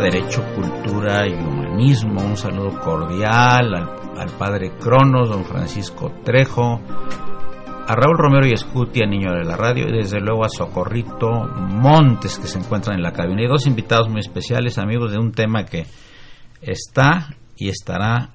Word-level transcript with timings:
Derecho, 0.00 0.44
Cultura 0.54 1.26
y 1.26 1.32
Humanismo. 1.32 2.22
Un 2.22 2.36
saludo 2.36 2.78
cordial 2.80 3.74
al, 4.16 4.30
padre 4.38 4.70
Cronos, 4.78 5.28
don 5.28 5.44
Francisco 5.44 6.12
Trejo, 6.24 6.80
a 7.86 7.96
Raúl 7.96 8.16
Romero 8.16 8.46
y 8.46 8.52
Escutia, 8.52 9.06
niño 9.06 9.32
de 9.32 9.42
la 9.42 9.56
radio, 9.56 9.88
y 9.88 9.92
desde 9.92 10.20
luego 10.20 10.44
a 10.44 10.48
Socorrito 10.48 11.30
Montes, 11.56 12.38
que 12.38 12.46
se 12.46 12.60
encuentran 12.60 12.96
en 12.96 13.02
la 13.02 13.12
cabina. 13.12 13.42
Y 13.42 13.48
dos 13.48 13.66
invitados 13.66 14.08
muy 14.08 14.20
especiales, 14.20 14.78
amigos, 14.78 15.10
de 15.10 15.18
un 15.18 15.32
tema 15.32 15.64
que 15.64 15.86
está 16.62 17.34
y 17.56 17.70
estará 17.70 18.30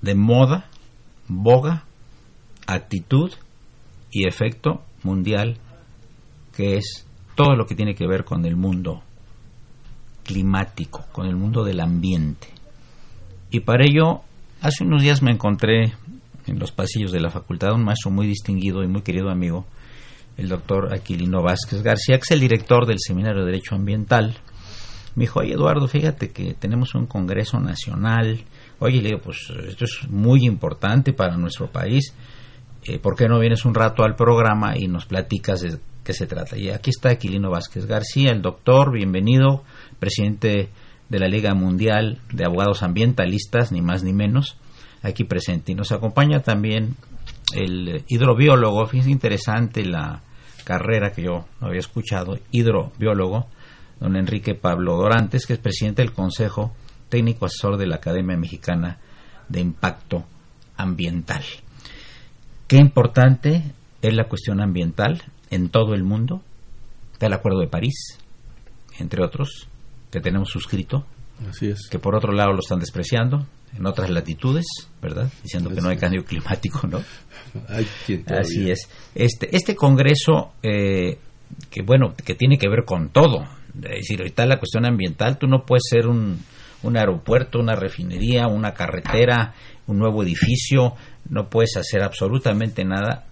de 0.00 0.14
moda, 0.14 0.70
boga, 1.28 1.84
actitud 2.66 3.30
y 4.10 4.26
efecto 4.26 4.80
mundial, 5.02 5.58
que 6.56 6.78
es 6.78 7.03
todo 7.34 7.56
lo 7.56 7.66
que 7.66 7.74
tiene 7.74 7.94
que 7.94 8.06
ver 8.06 8.24
con 8.24 8.44
el 8.44 8.56
mundo 8.56 9.02
climático, 10.24 11.04
con 11.12 11.26
el 11.26 11.36
mundo 11.36 11.64
del 11.64 11.80
ambiente. 11.80 12.48
Y 13.50 13.60
para 13.60 13.84
ello, 13.84 14.22
hace 14.60 14.84
unos 14.84 15.02
días 15.02 15.22
me 15.22 15.30
encontré 15.30 15.92
en 16.46 16.58
los 16.58 16.72
pasillos 16.72 17.12
de 17.12 17.20
la 17.20 17.30
facultad 17.30 17.74
un 17.74 17.84
maestro 17.84 18.10
muy 18.10 18.26
distinguido 18.26 18.82
y 18.82 18.88
muy 18.88 19.02
querido 19.02 19.30
amigo, 19.30 19.66
el 20.36 20.48
doctor 20.48 20.92
Aquilino 20.92 21.42
Vázquez 21.42 21.82
García, 21.82 22.16
que 22.16 22.22
es 22.22 22.30
el 22.32 22.40
director 22.40 22.86
del 22.86 22.98
Seminario 22.98 23.40
de 23.40 23.52
Derecho 23.52 23.76
Ambiental. 23.76 24.36
Me 25.14 25.22
dijo, 25.24 25.40
oye 25.40 25.52
Eduardo, 25.52 25.86
fíjate 25.86 26.30
que 26.30 26.54
tenemos 26.54 26.94
un 26.96 27.06
Congreso 27.06 27.60
Nacional. 27.60 28.40
Oye, 28.80 29.00
le 29.00 29.10
digo, 29.10 29.20
pues 29.20 29.48
esto 29.68 29.84
es 29.84 30.08
muy 30.10 30.44
importante 30.44 31.12
para 31.12 31.36
nuestro 31.36 31.70
país. 31.70 32.12
Eh, 32.82 32.98
¿Por 32.98 33.14
qué 33.14 33.28
no 33.28 33.38
vienes 33.38 33.64
un 33.64 33.74
rato 33.74 34.02
al 34.02 34.16
programa 34.16 34.76
y 34.76 34.88
nos 34.88 35.06
platicas 35.06 35.60
de 35.60 35.78
qué 36.04 36.12
se 36.12 36.26
trata? 36.26 36.56
Y 36.56 36.68
aquí 36.68 36.90
está 36.90 37.10
Aquilino 37.10 37.50
Vázquez 37.50 37.86
García, 37.86 38.30
el 38.30 38.42
doctor, 38.42 38.92
bienvenido 38.92 39.64
presidente 39.98 40.68
de 41.08 41.18
la 41.18 41.28
Liga 41.28 41.54
Mundial 41.54 42.20
de 42.30 42.44
Abogados 42.44 42.82
Ambientalistas, 42.82 43.72
ni 43.72 43.80
más 43.80 44.04
ni 44.04 44.12
menos, 44.12 44.58
aquí 45.02 45.24
presente. 45.24 45.72
Y 45.72 45.74
nos 45.74 45.92
acompaña 45.92 46.40
también 46.40 46.96
el 47.54 48.04
hidrobiólogo, 48.06 48.86
fíjense 48.86 49.10
interesante 49.10 49.84
la 49.84 50.22
carrera 50.64 51.12
que 51.12 51.22
yo 51.22 51.46
había 51.60 51.80
escuchado, 51.80 52.38
hidrobiólogo, 52.50 53.46
don 53.98 54.16
Enrique 54.16 54.54
Pablo 54.54 54.96
Dorantes, 54.96 55.46
que 55.46 55.54
es 55.54 55.58
presidente 55.58 56.02
del 56.02 56.12
Consejo 56.12 56.74
Técnico 57.08 57.46
Asesor 57.46 57.78
de 57.78 57.86
la 57.86 57.96
Academia 57.96 58.36
Mexicana 58.36 58.98
de 59.48 59.60
Impacto 59.60 60.24
Ambiental. 60.76 61.44
Qué 62.66 62.76
importante 62.76 63.62
es 64.02 64.14
la 64.14 64.24
cuestión 64.24 64.60
ambiental 64.60 65.22
en 65.50 65.68
todo 65.68 65.94
el 65.94 66.04
mundo. 66.04 66.42
Está 67.12 67.26
el 67.26 67.32
Acuerdo 67.32 67.60
de 67.60 67.68
París, 67.68 68.18
entre 68.98 69.22
otros, 69.22 69.68
que 70.10 70.20
tenemos 70.20 70.50
suscrito. 70.50 71.04
Así 71.48 71.68
es. 71.68 71.88
Que 71.90 71.98
por 71.98 72.14
otro 72.14 72.32
lado 72.32 72.52
lo 72.52 72.60
están 72.60 72.80
despreciando 72.80 73.46
en 73.76 73.86
otras 73.86 74.10
latitudes, 74.10 74.66
¿verdad? 75.02 75.30
Diciendo 75.42 75.70
que 75.70 75.80
no 75.80 75.88
hay 75.88 75.96
cambio 75.96 76.24
climático, 76.24 76.86
¿no? 76.86 77.02
Así 77.68 78.70
es. 78.70 78.88
Este, 79.14 79.54
este 79.54 79.74
congreso, 79.74 80.52
eh, 80.62 81.18
que 81.70 81.82
bueno, 81.82 82.14
que 82.24 82.34
tiene 82.34 82.58
que 82.58 82.68
ver 82.68 82.84
con 82.84 83.10
todo. 83.10 83.42
Es 83.82 84.02
decir, 84.02 84.20
ahorita 84.20 84.46
la 84.46 84.58
cuestión 84.58 84.86
ambiental, 84.86 85.38
tú 85.38 85.46
no 85.48 85.64
puedes 85.64 85.82
ser 85.88 86.06
un, 86.06 86.38
un 86.82 86.96
aeropuerto, 86.96 87.58
una 87.58 87.74
refinería, 87.74 88.46
una 88.46 88.72
carretera, 88.72 89.54
un 89.86 89.98
nuevo 89.98 90.22
edificio, 90.22 90.94
no 91.28 91.48
puedes 91.48 91.76
hacer 91.76 92.02
absolutamente 92.02 92.84
nada 92.84 93.26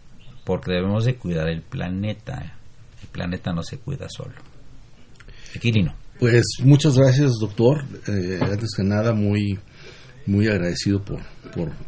porque 0.45 0.73
debemos 0.73 1.05
de 1.05 1.17
cuidar 1.17 1.49
el 1.49 1.63
planeta. 1.63 2.57
El 3.01 3.09
planeta 3.09 3.53
no 3.53 3.63
se 3.63 3.79
cuida 3.79 4.09
solo. 4.09 4.35
Aquilino. 5.55 5.95
Pues 6.19 6.45
muchas 6.63 6.97
gracias, 6.97 7.33
doctor. 7.41 7.85
Eh, 8.07 8.39
antes 8.41 8.71
que 8.77 8.83
nada, 8.83 9.13
muy, 9.13 9.59
muy 10.27 10.47
agradecido 10.47 11.03
por, 11.05 11.21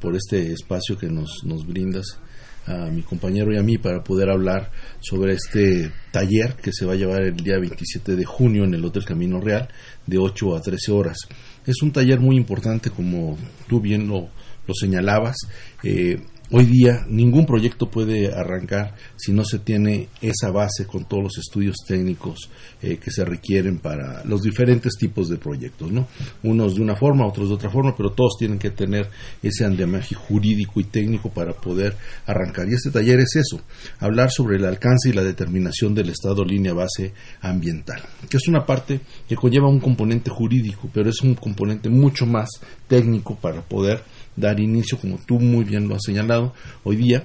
por, 0.01 0.17
este 0.17 0.53
espacio 0.53 0.99
que 0.99 1.09
nos, 1.09 1.45
nos 1.45 1.67
brindas 1.67 2.19
a 2.67 2.91
mi 2.91 3.03
compañero 3.03 3.53
y 3.53 3.59
a 3.59 3.62
mí 3.62 3.79
para 3.79 4.03
poder 4.03 4.31
hablar 4.31 4.71
sobre 5.01 5.35
este 5.35 5.93
taller 6.11 6.56
que 6.56 6.73
se 6.73 6.87
va 6.87 6.95
a 6.95 6.97
llevar 6.97 7.23
el 7.23 7.37
día 7.37 7.59
27 7.59 8.17
de 8.17 8.25
junio 8.25 8.65
en 8.65 8.75
el 8.75 8.85
Hotel 8.85 9.05
Camino 9.05 9.41
Real 9.41 9.69
de 10.06 10.19
8 10.19 10.56
a 10.56 10.61
13 10.61 10.93
horas. 10.93 11.19
Es 11.67 11.83
un 11.83 11.93
taller 11.93 12.21
muy 12.21 12.37
importante 12.37 12.91
como 12.91 13.39
tú 13.69 13.81
bien 13.81 14.09
lo, 14.09 14.29
lo 14.67 14.75
señalabas. 14.75 15.37
Eh, 15.83 16.21
hoy 16.50 16.67
día 16.67 17.06
ningún 17.08 17.46
proyecto 17.46 17.91
puede 17.91 18.32
arrancar 18.35 18.94
si 19.17 19.32
no 19.32 19.44
se 19.44 19.58
tiene 19.61 20.08
esa 20.20 20.50
base 20.50 20.87
con 20.87 21.06
todos 21.06 21.23
los 21.23 21.38
estudios 21.38 21.76
técnicos 21.87 22.50
eh, 22.82 22.99
que 22.99 23.11
se 23.11 23.25
requieren 23.25 23.79
para 23.79 24.25
los 24.25 24.43
diferentes 24.43 24.94
tipos 24.99 25.29
de 25.29 25.38
proyectos, 25.38 25.91
¿no? 25.91 26.06
Unos 26.43 26.75
de 26.75 26.82
una 26.82 26.96
forma, 26.96 27.26
otros 27.26 27.49
de 27.49 27.55
otra 27.55 27.70
forma, 27.70 27.96
pero 27.96 28.12
todos 28.12 28.37
tienen 28.38 28.58
que 28.58 28.70
tener 28.70 29.08
ese 29.43 29.64
andamiaje 29.64 30.14
jurídico 30.14 30.81
y 30.81 30.85
técnico 30.85 31.31
para 31.31 31.55
poder 31.55 31.96
arrancar. 32.26 32.69
Y 32.69 32.75
este 32.75 32.91
taller 32.91 33.20
es 33.20 33.37
eso, 33.37 33.61
hablar 33.99 34.31
sobre 34.31 34.56
el 34.56 34.64
alcance 34.64 35.08
y 35.08 35.12
la 35.12 35.25
determinación 35.25 35.94
del 35.94 36.11
estado 36.11 36.44
línea 36.44 36.75
base 36.75 37.12
ambiental, 37.41 38.02
que 38.29 38.37
es 38.37 38.49
una 38.49 38.67
parte 38.67 39.00
que 39.29 39.37
conlleva 39.37 39.69
un 39.69 39.81
componente 39.81 40.31
jurídico, 40.31 40.91
pero 40.93 41.08
es 41.08 41.20
un 41.23 41.35
componente 41.35 41.88
mucho 41.88 42.26
más 42.26 42.49
técnico 42.87 43.37
para 43.37 43.62
poder 43.62 44.02
dar 44.37 44.61
inicio, 44.61 44.99
como 44.99 45.19
tú 45.19 45.39
muy 45.41 45.65
bien 45.65 45.89
lo 45.89 45.95
has 45.95 46.03
señalado, 46.05 46.55
hoy 46.83 46.97
día 46.97 47.25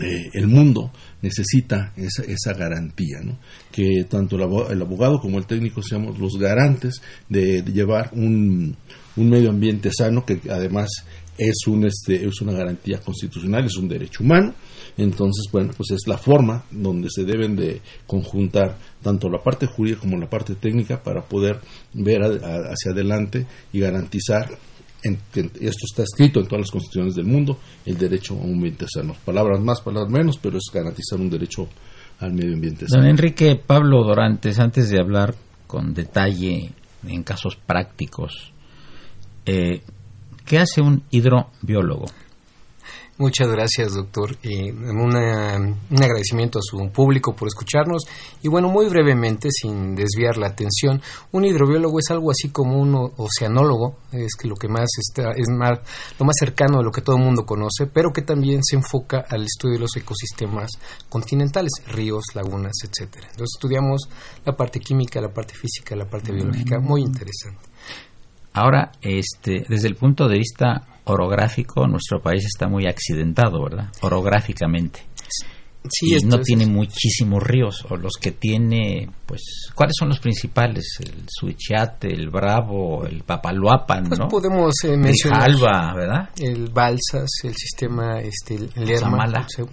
eh, 0.00 0.30
el 0.32 0.46
mundo 0.46 0.90
necesita 1.20 1.92
esa, 1.96 2.22
esa 2.22 2.54
garantía, 2.54 3.20
¿no? 3.22 3.36
que 3.70 4.04
tanto 4.08 4.36
el, 4.36 4.80
abogado 4.80 5.20
como 5.20 5.38
el 5.38 5.46
técnico 5.46 5.82
seamos 5.82 6.18
los 6.18 6.38
garantes 6.38 7.02
de, 7.28 7.62
llevar 7.62 8.10
un, 8.14 8.74
un, 9.16 9.30
medio 9.30 9.50
ambiente 9.50 9.90
sano, 9.92 10.24
que 10.24 10.40
además 10.50 10.88
es, 11.36 11.66
un, 11.66 11.84
este, 11.84 12.26
es 12.26 12.40
una 12.40 12.52
garantía 12.52 13.00
constitucional, 13.00 13.66
es 13.66 13.76
un 13.76 13.88
derecho 13.88 14.24
humano, 14.24 14.54
entonces, 14.96 15.44
bueno, 15.52 15.72
pues 15.76 15.90
es 15.90 16.06
la 16.06 16.18
forma 16.18 16.64
donde 16.70 17.08
se 17.10 17.24
deben 17.24 17.56
de 17.56 17.80
conjuntar 18.06 18.78
tanto 19.02 19.28
la 19.28 19.42
parte 19.42 19.66
jurídica 19.66 20.00
como 20.00 20.18
la 20.18 20.28
parte 20.28 20.54
técnica 20.54 21.02
para 21.02 21.22
poder 21.22 21.60
ver 21.94 22.22
hacia 22.22 22.92
adelante 22.92 23.46
y 23.72 23.80
garantizar 23.80 24.48
esto 25.02 25.84
está 25.84 26.02
escrito 26.04 26.40
en 26.40 26.46
todas 26.46 26.60
las 26.60 26.70
constituciones 26.70 27.14
del 27.14 27.26
mundo, 27.26 27.58
el 27.84 27.98
derecho 27.98 28.34
a 28.34 28.38
un 28.38 28.54
ambiente 28.54 28.86
sano. 28.92 29.16
Palabras 29.24 29.60
más, 29.60 29.80
palabras 29.80 30.12
menos, 30.12 30.38
pero 30.38 30.58
es 30.58 30.64
garantizar 30.72 31.20
un 31.20 31.30
derecho 31.30 31.68
al 32.20 32.32
medio 32.32 32.54
ambiente 32.54 32.86
sano. 32.88 33.02
Don 33.02 33.10
Enrique 33.10 33.56
Pablo 33.56 34.04
Dorantes, 34.04 34.58
antes 34.58 34.90
de 34.90 35.00
hablar 35.00 35.34
con 35.66 35.92
detalle 35.94 36.70
en 37.06 37.22
casos 37.22 37.56
prácticos, 37.56 38.52
eh, 39.46 39.82
¿qué 40.44 40.58
hace 40.58 40.80
un 40.80 41.02
hidrobiólogo? 41.10 42.06
Muchas 43.22 43.46
gracias, 43.46 43.94
doctor. 43.94 44.36
y 44.42 44.72
un 44.72 45.14
agradecimiento 45.14 46.58
a 46.58 46.62
su 46.62 46.90
público 46.90 47.36
por 47.36 47.46
escucharnos. 47.46 48.02
Y 48.42 48.48
bueno, 48.48 48.68
muy 48.68 48.88
brevemente, 48.88 49.48
sin 49.52 49.94
desviar 49.94 50.38
la 50.38 50.48
atención, 50.48 51.00
un 51.30 51.44
hidrobiólogo 51.44 52.00
es 52.00 52.10
algo 52.10 52.32
así 52.32 52.48
como 52.48 52.80
un 52.80 53.12
oceanólogo, 53.16 53.98
es 54.10 54.34
que 54.34 54.48
lo 54.48 54.56
que 54.56 54.66
más 54.66 54.88
está, 54.98 55.30
es 55.36 55.48
más, 55.56 55.78
lo 56.18 56.26
más 56.26 56.34
cercano 56.36 56.78
de 56.78 56.84
lo 56.84 56.90
que 56.90 57.00
todo 57.00 57.14
el 57.14 57.22
mundo 57.22 57.46
conoce, 57.46 57.86
pero 57.86 58.12
que 58.12 58.22
también 58.22 58.58
se 58.64 58.74
enfoca 58.74 59.24
al 59.28 59.44
estudio 59.44 59.74
de 59.74 59.82
los 59.82 59.96
ecosistemas 59.96 60.72
continentales, 61.08 61.70
ríos, 61.86 62.24
lagunas, 62.34 62.72
etcétera. 62.82 63.28
Entonces 63.30 63.54
estudiamos 63.56 64.08
la 64.44 64.56
parte 64.56 64.80
química, 64.80 65.20
la 65.20 65.32
parte 65.32 65.54
física, 65.54 65.94
la 65.94 66.10
parte 66.10 66.32
biológica, 66.32 66.80
muy 66.80 67.02
interesante. 67.02 67.68
Ahora, 68.52 68.90
este, 69.00 69.64
desde 69.68 69.86
el 69.86 69.94
punto 69.94 70.26
de 70.26 70.38
vista 70.38 70.88
orográfico, 71.04 71.86
nuestro 71.86 72.20
país 72.20 72.44
está 72.44 72.68
muy 72.68 72.86
accidentado, 72.86 73.62
¿verdad? 73.62 73.88
Orográficamente. 74.02 75.00
Sí, 75.90 76.14
y 76.14 76.24
no 76.24 76.40
tiene 76.40 76.64
muchísimos 76.64 77.42
ríos, 77.42 77.84
o 77.90 77.96
los 77.96 78.12
que 78.20 78.30
tiene, 78.30 79.08
pues, 79.26 79.68
¿cuáles 79.74 79.94
son 79.98 80.10
los 80.10 80.20
principales? 80.20 80.98
El 81.00 81.24
Suichiate, 81.28 82.06
el 82.06 82.30
Bravo, 82.30 83.04
el 83.04 83.24
Papaluapan, 83.24 84.04
pues 84.06 84.20
¿no? 84.20 84.28
podemos 84.28 84.74
eh, 84.84 84.96
mencionar 84.96 85.50
el 85.50 85.56
¿verdad? 85.56 86.30
El 86.38 86.70
Balsas, 86.70 87.28
el 87.42 87.54
sistema, 87.56 88.20
este, 88.20 88.54
el 88.54 88.70
Lerma, 88.76 89.26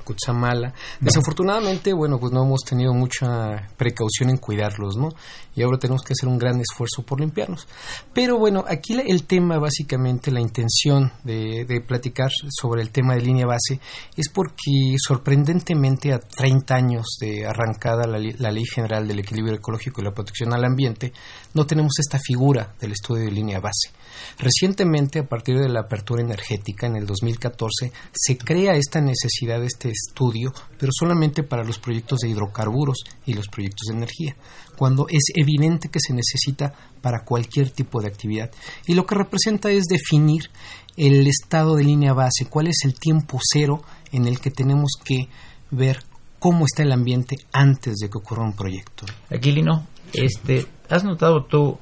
Cutzamala. 0.04 0.74
Desafortunadamente, 1.00 1.94
bueno, 1.94 2.18
pues 2.20 2.34
no 2.34 2.44
hemos 2.44 2.62
tenido 2.62 2.92
mucha 2.92 3.68
precaución 3.78 4.32
en 4.32 4.38
cuidarlos, 4.38 4.98
¿no? 4.98 5.10
Y 5.60 5.64
ahora 5.64 5.78
tenemos 5.78 6.04
que 6.04 6.14
hacer 6.14 6.30
un 6.30 6.38
gran 6.38 6.58
esfuerzo 6.62 7.04
por 7.04 7.20
limpiarnos. 7.20 7.68
Pero 8.14 8.40
bueno, 8.40 8.64
aquí 8.66 8.94
el 8.94 9.26
tema, 9.26 9.60
básicamente, 9.60 10.32
la 10.32 10.40
intención 10.40 11.12
de, 11.26 11.84
platicar 11.86 12.30
sobre 12.50 12.82
el 12.82 12.92
tema 12.92 13.16
de 13.16 13.22
línea 13.22 13.46
base 13.46 13.82
es 14.16 14.30
porque 14.30 14.96
sorprendentemente 14.98 16.14
a 16.14 16.20
30 16.20 16.76
años 16.76 17.18
de 17.20 17.46
arrancada 17.46 18.08
la, 18.08 18.20
la 18.38 18.52
Ley 18.52 18.64
General 18.64 19.06
del 19.06 19.20
Equilibrio 19.20 19.56
Ecológico 19.56 20.00
y 20.00 20.06
la 20.06 20.14
Protección 20.14 20.54
al 20.54 20.64
Ambiente, 20.64 21.12
no 21.54 21.66
tenemos 21.66 22.00
esta 22.00 22.20
figura 22.20 22.74
del 22.80 22.94
estudio 22.94 23.26
de 23.26 23.32
línea 23.32 23.60
base. 23.60 23.92
Recientemente, 24.38 25.20
a 25.20 25.28
partir 25.28 25.58
de 25.58 25.70
la 25.70 25.82
apertura 25.82 26.22
energética 26.22 26.88
en 26.88 26.96
el 26.96 27.06
2014, 27.06 27.92
se 28.12 28.38
crea 28.38 28.74
esta 28.74 29.02
necesidad 29.02 29.60
de 29.60 29.68
este 29.68 29.90
estudio, 29.90 30.52
pero 30.78 30.92
solamente 30.98 31.44
para 31.44 31.64
los 31.64 31.80
proyectos 31.80 32.20
de 32.20 32.30
hidrocarburos 32.30 33.04
y 33.26 33.34
los 33.34 33.48
proyectos 33.48 33.88
de 33.88 33.98
energía 33.98 34.36
cuando 34.80 35.08
es 35.10 35.24
evidente 35.36 35.90
que 35.90 36.00
se 36.00 36.14
necesita 36.14 36.74
para 37.02 37.26
cualquier 37.26 37.70
tipo 37.70 38.02
de 38.02 38.08
actividad. 38.08 38.50
Y 38.88 38.94
lo 38.94 39.06
que 39.06 39.16
representa 39.16 39.70
es 39.70 39.84
definir 39.90 40.50
el 40.96 41.28
estado 41.28 41.76
de 41.76 41.84
línea 41.84 42.14
base, 42.14 42.46
cuál 42.50 42.68
es 42.68 42.86
el 42.86 42.94
tiempo 42.94 43.40
cero 43.42 43.82
en 44.14 44.26
el 44.26 44.40
que 44.40 44.52
tenemos 44.52 44.92
que 45.04 45.28
ver 45.70 46.00
cómo 46.40 46.64
está 46.64 46.84
el 46.84 46.94
ambiente 46.94 47.36
antes 47.52 47.98
de 47.98 48.10
que 48.10 48.20
ocurra 48.20 48.46
un 48.46 48.56
proyecto. 48.56 49.06
Aquilino, 49.30 49.86
este, 50.14 50.66
¿has 50.90 51.04
notado 51.04 51.44
tú 51.44 51.78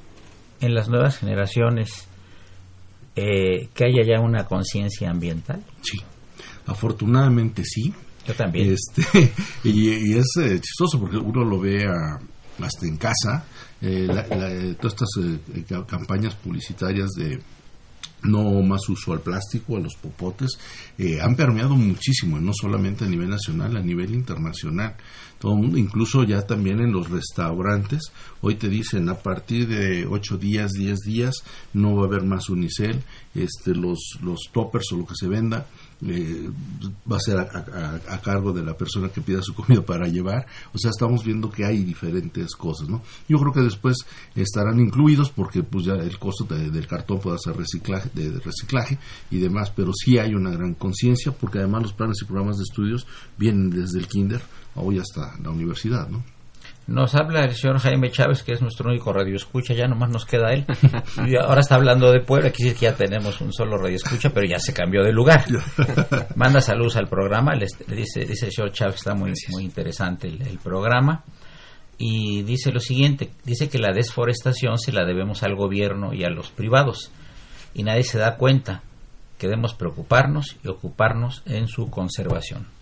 en 0.59 0.73
las 0.73 0.89
nuevas 0.89 1.17
generaciones 1.17 2.06
eh, 3.17 3.69
que 3.73 3.85
haya 3.85 4.03
ya 4.03 4.21
una 4.21 4.45
conciencia 4.45 5.09
ambiental? 5.09 5.63
Sí, 5.81 5.97
afortunadamente 6.67 7.63
sí. 7.65 7.93
Yo 8.27 8.33
también. 8.33 8.73
Este, 8.73 9.31
y, 9.63 10.13
es 10.13 10.27
eh, 10.39 10.59
chistoso 10.59 10.99
porque 10.99 11.17
uno 11.17 11.43
lo 11.43 11.59
ve 11.59 11.85
a, 11.85 12.19
hasta 12.63 12.85
en 12.85 12.97
casa, 12.97 13.45
eh, 13.81 14.07
todas 14.79 14.93
estas 14.93 15.09
eh, 15.23 15.63
campañas 15.87 16.35
publicitarias 16.35 17.11
de 17.11 17.41
no 18.23 18.61
más 18.61 18.87
uso 18.89 19.13
al 19.13 19.21
plástico, 19.21 19.77
a 19.77 19.79
los 19.79 19.95
popotes, 19.95 20.57
eh, 20.97 21.21
han 21.21 21.35
permeado 21.35 21.75
muchísimo, 21.75 22.39
no 22.39 22.51
solamente 22.53 23.05
a 23.05 23.07
nivel 23.07 23.29
nacional, 23.29 23.77
a 23.77 23.81
nivel 23.81 24.13
internacional. 24.13 24.95
Incluso 25.43 26.23
ya 26.23 26.41
también 26.47 26.79
en 26.79 26.91
los 26.91 27.09
restaurantes, 27.09 28.11
hoy 28.41 28.55
te 28.55 28.69
dicen 28.69 29.07
a 29.09 29.15
partir 29.15 29.67
de 29.67 30.07
8 30.07 30.37
días, 30.37 30.71
10 30.71 30.97
días, 31.05 31.43
no 31.73 31.95
va 31.95 32.03
a 32.03 32.07
haber 32.07 32.23
más 32.23 32.49
unicel, 32.49 33.03
este, 33.35 33.75
los, 33.75 34.17
los 34.23 34.49
toppers 34.51 34.91
o 34.93 34.97
lo 34.97 35.05
que 35.05 35.15
se 35.15 35.27
venda 35.27 35.67
eh, 36.05 36.49
va 37.11 37.17
a 37.17 37.19
ser 37.19 37.39
a, 37.39 38.21
cargo 38.21 38.53
de 38.53 38.63
la 38.63 38.77
persona 38.77 39.09
que 39.09 39.21
pida 39.21 39.41
su 39.41 39.53
comida 39.55 39.81
para 39.81 40.07
llevar. 40.07 40.45
O 40.73 40.77
sea, 40.77 40.91
estamos 40.91 41.23
viendo 41.23 41.49
que 41.49 41.65
hay 41.65 41.83
diferentes 41.83 42.55
cosas, 42.55 42.87
¿no? 42.87 43.01
Yo 43.27 43.37
creo 43.39 43.51
que 43.51 43.61
después 43.61 43.97
estarán 44.35 44.79
incluidos 44.79 45.29
porque 45.31 45.63
pues 45.63 45.85
ya 45.85 45.93
el 45.93 46.19
costo 46.19 46.45
del 46.45 46.87
cartón 46.87 47.19
puede 47.19 47.37
ser 47.39 47.55
reciclaje, 47.55 48.09
de, 48.13 48.39
reciclaje 48.39 48.97
y 49.31 49.37
demás, 49.37 49.71
pero 49.75 49.91
sí 49.93 50.17
hay 50.17 50.35
una 50.35 50.51
gran 50.51 50.73
conciencia 50.75 51.31
porque 51.31 51.59
además 51.59 51.83
los 51.83 51.93
planes 51.93 52.17
y 52.21 52.25
programas 52.25 52.57
de 52.57 52.63
estudios 52.63 53.07
vienen 53.37 53.69
desde 53.69 53.99
el 53.99 54.07
kinder 54.07 54.41
hoy 54.77 54.99
hasta 54.99 55.33
la 55.41 55.49
universidad, 55.49 56.07
¿no? 56.07 56.23
Nos 56.87 57.15
habla 57.15 57.43
el 57.43 57.53
señor 57.53 57.79
Jaime 57.79 58.09
Chávez, 58.11 58.43
que 58.43 58.53
es 58.53 58.61
nuestro 58.61 58.89
único 58.89 59.11
radio 59.11 59.35
escucha, 59.35 59.73
ya 59.73 59.87
nomás 59.87 60.09
nos 60.09 60.25
queda 60.25 60.53
él. 60.53 60.65
Y 61.27 61.35
ahora 61.35 61.59
está 61.59 61.75
hablando 61.75 62.11
de 62.13 62.21
Puebla, 62.21 62.47
aquí 62.47 62.63
sí 62.63 62.73
que 62.73 62.85
ya 62.85 62.95
tenemos 62.95 63.41
un 63.41 63.51
solo 63.51 63.77
radio 63.77 63.97
escucha, 63.97 64.29
pero 64.29 64.47
ya 64.47 64.57
se 64.57 64.73
cambió 64.73 65.03
de 65.03 65.11
lugar. 65.11 65.43
Manda 66.35 66.61
saludos 66.61 66.95
al 66.95 67.07
programa, 67.07 67.55
le, 67.55 67.67
dice, 67.93 68.21
dice 68.21 68.45
el 68.45 68.51
señor 68.53 68.71
Chávez, 68.71 68.95
está 68.95 69.13
muy, 69.13 69.33
muy 69.49 69.63
interesante 69.65 70.29
el, 70.29 70.59
programa. 70.59 71.25
Y 71.97 72.43
dice 72.43 72.71
lo 72.71 72.79
siguiente, 72.79 73.31
dice 73.43 73.67
que 73.67 73.79
la 73.79 73.91
desforestación 73.91 74.77
se 74.77 74.93
la 74.93 75.03
debemos 75.03 75.43
al 75.43 75.55
gobierno 75.55 76.13
y 76.13 76.23
a 76.23 76.29
los 76.29 76.51
privados. 76.51 77.11
Y 77.73 77.83
nadie 77.83 78.03
se 78.03 78.17
da 78.17 78.37
cuenta 78.37 78.81
que 79.37 79.47
debemos 79.47 79.73
preocuparnos 79.73 80.55
y 80.63 80.69
ocuparnos 80.69 81.43
en 81.45 81.67
su 81.67 81.89
conservación. 81.89 82.76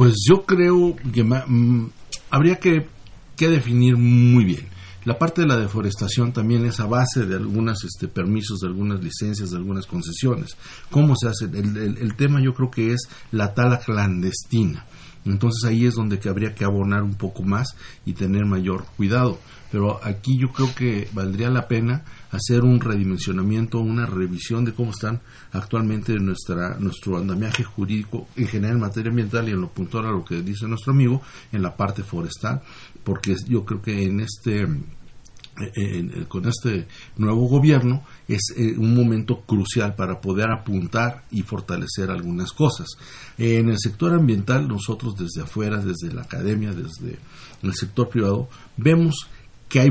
Pues 0.00 0.14
yo 0.26 0.46
creo 0.46 0.96
que 1.12 1.22
mm, 1.22 1.90
habría 2.30 2.58
que 2.58 2.88
definir 3.36 3.98
muy 3.98 4.46
bien. 4.46 4.66
La 5.04 5.18
parte 5.18 5.42
de 5.42 5.46
la 5.46 5.58
deforestación 5.58 6.32
también 6.32 6.64
es 6.64 6.80
a 6.80 6.86
base 6.86 7.26
de 7.26 7.36
algunos 7.36 7.84
este, 7.84 8.08
permisos, 8.08 8.60
de 8.60 8.68
algunas 8.68 9.04
licencias, 9.04 9.50
de 9.50 9.58
algunas 9.58 9.84
concesiones. 9.84 10.56
¿Cómo 10.90 11.16
se 11.16 11.28
hace? 11.28 11.44
El, 11.44 12.14
tema 12.16 12.40
yo 12.42 12.54
creo 12.54 12.70
que 12.70 12.94
es 12.94 13.10
la 13.30 13.52
tala 13.52 13.80
clandestina. 13.80 14.86
Entonces 15.24 15.68
ahí 15.68 15.86
es 15.86 15.94
donde 15.94 16.20
habría 16.28 16.54
que 16.54 16.64
abonar 16.64 17.02
un 17.02 17.14
poco 17.14 17.42
más 17.42 17.76
y 18.04 18.14
tener 18.14 18.46
mayor 18.46 18.84
cuidado. 18.96 19.38
Pero 19.70 20.00
aquí 20.02 20.36
yo 20.38 20.50
creo 20.50 20.74
que 20.74 21.08
valdría 21.12 21.48
la 21.50 21.68
pena 21.68 22.04
hacer 22.32 22.62
un 22.62 22.80
redimensionamiento, 22.80 23.78
una 23.78 24.06
revisión 24.06 24.64
de 24.64 24.72
cómo 24.72 24.90
están 24.90 25.20
actualmente 25.52 26.14
nuestra, 26.18 26.76
nuestro 26.78 27.18
andamiaje 27.18 27.62
jurídico 27.62 28.26
en 28.36 28.48
general 28.48 28.76
en 28.76 28.80
materia 28.80 29.10
ambiental 29.10 29.48
y 29.48 29.52
en 29.52 29.60
lo 29.60 29.68
puntual 29.68 30.06
a 30.06 30.10
lo 30.10 30.24
que 30.24 30.42
dice 30.42 30.66
nuestro 30.66 30.92
amigo 30.92 31.22
en 31.52 31.62
la 31.62 31.76
parte 31.76 32.02
forestal 32.02 32.62
porque 33.04 33.36
yo 33.46 33.64
creo 33.64 33.82
que 33.82 34.04
en 34.04 34.20
este 34.20 34.66
eh, 35.62 36.24
con 36.28 36.46
este 36.46 36.86
nuevo 37.16 37.48
gobierno 37.48 38.04
es 38.28 38.52
eh, 38.56 38.74
un 38.76 38.94
momento 38.94 39.40
crucial 39.42 39.94
para 39.94 40.20
poder 40.20 40.50
apuntar 40.50 41.24
y 41.30 41.42
fortalecer 41.42 42.10
algunas 42.10 42.52
cosas. 42.52 42.88
en 43.38 43.68
el 43.68 43.78
sector 43.78 44.14
ambiental, 44.14 44.68
nosotros 44.68 45.14
desde 45.16 45.42
afuera, 45.42 45.78
desde 45.78 46.12
la 46.12 46.22
academia, 46.22 46.72
desde 46.72 47.18
el 47.62 47.74
sector 47.74 48.08
privado, 48.08 48.48
vemos 48.76 49.28
que 49.68 49.80
hay, 49.80 49.90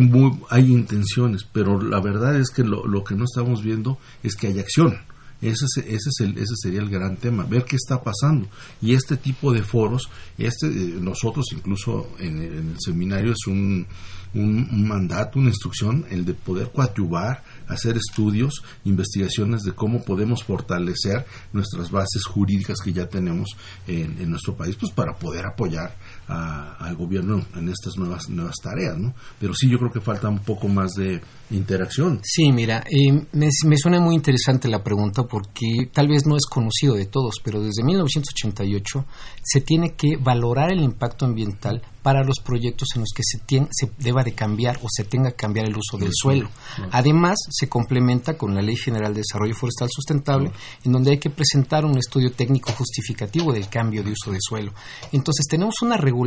hay 0.49 0.71
intenciones, 0.71 1.45
pero 1.51 1.81
la 1.81 2.01
verdad 2.01 2.35
es 2.35 2.49
que 2.49 2.63
lo, 2.63 2.85
lo 2.85 3.03
que 3.03 3.15
no 3.15 3.23
estamos 3.23 3.63
viendo 3.63 3.97
es 4.23 4.35
que 4.35 4.47
hay 4.47 4.59
acción. 4.59 4.97
Ese, 5.41 5.65
ese, 5.77 6.09
es 6.09 6.19
el, 6.19 6.37
ese 6.37 6.53
sería 6.61 6.81
el 6.81 6.89
gran 6.89 7.15
tema, 7.15 7.45
ver 7.45 7.63
qué 7.63 7.77
está 7.77 8.03
pasando. 8.03 8.49
Y 8.81 8.93
este 8.93 9.15
tipo 9.15 9.53
de 9.53 9.63
foros, 9.63 10.09
este, 10.37 10.67
eh, 10.67 10.97
nosotros 10.99 11.45
incluso 11.53 12.09
en, 12.19 12.41
el 12.41 12.75
seminario 12.77 13.31
es 13.31 13.47
un, 13.47 13.87
un, 14.33 14.87
mandato, 14.87 15.39
una 15.39 15.49
instrucción, 15.49 16.05
el 16.09 16.25
de 16.25 16.33
poder 16.33 16.71
coadyuvar, 16.71 17.43
hacer 17.67 17.97
estudios, 17.97 18.63
investigaciones 18.85 19.61
de 19.61 19.73
cómo 19.73 20.03
podemos 20.03 20.43
fortalecer 20.43 21.25
nuestras 21.53 21.91
bases 21.91 22.25
jurídicas 22.25 22.79
que 22.83 22.93
ya 22.93 23.07
tenemos 23.07 23.49
en, 23.87 24.19
en 24.19 24.29
nuestro 24.29 24.55
país, 24.55 24.75
pues 24.75 24.91
para 24.91 25.15
poder 25.15 25.45
apoyar 25.45 25.95
al 26.29 26.95
gobierno 26.95 27.43
en 27.55 27.69
estas 27.69 27.97
nuevas 27.97 28.29
nuevas 28.29 28.55
tareas, 28.61 28.97
¿no? 28.97 29.13
Pero 29.39 29.53
sí, 29.53 29.67
yo 29.67 29.77
creo 29.79 29.91
que 29.91 30.01
falta 30.01 30.29
un 30.29 30.39
poco 30.39 30.67
más 30.67 30.93
de 30.93 31.21
interacción. 31.51 32.19
Sí, 32.23 32.51
mira, 32.51 32.83
eh, 32.89 33.25
me, 33.31 33.77
suena 33.77 33.99
muy 33.99 34.15
interesante 34.15 34.67
la 34.67 34.83
pregunta 34.83 35.23
porque 35.23 35.89
tal 35.91 36.07
vez 36.07 36.25
no 36.25 36.35
es 36.35 36.45
conocido 36.45 36.93
de 36.95 37.07
todos, 37.07 37.35
pero 37.43 37.61
desde 37.61 37.83
1988 37.83 39.05
se 39.41 39.61
tiene 39.61 39.95
que 39.95 40.17
valorar 40.17 40.71
el 40.71 40.81
impacto 40.81 41.25
ambiental 41.25 41.81
para 42.03 42.23
los 42.23 42.39
proyectos 42.39 42.89
en 42.95 43.01
los 43.01 43.09
que 43.13 43.23
se, 43.23 43.39
se 43.71 43.91
deba 43.97 44.23
de 44.23 44.33
cambiar 44.33 44.77
o 44.83 44.87
se 44.89 45.03
tenga 45.03 45.31
que 45.31 45.37
cambiar 45.37 45.67
el 45.67 45.75
uso 45.75 45.97
del 45.97 46.11
suelo. 46.13 46.49
Además, 46.91 47.37
se 47.49 47.67
complementa 47.67 48.37
con 48.37 48.55
la 48.55 48.61
Ley 48.61 48.77
General 48.77 49.13
de 49.13 49.21
Desarrollo 49.21 49.53
Forestal 49.53 49.89
Sustentable, 49.91 50.51
en 50.85 50.91
donde 50.91 51.11
hay 51.11 51.17
que 51.17 51.29
presentar 51.29 51.83
un 51.85 51.97
estudio 51.97 52.31
técnico 52.31 52.71
justificativo 52.71 53.51
del 53.51 53.67
cambio 53.67 54.01
de 54.03 54.11
uso 54.11 54.31
de 54.31 54.39
suelo. 54.39 54.71
Entonces, 55.11 55.45
tenemos 55.47 55.81
una 55.81 55.97
regulación 55.97 56.18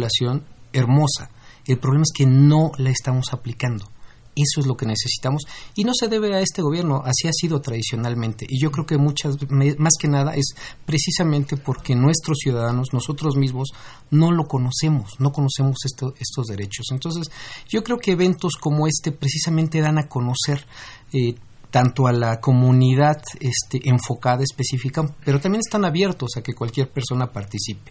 hermosa. 0.73 1.31
El 1.67 1.79
problema 1.79 2.03
es 2.03 2.13
que 2.13 2.27
no 2.27 2.73
la 2.79 2.91
estamos 2.91 3.33
aplicando. 3.33 3.87
Eso 4.35 4.61
es 4.61 4.67
lo 4.67 4.77
que 4.77 4.87
necesitamos 4.87 5.43
y 5.75 5.85
no 5.85 5.93
se 5.93 6.09
debe 6.09 6.35
a 6.35 6.41
este 6.41 6.63
gobierno, 6.63 7.03
así 7.05 7.29
ha 7.29 7.33
sido 7.33 7.61
tradicionalmente. 7.61 8.47
Y 8.49 8.63
yo 8.63 8.71
creo 8.71 8.87
que 8.87 8.97
muchas, 8.97 9.37
más 9.51 9.93
que 10.01 10.09
nada 10.09 10.35
es 10.35 10.55
precisamente 10.87 11.59
porque 11.59 11.95
nuestros 11.95 12.39
ciudadanos, 12.39 12.95
nosotros 12.95 13.37
mismos, 13.37 13.69
no 14.11 14.33
lo 14.33 14.45
conocemos, 14.45 15.21
no 15.21 15.33
conocemos 15.33 15.77
estos 15.85 16.47
derechos. 16.47 16.87
Entonces, 16.93 17.31
yo 17.69 17.85
creo 17.85 17.99
que 17.99 18.13
eventos 18.13 18.55
como 18.59 18.87
este 18.87 19.13
precisamente 19.13 19.83
dan 19.83 19.99
a 19.99 20.09
conocer 20.09 20.65
eh, 21.13 21.35
tanto 21.71 22.07
a 22.07 22.13
la 22.13 22.41
comunidad 22.41 23.23
este, 23.39 23.87
enfocada 23.87 24.43
específica, 24.43 25.15
pero 25.27 25.41
también 25.41 25.61
están 25.61 25.85
abiertos 25.85 26.37
a 26.37 26.43
que 26.43 26.55
cualquier 26.55 26.91
persona 26.91 27.31
participe. 27.31 27.91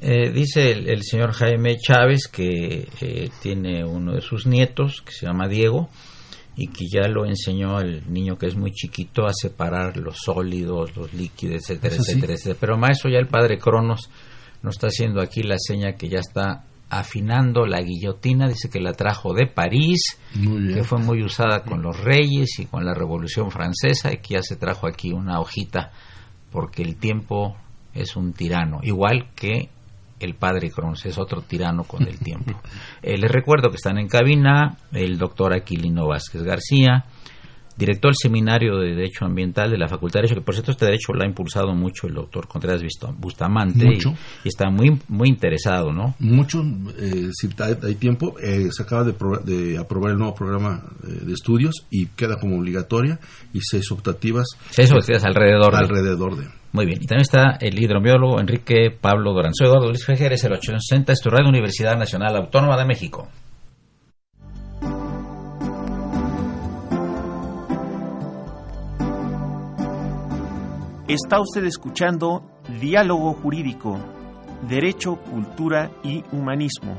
Eh, 0.00 0.30
dice 0.30 0.72
el, 0.72 1.02
señor 1.02 1.32
Jaime 1.32 1.76
Chávez 1.78 2.28
que 2.28 2.88
eh, 3.00 3.30
tiene 3.40 3.84
uno 3.84 4.12
de 4.14 4.20
sus 4.20 4.46
nietos 4.46 5.02
que 5.02 5.12
se 5.12 5.26
llama 5.26 5.48
Diego 5.48 5.88
y 6.54 6.68
que 6.68 6.86
ya 6.86 7.08
lo 7.08 7.24
enseñó 7.26 7.76
al 7.78 8.10
niño 8.12 8.36
que 8.36 8.46
es 8.46 8.56
muy 8.56 8.72
chiquito 8.72 9.26
a 9.26 9.32
separar 9.32 9.96
los 9.96 10.16
sólidos, 10.18 10.96
los 10.96 11.12
líquidos, 11.12 11.62
etcétera, 11.62 11.96
etcétera, 11.96 12.32
etcétera. 12.34 12.56
Pero 12.60 12.78
maestro, 12.78 13.10
ya 13.10 13.18
el 13.18 13.28
padre 13.28 13.58
Cronos 13.58 14.10
nos 14.62 14.76
está 14.76 14.88
haciendo 14.88 15.20
aquí 15.20 15.42
la 15.42 15.58
seña 15.58 15.92
que 15.92 16.08
ya 16.08 16.18
está 16.18 16.64
afinando 16.88 17.66
la 17.66 17.80
guillotina, 17.82 18.48
dice 18.48 18.70
que 18.70 18.80
la 18.80 18.92
trajo 18.92 19.34
de 19.34 19.46
París, 19.46 20.18
que 20.32 20.84
fue 20.84 20.98
muy 20.98 21.22
usada 21.22 21.62
con 21.64 21.82
los 21.82 21.98
reyes 21.98 22.58
y 22.58 22.66
con 22.66 22.84
la 22.84 22.94
Revolución 22.94 23.50
Francesa 23.50 24.12
y 24.12 24.18
que 24.18 24.34
ya 24.34 24.42
se 24.42 24.56
trajo 24.56 24.86
aquí 24.86 25.12
una 25.12 25.40
hojita 25.40 25.90
porque 26.50 26.82
el 26.82 26.96
tiempo 26.96 27.56
es 27.92 28.16
un 28.16 28.32
tirano, 28.32 28.80
igual 28.82 29.30
que 29.34 29.70
el 30.20 30.34
padre 30.34 30.70
Cronos 30.70 31.04
es 31.06 31.18
otro 31.18 31.42
tirano 31.42 31.84
con 31.84 32.06
el 32.06 32.18
tiempo. 32.20 32.60
Eh, 33.02 33.18
les 33.18 33.30
recuerdo 33.30 33.70
que 33.70 33.76
están 33.76 33.98
en 33.98 34.08
cabina 34.08 34.76
el 34.92 35.18
doctor 35.18 35.52
Aquilino 35.54 36.06
Vázquez 36.06 36.42
García, 36.42 37.04
director 37.76 38.10
del 38.10 38.16
Seminario 38.20 38.78
de 38.78 38.94
Derecho 38.94 39.24
Ambiental 39.24 39.70
de 39.70 39.78
la 39.78 39.88
Facultad 39.88 40.20
de 40.20 40.22
Derecho, 40.22 40.40
que 40.40 40.44
por 40.44 40.54
cierto 40.54 40.72
este 40.72 40.86
derecho 40.86 41.12
lo 41.12 41.22
ha 41.22 41.26
impulsado 41.26 41.74
mucho 41.74 42.06
el 42.06 42.14
doctor 42.14 42.48
Contreras 42.48 42.82
Bustamante 43.18 43.86
Y, 44.44 44.48
está 44.48 44.70
muy 44.70 44.98
muy 45.08 45.28
interesado, 45.28 45.92
¿no? 45.92 46.14
Mucho, 46.18 46.62
eh, 46.98 47.28
si 47.32 47.48
hay, 47.58 47.94
tiempo, 47.96 48.36
eh, 48.40 48.68
se 48.70 48.82
acaba 48.82 49.04
de, 49.04 49.78
aprobar 49.78 50.12
el 50.12 50.18
nuevo 50.18 50.34
programa 50.34 50.82
eh, 51.04 51.24
de 51.26 51.32
estudios 51.32 51.86
y 51.90 52.06
queda 52.06 52.36
como 52.38 52.56
obligatoria 52.56 53.18
y 53.52 53.60
seis 53.60 53.90
optativas. 53.92 54.46
Seis 54.70 54.90
optativas 54.90 55.24
alrededor 55.24 55.72
de. 55.72 55.78
Alrededor 55.78 56.36
de. 56.36 56.46
Muy 56.76 56.84
bien, 56.84 56.98
y 57.02 57.06
también 57.06 57.22
está 57.22 57.56
el 57.58 57.82
hidrobiólogo 57.82 58.38
Enrique 58.38 58.90
Pablo 58.90 59.32
Dorán. 59.32 59.54
Soy 59.54 59.66
Eduardo 59.66 59.88
Luis 59.88 60.04
Fejer, 60.04 60.34
es 60.34 60.44
el 60.44 60.52
860, 60.52 61.10
es 61.10 61.20
tu 61.22 61.30
Universidad 61.30 61.96
Nacional 61.96 62.36
Autónoma 62.36 62.76
de 62.76 62.84
México. 62.84 63.28
Está 71.08 71.40
usted 71.40 71.64
escuchando 71.64 72.42
Diálogo 72.78 73.32
Jurídico, 73.32 73.98
Derecho, 74.68 75.16
Cultura 75.16 75.90
y 76.04 76.24
Humanismo. 76.30 76.98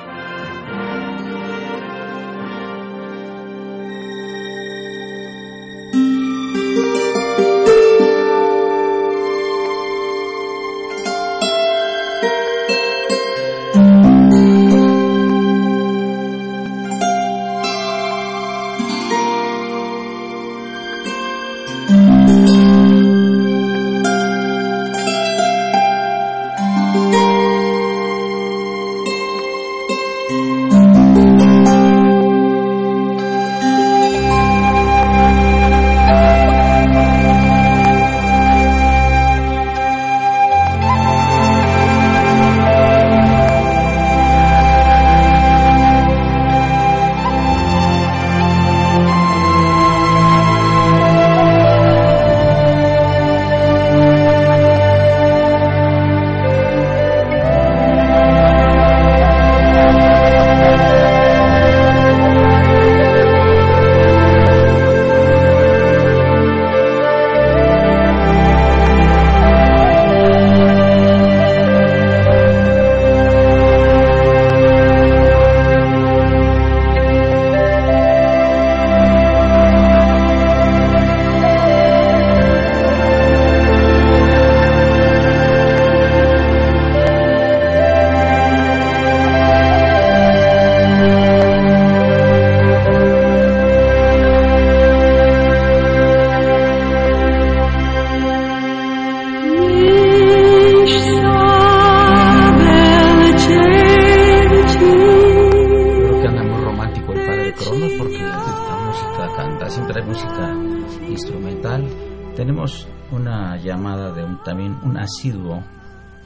Un 114.67 114.97
asiduo 114.97 115.63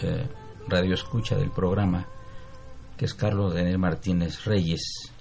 eh, 0.01 0.27
radioescucha 0.67 1.35
del 1.35 1.51
programa, 1.51 2.05
que 2.97 3.05
es 3.05 3.13
Carlos 3.13 3.53
Daniel 3.53 3.77
Martínez 3.77 4.45
Reyes. 4.45 5.11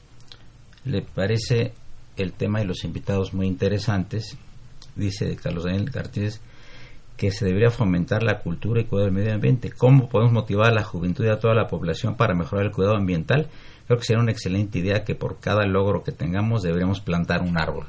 Le 0.84 1.02
parece 1.02 1.72
el 2.16 2.32
tema 2.32 2.62
y 2.62 2.66
los 2.66 2.84
invitados 2.84 3.34
muy 3.34 3.46
interesantes. 3.46 4.36
Dice 4.96 5.36
Carlos 5.36 5.64
Daniel 5.64 5.90
Martínez 5.94 6.40
que 7.16 7.30
se 7.30 7.44
debería 7.44 7.70
fomentar 7.70 8.22
la 8.22 8.40
cultura 8.40 8.80
y 8.80 8.84
cuidado 8.84 9.06
del 9.06 9.14
medio 9.14 9.34
ambiente. 9.34 9.70
¿Cómo 9.70 10.08
podemos 10.08 10.32
motivar 10.32 10.70
a 10.70 10.74
la 10.74 10.82
juventud 10.82 11.24
y 11.24 11.28
a 11.28 11.38
toda 11.38 11.54
la 11.54 11.68
población 11.68 12.16
para 12.16 12.34
mejorar 12.34 12.66
el 12.66 12.72
cuidado 12.72 12.96
ambiental? 12.96 13.48
Creo 13.86 13.98
que 13.98 14.04
sería 14.04 14.22
una 14.22 14.32
excelente 14.32 14.78
idea 14.78 15.04
que 15.04 15.14
por 15.14 15.38
cada 15.38 15.64
logro 15.64 16.02
que 16.02 16.12
tengamos 16.12 16.62
deberíamos 16.62 17.00
plantar 17.00 17.42
un 17.42 17.56
árbol. 17.56 17.86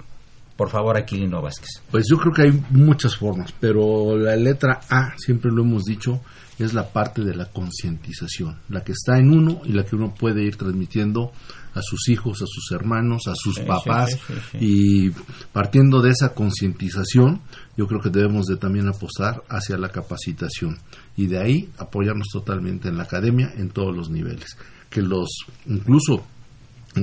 Por 0.56 0.70
favor, 0.70 0.96
Aquilino 0.96 1.42
Vázquez. 1.42 1.82
Pues 1.92 2.06
yo 2.10 2.18
creo 2.18 2.34
que 2.34 2.42
hay 2.44 2.64
muchas 2.70 3.18
formas, 3.18 3.54
pero 3.60 4.18
la 4.18 4.36
letra 4.38 4.80
A, 4.90 5.14
siempre 5.18 5.52
lo 5.52 5.64
hemos 5.64 5.84
dicho, 5.84 6.22
es 6.58 6.74
la 6.74 6.88
parte 6.94 7.24
de 7.24 7.36
la 7.36 7.46
concientización, 7.46 8.60
la 8.70 8.84
que 8.84 8.94
está 8.94 9.18
en 9.18 9.32
uno 9.32 9.62
y 9.66 9.74
la 9.74 9.84
que 9.84 9.96
uno 9.96 10.14
puede 10.14 10.44
ir 10.44 10.56
transmitiendo 10.56 11.34
a 11.74 11.82
sus 11.82 12.08
hijos, 12.08 12.42
a 12.42 12.46
sus 12.48 12.72
hermanos, 12.72 13.28
a 13.28 13.36
sus 13.36 13.60
papás. 13.60 14.18
y 14.60 15.10
partiendo 15.52 16.02
de 16.02 16.12
esa 16.12 16.34
concientización, 16.34 17.42
yo 17.76 17.88
creo 17.88 18.00
que 18.00 18.10
debemos 18.10 18.46
de 18.46 18.56
también 18.56 18.88
apostar 18.88 19.44
hacia 19.50 19.78
la 19.78 19.90
capacitación 19.90 20.78
y 21.18 21.28
de 21.28 21.40
ahí 21.40 21.70
apoyarnos 21.78 22.28
totalmente 22.32 22.88
en 22.88 22.98
la 22.98 23.04
academia 23.04 23.52
en 23.58 23.72
todos 23.72 23.94
los 23.94 24.10
niveles, 24.10 24.58
que 24.90 25.02
los 25.02 25.28
incluso 25.66 26.26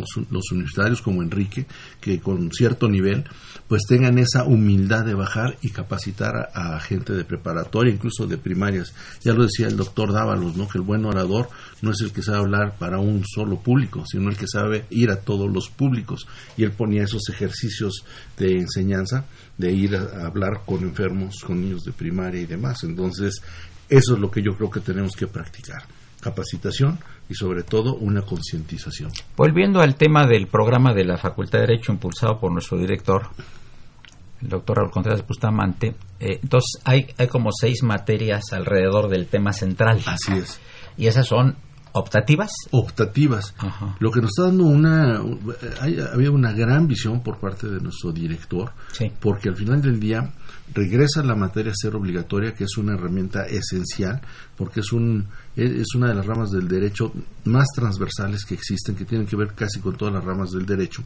los, 0.00 0.52
universitarios 0.52 1.02
como 1.02 1.22
Enrique, 1.22 1.66
que 2.00 2.20
con 2.20 2.50
cierto 2.52 2.88
nivel, 2.88 3.24
pues 3.68 3.82
tengan 3.88 4.18
esa 4.18 4.44
humildad 4.44 5.04
de 5.04 5.14
bajar 5.14 5.56
y 5.62 5.70
capacitar 5.70 6.50
a, 6.54 6.78
gente 6.80 7.12
de 7.12 7.24
preparatoria, 7.24 7.92
incluso 7.92 8.26
de 8.26 8.38
primarias. 8.38 8.94
Ya 9.22 9.32
lo 9.32 9.44
decía 9.44 9.68
el 9.68 9.76
doctor 9.76 10.12
Dávalos, 10.12 10.56
¿no? 10.56 10.68
Que 10.68 10.78
el 10.78 10.84
buen 10.84 11.04
orador 11.04 11.48
no 11.80 11.90
es 11.92 12.00
el 12.00 12.12
que 12.12 12.22
sabe 12.22 12.38
hablar 12.38 12.76
para 12.78 12.98
un 12.98 13.24
solo 13.24 13.60
público, 13.60 14.04
sino 14.06 14.30
el 14.30 14.36
que 14.36 14.46
sabe 14.46 14.86
ir 14.90 15.10
a 15.10 15.20
todos 15.20 15.50
los 15.50 15.68
públicos. 15.68 16.26
Y 16.56 16.64
él 16.64 16.72
ponía 16.72 17.04
esos 17.04 17.28
ejercicios 17.28 18.04
de 18.36 18.58
enseñanza, 18.58 19.24
de 19.58 19.72
ir 19.72 19.96
a 19.96 20.26
hablar 20.26 20.62
con 20.64 20.82
enfermos, 20.82 21.36
con 21.44 21.60
niños 21.60 21.82
de 21.84 21.92
primaria 21.92 22.40
y 22.40 22.46
demás. 22.46 22.84
Entonces, 22.84 23.42
eso 23.88 24.14
es 24.14 24.20
lo 24.20 24.30
que 24.30 24.42
yo 24.42 24.56
creo 24.56 24.70
que 24.70 24.80
tenemos 24.80 25.14
que 25.14 25.26
practicar 25.26 25.82
capacitación 26.22 26.98
y 27.28 27.34
sobre 27.34 27.64
todo 27.64 27.94
una 27.96 28.22
concientización. 28.22 29.10
Volviendo 29.36 29.80
al 29.80 29.96
tema 29.96 30.26
del 30.26 30.46
programa 30.46 30.94
de 30.94 31.04
la 31.04 31.18
Facultad 31.18 31.58
de 31.58 31.66
Derecho 31.66 31.92
impulsado 31.92 32.38
por 32.38 32.52
nuestro 32.52 32.78
director, 32.78 33.26
el 34.40 34.48
doctor 34.48 34.78
Raúl 34.78 34.90
Contreras 34.90 35.26
Bustamante, 35.26 35.94
eh, 36.20 36.38
entonces 36.40 36.80
hay, 36.84 37.08
hay 37.18 37.26
como 37.26 37.50
seis 37.52 37.82
materias 37.82 38.52
alrededor 38.52 39.08
del 39.08 39.26
tema 39.26 39.52
central. 39.52 40.00
Así 40.06 40.32
es. 40.34 40.60
Y 40.96 41.08
esas 41.08 41.26
son 41.26 41.56
optativas. 41.92 42.50
Optativas. 42.70 43.54
Lo 43.98 44.10
que 44.10 44.20
nos 44.20 44.30
está 44.30 44.44
dando 44.44 44.64
una... 44.64 45.20
había 46.12 46.30
una 46.30 46.52
gran 46.52 46.86
visión 46.86 47.22
por 47.22 47.38
parte 47.38 47.68
de 47.68 47.80
nuestro 47.80 48.12
director, 48.12 48.72
porque 49.20 49.48
al 49.48 49.56
final 49.56 49.80
del 49.82 50.00
día 50.00 50.32
regresa 50.74 51.22
la 51.22 51.34
materia 51.34 51.72
a 51.72 51.74
ser 51.74 51.94
obligatoria, 51.94 52.54
que 52.54 52.64
es 52.64 52.76
una 52.78 52.94
herramienta 52.94 53.44
esencial, 53.46 54.20
porque 54.56 54.80
es, 54.80 54.92
un, 54.92 55.28
es 55.56 55.94
una 55.94 56.08
de 56.08 56.14
las 56.14 56.26
ramas 56.26 56.50
del 56.50 56.66
derecho 56.66 57.12
más 57.44 57.66
transversales 57.74 58.44
que 58.44 58.54
existen, 58.54 58.94
que 58.94 59.04
tienen 59.04 59.26
que 59.26 59.36
ver 59.36 59.54
casi 59.54 59.80
con 59.80 59.96
todas 59.96 60.14
las 60.14 60.24
ramas 60.24 60.50
del 60.50 60.64
derecho. 60.64 61.02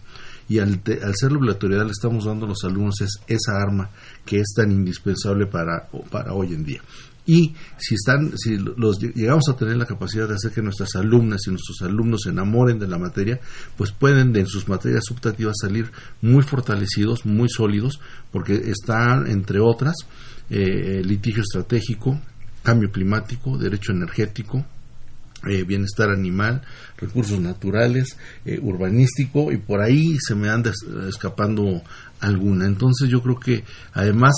Y 0.48 0.58
al, 0.58 0.80
al 1.02 1.14
ser 1.16 1.32
obligatoriedad 1.32 1.84
le 1.84 1.92
estamos 1.92 2.24
dando 2.24 2.46
a 2.46 2.50
los 2.50 2.64
alumnos 2.64 3.00
es, 3.00 3.18
esa 3.26 3.52
arma 3.60 3.90
que 4.24 4.38
es 4.38 4.52
tan 4.54 4.70
indispensable 4.70 5.46
para, 5.46 5.88
para 6.10 6.32
hoy 6.32 6.54
en 6.54 6.64
día 6.64 6.82
y 7.26 7.54
si 7.76 7.94
están 7.94 8.32
si 8.36 8.56
los 8.56 8.98
llegamos 9.00 9.44
a 9.50 9.56
tener 9.56 9.76
la 9.76 9.86
capacidad 9.86 10.28
de 10.28 10.34
hacer 10.34 10.52
que 10.52 10.62
nuestras 10.62 10.94
alumnas 10.94 11.40
y 11.46 11.50
nuestros 11.50 11.82
alumnos 11.82 12.22
se 12.22 12.30
enamoren 12.30 12.78
de 12.78 12.86
la 12.86 12.98
materia 12.98 13.40
pues 13.76 13.92
pueden 13.92 14.32
de 14.32 14.46
sus 14.46 14.68
materias 14.68 15.10
optativas 15.10 15.56
salir 15.60 15.90
muy 16.22 16.42
fortalecidos 16.42 17.26
muy 17.26 17.48
sólidos 17.48 18.00
porque 18.30 18.54
están 18.54 19.26
entre 19.26 19.60
otras 19.60 19.96
eh, 20.50 21.02
litigio 21.04 21.42
estratégico 21.42 22.20
cambio 22.62 22.90
climático 22.90 23.58
derecho 23.58 23.92
energético 23.92 24.64
eh, 25.48 25.62
bienestar 25.62 26.10
animal, 26.10 26.62
recursos 26.96 27.38
naturales, 27.38 28.16
eh, 28.44 28.58
urbanístico 28.60 29.52
y 29.52 29.58
por 29.58 29.80
ahí 29.80 30.16
se 30.18 30.34
me 30.34 30.48
anda 30.48 30.72
escapando 31.08 31.82
alguna. 32.20 32.66
Entonces 32.66 33.08
yo 33.08 33.22
creo 33.22 33.38
que 33.38 33.62
además 33.92 34.34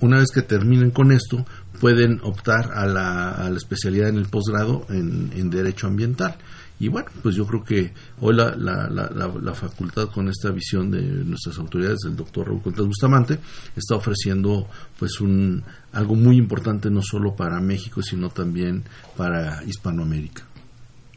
una 0.00 0.18
vez 0.18 0.30
que 0.32 0.42
terminen 0.42 0.90
con 0.90 1.12
esto, 1.12 1.46
pueden 1.80 2.20
optar 2.22 2.72
a 2.74 2.86
la, 2.86 3.30
a 3.30 3.50
la 3.50 3.56
especialidad 3.56 4.10
en 4.10 4.16
el 4.16 4.26
posgrado 4.26 4.86
en, 4.90 5.50
Derecho 5.50 5.86
Ambiental. 5.86 6.36
Y 6.78 6.88
bueno, 6.88 7.10
pues 7.22 7.34
yo 7.34 7.46
creo 7.46 7.62
que 7.62 7.92
hoy 8.20 8.34
la, 8.34 8.54
la, 8.56 8.88
la, 8.88 9.54
facultad 9.54 10.08
con 10.08 10.28
esta 10.28 10.50
visión 10.50 10.90
de 10.90 11.02
nuestras 11.02 11.58
autoridades, 11.58 11.98
del 12.04 12.16
doctor 12.16 12.46
Raúl 12.46 12.62
Contreras 12.62 12.86
Bustamante, 12.86 13.38
está 13.76 13.96
ofreciendo 13.96 14.66
pues 14.98 15.20
un 15.20 15.62
algo 15.92 16.14
muy 16.14 16.38
importante 16.38 16.88
no 16.90 17.02
solo 17.02 17.34
para 17.34 17.60
México, 17.60 18.00
sino 18.02 18.30
también 18.30 18.84
para 19.16 19.62
Hispanoamérica. 19.64 20.44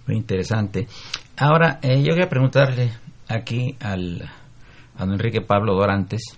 Muy 0.08 0.17
interesante. 0.17 0.88
Ahora, 1.38 1.80
eh, 1.82 2.04
yo 2.04 2.10
quería 2.10 2.28
preguntarle 2.28 2.91
aquí 3.30 3.76
al, 3.80 4.21
a 4.97 5.06
don 5.06 5.13
Enrique 5.13 5.39
Pablo 5.39 5.76
Dorantes 5.76 6.38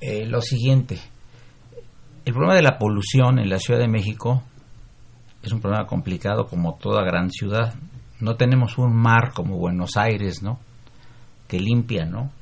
eh, 0.00 0.26
lo 0.26 0.42
siguiente. 0.42 1.00
El 2.26 2.32
problema 2.32 2.56
de 2.56 2.62
la 2.62 2.76
polución 2.76 3.38
en 3.38 3.48
la 3.48 3.60
Ciudad 3.60 3.78
de 3.78 3.86
México 3.86 4.42
es 5.44 5.52
un 5.52 5.60
problema 5.60 5.86
complicado 5.86 6.48
como 6.48 6.74
toda 6.74 7.04
gran 7.04 7.30
ciudad. 7.30 7.74
No 8.18 8.34
tenemos 8.34 8.78
un 8.78 8.92
mar 8.96 9.30
como 9.32 9.56
Buenos 9.58 9.96
Aires, 9.96 10.42
¿no? 10.42 10.58
Que 11.46 11.60
limpia, 11.60 12.04
¿no? 12.04 12.32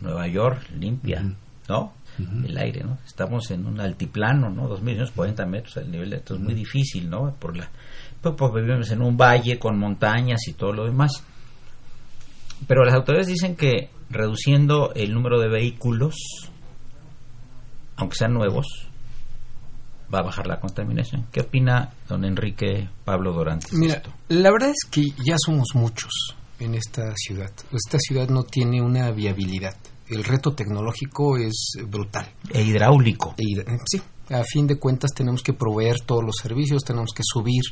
Nueva 0.00 0.26
York 0.26 0.68
limpia, 0.76 1.22
¿no? 1.68 1.92
El 2.18 2.58
aire, 2.58 2.82
¿no? 2.82 2.98
Estamos 3.06 3.48
en 3.52 3.64
un 3.64 3.80
altiplano, 3.80 4.50
¿no? 4.50 4.68
2.40 4.68 5.46
metros 5.46 5.76
el 5.76 5.92
nivel 5.92 6.10
de 6.10 6.16
esto 6.16 6.34
es 6.34 6.40
muy 6.40 6.54
difícil, 6.54 7.08
¿no? 7.08 7.32
Por 7.38 7.56
la, 7.56 7.70
pues, 8.20 8.34
pues, 8.36 8.52
vivimos 8.52 8.90
en 8.90 9.02
un 9.02 9.16
valle 9.16 9.56
con 9.56 9.78
montañas 9.78 10.48
y 10.48 10.54
todo 10.54 10.72
lo 10.72 10.86
demás. 10.86 11.22
Pero 12.66 12.82
las 12.82 12.94
autoridades 12.94 13.28
dicen 13.28 13.54
que 13.54 13.88
reduciendo 14.10 14.92
el 14.96 15.14
número 15.14 15.38
de 15.38 15.48
vehículos, 15.48 16.16
aunque 17.94 18.16
sean 18.16 18.34
nuevos, 18.34 18.88
va 20.12 20.20
a 20.20 20.22
bajar 20.22 20.46
la 20.46 20.60
contaminación. 20.60 21.26
¿Qué 21.32 21.40
opina 21.40 21.90
don 22.08 22.24
Enrique 22.24 22.88
Pablo 23.04 23.32
Dorantes? 23.32 23.72
Mira, 23.72 24.02
la 24.28 24.50
verdad 24.50 24.70
es 24.70 24.88
que 24.90 25.02
ya 25.24 25.36
somos 25.38 25.68
muchos 25.74 26.36
en 26.58 26.74
esta 26.74 27.14
ciudad. 27.16 27.50
Esta 27.72 27.98
ciudad 27.98 28.28
no 28.28 28.44
tiene 28.44 28.82
una 28.82 29.10
viabilidad. 29.10 29.76
El 30.08 30.24
reto 30.24 30.52
tecnológico 30.52 31.38
es 31.38 31.76
brutal. 31.88 32.28
E 32.50 32.62
hidráulico. 32.62 33.34
E 33.38 33.64
sí, 33.86 34.02
a 34.30 34.44
fin 34.44 34.66
de 34.66 34.78
cuentas 34.78 35.12
tenemos 35.14 35.42
que 35.42 35.52
proveer 35.52 36.00
todos 36.00 36.22
los 36.24 36.36
servicios, 36.36 36.84
tenemos 36.84 37.10
que 37.14 37.22
subir 37.24 37.62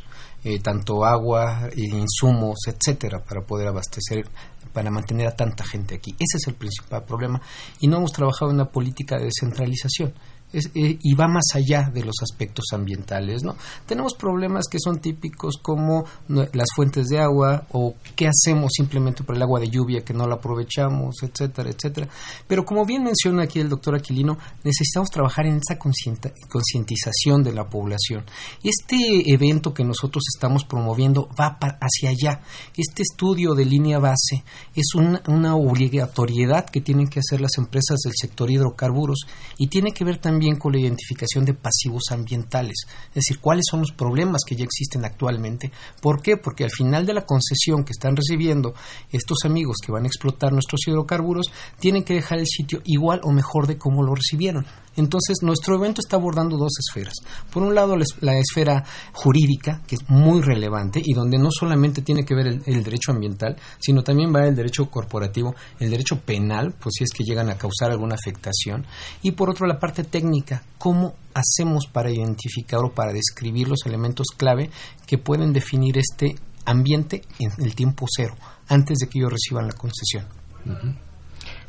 eh, 0.42 0.58
tanto 0.60 1.04
agua, 1.04 1.68
e 1.70 1.82
insumos, 1.82 2.58
etcétera, 2.66 3.22
para 3.22 3.42
poder 3.42 3.68
abastecer, 3.68 4.26
para 4.72 4.90
mantener 4.90 5.28
a 5.28 5.36
tanta 5.36 5.64
gente 5.64 5.96
aquí. 5.96 6.12
Ese 6.12 6.38
es 6.38 6.46
el 6.48 6.54
principal 6.54 7.04
problema. 7.04 7.40
Y 7.80 7.88
no 7.88 7.98
hemos 7.98 8.12
trabajado 8.12 8.50
en 8.50 8.56
una 8.56 8.70
política 8.70 9.18
de 9.18 9.24
descentralización. 9.24 10.14
Eh, 10.52 10.98
y 11.00 11.14
va 11.14 11.28
más 11.28 11.44
allá 11.54 11.90
de 11.94 12.02
los 12.02 12.16
aspectos 12.22 12.64
ambientales, 12.72 13.44
¿no? 13.44 13.54
Tenemos 13.86 14.14
problemas 14.14 14.66
que 14.68 14.78
son 14.82 14.98
típicos 14.98 15.58
como 15.62 16.04
las 16.28 16.66
fuentes 16.74 17.06
de 17.06 17.20
agua 17.20 17.66
o 17.70 17.94
qué 18.16 18.26
hacemos 18.26 18.72
simplemente 18.74 19.22
por 19.22 19.36
el 19.36 19.42
agua 19.42 19.60
de 19.60 19.68
lluvia 19.68 20.04
que 20.04 20.12
no 20.12 20.26
la 20.26 20.36
aprovechamos, 20.36 21.22
etcétera, 21.22 21.70
etcétera. 21.70 22.08
Pero 22.48 22.64
como 22.64 22.84
bien 22.84 23.04
menciona 23.04 23.44
aquí 23.44 23.60
el 23.60 23.68
doctor 23.68 23.94
Aquilino, 23.94 24.38
necesitamos 24.64 25.10
trabajar 25.10 25.46
en 25.46 25.58
esa 25.58 25.78
concientización 25.78 27.44
de 27.44 27.52
la 27.52 27.68
población. 27.68 28.24
Este 28.64 29.32
evento 29.32 29.72
que 29.72 29.84
nosotros 29.84 30.24
estamos 30.34 30.64
promoviendo 30.64 31.28
va 31.40 31.58
hacia 31.80 32.10
allá. 32.10 32.40
Este 32.76 33.02
estudio 33.02 33.54
de 33.54 33.66
línea 33.66 34.00
base 34.00 34.42
es 34.74 34.94
una 34.96 35.54
obligatoriedad 35.54 36.68
que 36.68 36.80
tienen 36.80 37.06
que 37.06 37.20
hacer 37.20 37.40
las 37.40 37.56
empresas 37.56 37.98
del 38.04 38.14
sector 38.16 38.50
hidrocarburos 38.50 39.26
y 39.56 39.68
tiene 39.68 39.92
que 39.92 40.04
ver 40.04 40.18
también 40.18 40.39
con 40.58 40.72
la 40.72 40.80
identificación 40.80 41.44
de 41.44 41.54
pasivos 41.54 42.04
ambientales, 42.10 42.86
es 43.08 43.14
decir, 43.14 43.40
cuáles 43.40 43.64
son 43.70 43.80
los 43.80 43.92
problemas 43.92 44.40
que 44.46 44.56
ya 44.56 44.64
existen 44.64 45.04
actualmente. 45.04 45.70
¿Por 46.00 46.22
qué? 46.22 46.36
Porque 46.36 46.64
al 46.64 46.70
final 46.70 47.04
de 47.04 47.14
la 47.14 47.26
concesión 47.26 47.84
que 47.84 47.92
están 47.92 48.16
recibiendo 48.16 48.74
estos 49.10 49.38
amigos 49.44 49.76
que 49.84 49.92
van 49.92 50.04
a 50.04 50.06
explotar 50.06 50.52
nuestros 50.52 50.80
hidrocarburos, 50.86 51.52
tienen 51.78 52.04
que 52.04 52.14
dejar 52.14 52.38
el 52.38 52.46
sitio 52.46 52.80
igual 52.84 53.20
o 53.22 53.32
mejor 53.32 53.66
de 53.66 53.76
cómo 53.76 54.02
lo 54.02 54.14
recibieron. 54.14 54.66
Entonces, 55.00 55.38
nuestro 55.42 55.76
evento 55.76 56.00
está 56.04 56.16
abordando 56.16 56.58
dos 56.58 56.72
esferas. 56.78 57.14
Por 57.50 57.62
un 57.62 57.74
lado, 57.74 57.96
la 58.20 58.36
esfera 58.36 58.84
jurídica, 59.12 59.80
que 59.86 59.94
es 59.96 60.08
muy 60.08 60.42
relevante 60.42 61.00
y 61.02 61.14
donde 61.14 61.38
no 61.38 61.50
solamente 61.50 62.02
tiene 62.02 62.24
que 62.24 62.34
ver 62.34 62.46
el, 62.66 62.84
derecho 62.84 63.12
ambiental, 63.12 63.56
sino 63.78 64.02
también 64.02 64.34
va 64.34 64.46
el 64.46 64.54
derecho 64.54 64.90
corporativo, 64.90 65.54
el 65.78 65.90
derecho 65.90 66.20
penal, 66.20 66.74
pues 66.78 66.96
si 66.98 67.04
es 67.04 67.10
que 67.12 67.24
llegan 67.24 67.48
a 67.48 67.56
causar 67.56 67.90
alguna 67.90 68.14
afectación. 68.14 68.84
Y 69.22 69.32
por 69.32 69.48
otro, 69.48 69.66
la 69.66 69.78
parte 69.78 70.04
técnica, 70.04 70.62
cómo 70.76 71.14
hacemos 71.32 71.86
para 71.86 72.10
identificar 72.10 72.80
o 72.84 72.92
para 72.92 73.12
describir 73.12 73.68
los 73.68 73.86
elementos 73.86 74.26
clave 74.36 74.70
que 75.06 75.16
pueden 75.16 75.54
definir 75.54 75.96
este 75.96 76.34
ambiente 76.66 77.22
en 77.38 77.50
el 77.64 77.74
tiempo 77.74 78.06
cero, 78.08 78.34
antes 78.68 78.98
de 78.98 79.08
que 79.08 79.18
ellos 79.18 79.32
reciban 79.32 79.66
la 79.66 79.72
concesión. 79.72 80.26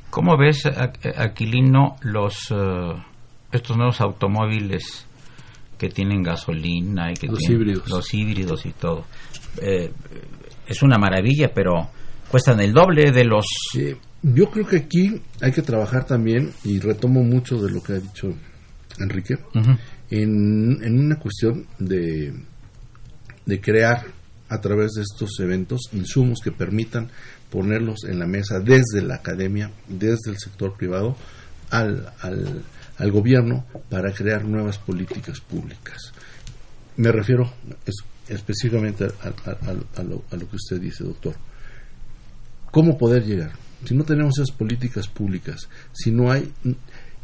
¿Cómo 0.09 0.37
ves, 0.37 0.65
Aquilino, 0.65 1.95
los, 2.01 2.51
eh, 2.51 2.93
estos 3.51 3.77
nuevos 3.77 4.01
automóviles 4.01 5.05
que 5.77 5.89
tienen 5.89 6.21
gasolina 6.21 7.11
y 7.11 7.15
que 7.15 7.27
los 7.27 7.39
tienen 7.39 7.61
híbridos. 7.61 7.89
los 7.89 8.13
híbridos 8.13 8.65
y 8.65 8.71
todo? 8.71 9.05
Eh, 9.61 9.91
es 10.67 10.81
una 10.83 10.97
maravilla, 10.97 11.51
pero 11.53 11.89
cuestan 12.29 12.61
el 12.61 12.71
doble 12.71 13.11
de 13.11 13.25
los... 13.25 13.45
yo 14.21 14.49
creo 14.51 14.65
que 14.65 14.77
aquí 14.77 15.21
hay 15.41 15.51
que 15.51 15.61
trabajar 15.61 16.05
también, 16.05 16.51
y 16.63 16.79
retomo 16.79 17.23
mucho 17.23 17.57
de 17.61 17.71
lo 17.71 17.81
que 17.81 17.93
ha 17.93 17.99
dicho 17.99 18.33
Enrique, 18.99 19.37
en, 20.09 20.83
en, 20.83 20.99
una 20.99 21.17
cuestión 21.17 21.65
de, 21.79 22.33
de 23.45 23.61
crear 23.61 24.05
a 24.49 24.59
través 24.59 24.91
de 24.91 25.01
estos 25.01 25.39
eventos 25.39 25.89
insumos 25.93 26.39
que 26.43 26.51
permitan 26.51 27.09
ponerlos 27.49 28.03
en 28.05 28.19
la 28.19 28.27
mesa 28.27 28.59
desde 28.59 29.01
la 29.01 29.15
academia, 29.15 29.71
desde 29.87 30.31
el 30.31 30.37
sector 30.37 30.75
privado, 30.77 31.15
al, 31.69 32.11
al, 32.21 32.63
gobierno 33.09 33.65
para 33.89 34.13
crear 34.13 34.45
nuevas 34.45 34.77
políticas 34.77 35.39
públicas. 35.39 36.13
Me 36.97 37.11
refiero 37.11 37.51
específicamente 38.27 39.05
a, 39.05 40.03
lo, 40.03 40.23
a, 40.29 40.35
lo, 40.35 40.49
que 40.49 40.55
usted 40.55 40.79
dice, 40.79 41.03
doctor. 41.03 41.33
¿Cómo 42.69 42.97
poder 42.97 43.25
llegar? 43.25 43.53
Si 43.85 43.95
no 43.95 44.03
tenemos 44.03 44.37
esas 44.37 44.55
políticas 44.55 45.07
públicas, 45.07 45.67
si 45.93 46.11
no 46.11 46.31
hay 46.31 46.51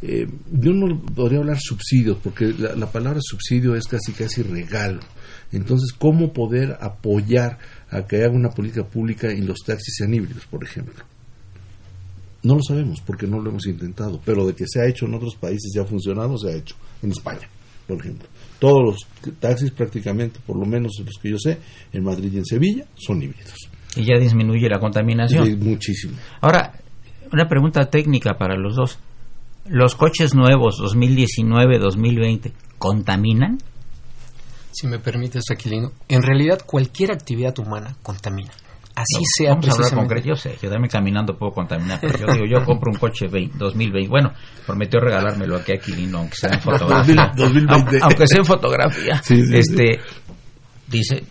eh, 0.01 0.27
yo 0.51 0.73
no 0.73 1.01
podría 1.01 1.39
hablar 1.39 1.57
subsidios, 1.59 2.19
porque 2.23 2.53
la, 2.53 2.91
palabra 2.91 3.19
subsidio 3.21 3.75
es 3.75 3.87
casi 3.87 4.11
casi 4.13 4.43
regalo. 4.43 4.99
Entonces, 5.51 5.91
¿cómo 5.97 6.33
poder 6.33 6.77
apoyar 6.79 7.57
a 7.89 8.05
que 8.05 8.17
haga 8.17 8.35
una 8.35 8.49
política 8.49 8.85
pública 8.85 9.31
y 9.31 9.41
los 9.41 9.59
taxis 9.65 9.95
sean 9.97 10.13
híbridos, 10.13 10.45
por 10.45 10.63
ejemplo? 10.63 11.03
No 12.43 12.55
lo 12.55 12.61
sabemos 12.61 13.01
porque 13.01 13.27
no 13.27 13.39
lo 13.39 13.49
hemos 13.49 13.65
intentado, 13.65 14.19
pero 14.23 14.45
de 14.45 14.53
que 14.53 14.65
se 14.67 14.81
ha 14.81 14.87
hecho 14.87 15.05
en 15.05 15.15
otros 15.15 15.35
países 15.35 15.71
ya 15.75 15.81
ha 15.81 15.85
funcionado, 15.85 16.37
se 16.37 16.49
ha 16.49 16.55
hecho. 16.55 16.75
En 17.01 17.11
España, 17.11 17.47
por 17.87 17.99
ejemplo. 17.99 18.27
Todos 18.59 18.83
los 18.83 19.35
taxis 19.39 19.71
prácticamente, 19.71 20.39
por 20.45 20.57
lo 20.57 20.65
menos 20.65 20.93
los 21.03 21.17
que 21.21 21.31
yo 21.31 21.37
sé, 21.37 21.57
en 21.93 22.03
Madrid 22.03 22.31
y 22.33 22.37
en 22.37 22.45
Sevilla, 22.45 22.85
son 22.95 23.21
híbridos. 23.21 23.69
Y 23.95 24.05
ya 24.05 24.19
disminuye 24.19 24.69
la 24.69 24.79
contaminación. 24.79 25.59
muchísimo. 25.59 26.13
Ahora, 26.41 26.73
una 27.31 27.47
pregunta 27.47 27.89
técnica 27.89 28.37
para 28.37 28.55
los 28.55 28.75
dos 28.75 28.99
los 29.69 29.95
coches 29.95 30.33
nuevos 30.33 30.79
2019-2020 30.79 32.53
contaminan? 32.77 33.57
Si 34.71 34.87
me 34.87 34.99
permites, 34.99 35.43
Aquilino, 35.51 35.91
en 36.07 36.21
realidad 36.21 36.61
cualquier 36.65 37.11
actividad 37.11 37.57
humana 37.59 37.97
contamina. 38.01 38.51
Así 38.97 39.23
sea. 39.37 39.51
Vamos 39.51 39.69
a 39.69 39.73
hablar 39.73 39.93
concreto. 39.93 40.27
Yo 40.29 40.35
sé, 40.35 40.55
quedarme 40.59 40.89
caminando 40.89 41.37
puedo 41.37 41.51
contaminar, 41.51 41.99
pero 42.01 42.17
yo 42.17 42.25
digo, 42.33 42.45
yo 42.45 42.65
compro 42.65 42.91
un 42.91 42.97
coche 42.97 43.27
2020. 43.27 44.09
Bueno, 44.09 44.33
prometió 44.65 44.99
regalármelo 44.99 45.57
aquí 45.57 45.73
a 45.73 45.75
Aquilino, 45.75 46.19
aunque 46.19 46.35
sea 46.35 46.53
en 46.53 46.61
fotografía. 46.61 47.31
2020. 47.35 47.99
Aunque 48.01 48.27
sea 48.27 48.39
en 48.39 48.45
fotografía. 48.45 49.21
este, 49.29 49.99
Dice, 50.87 51.21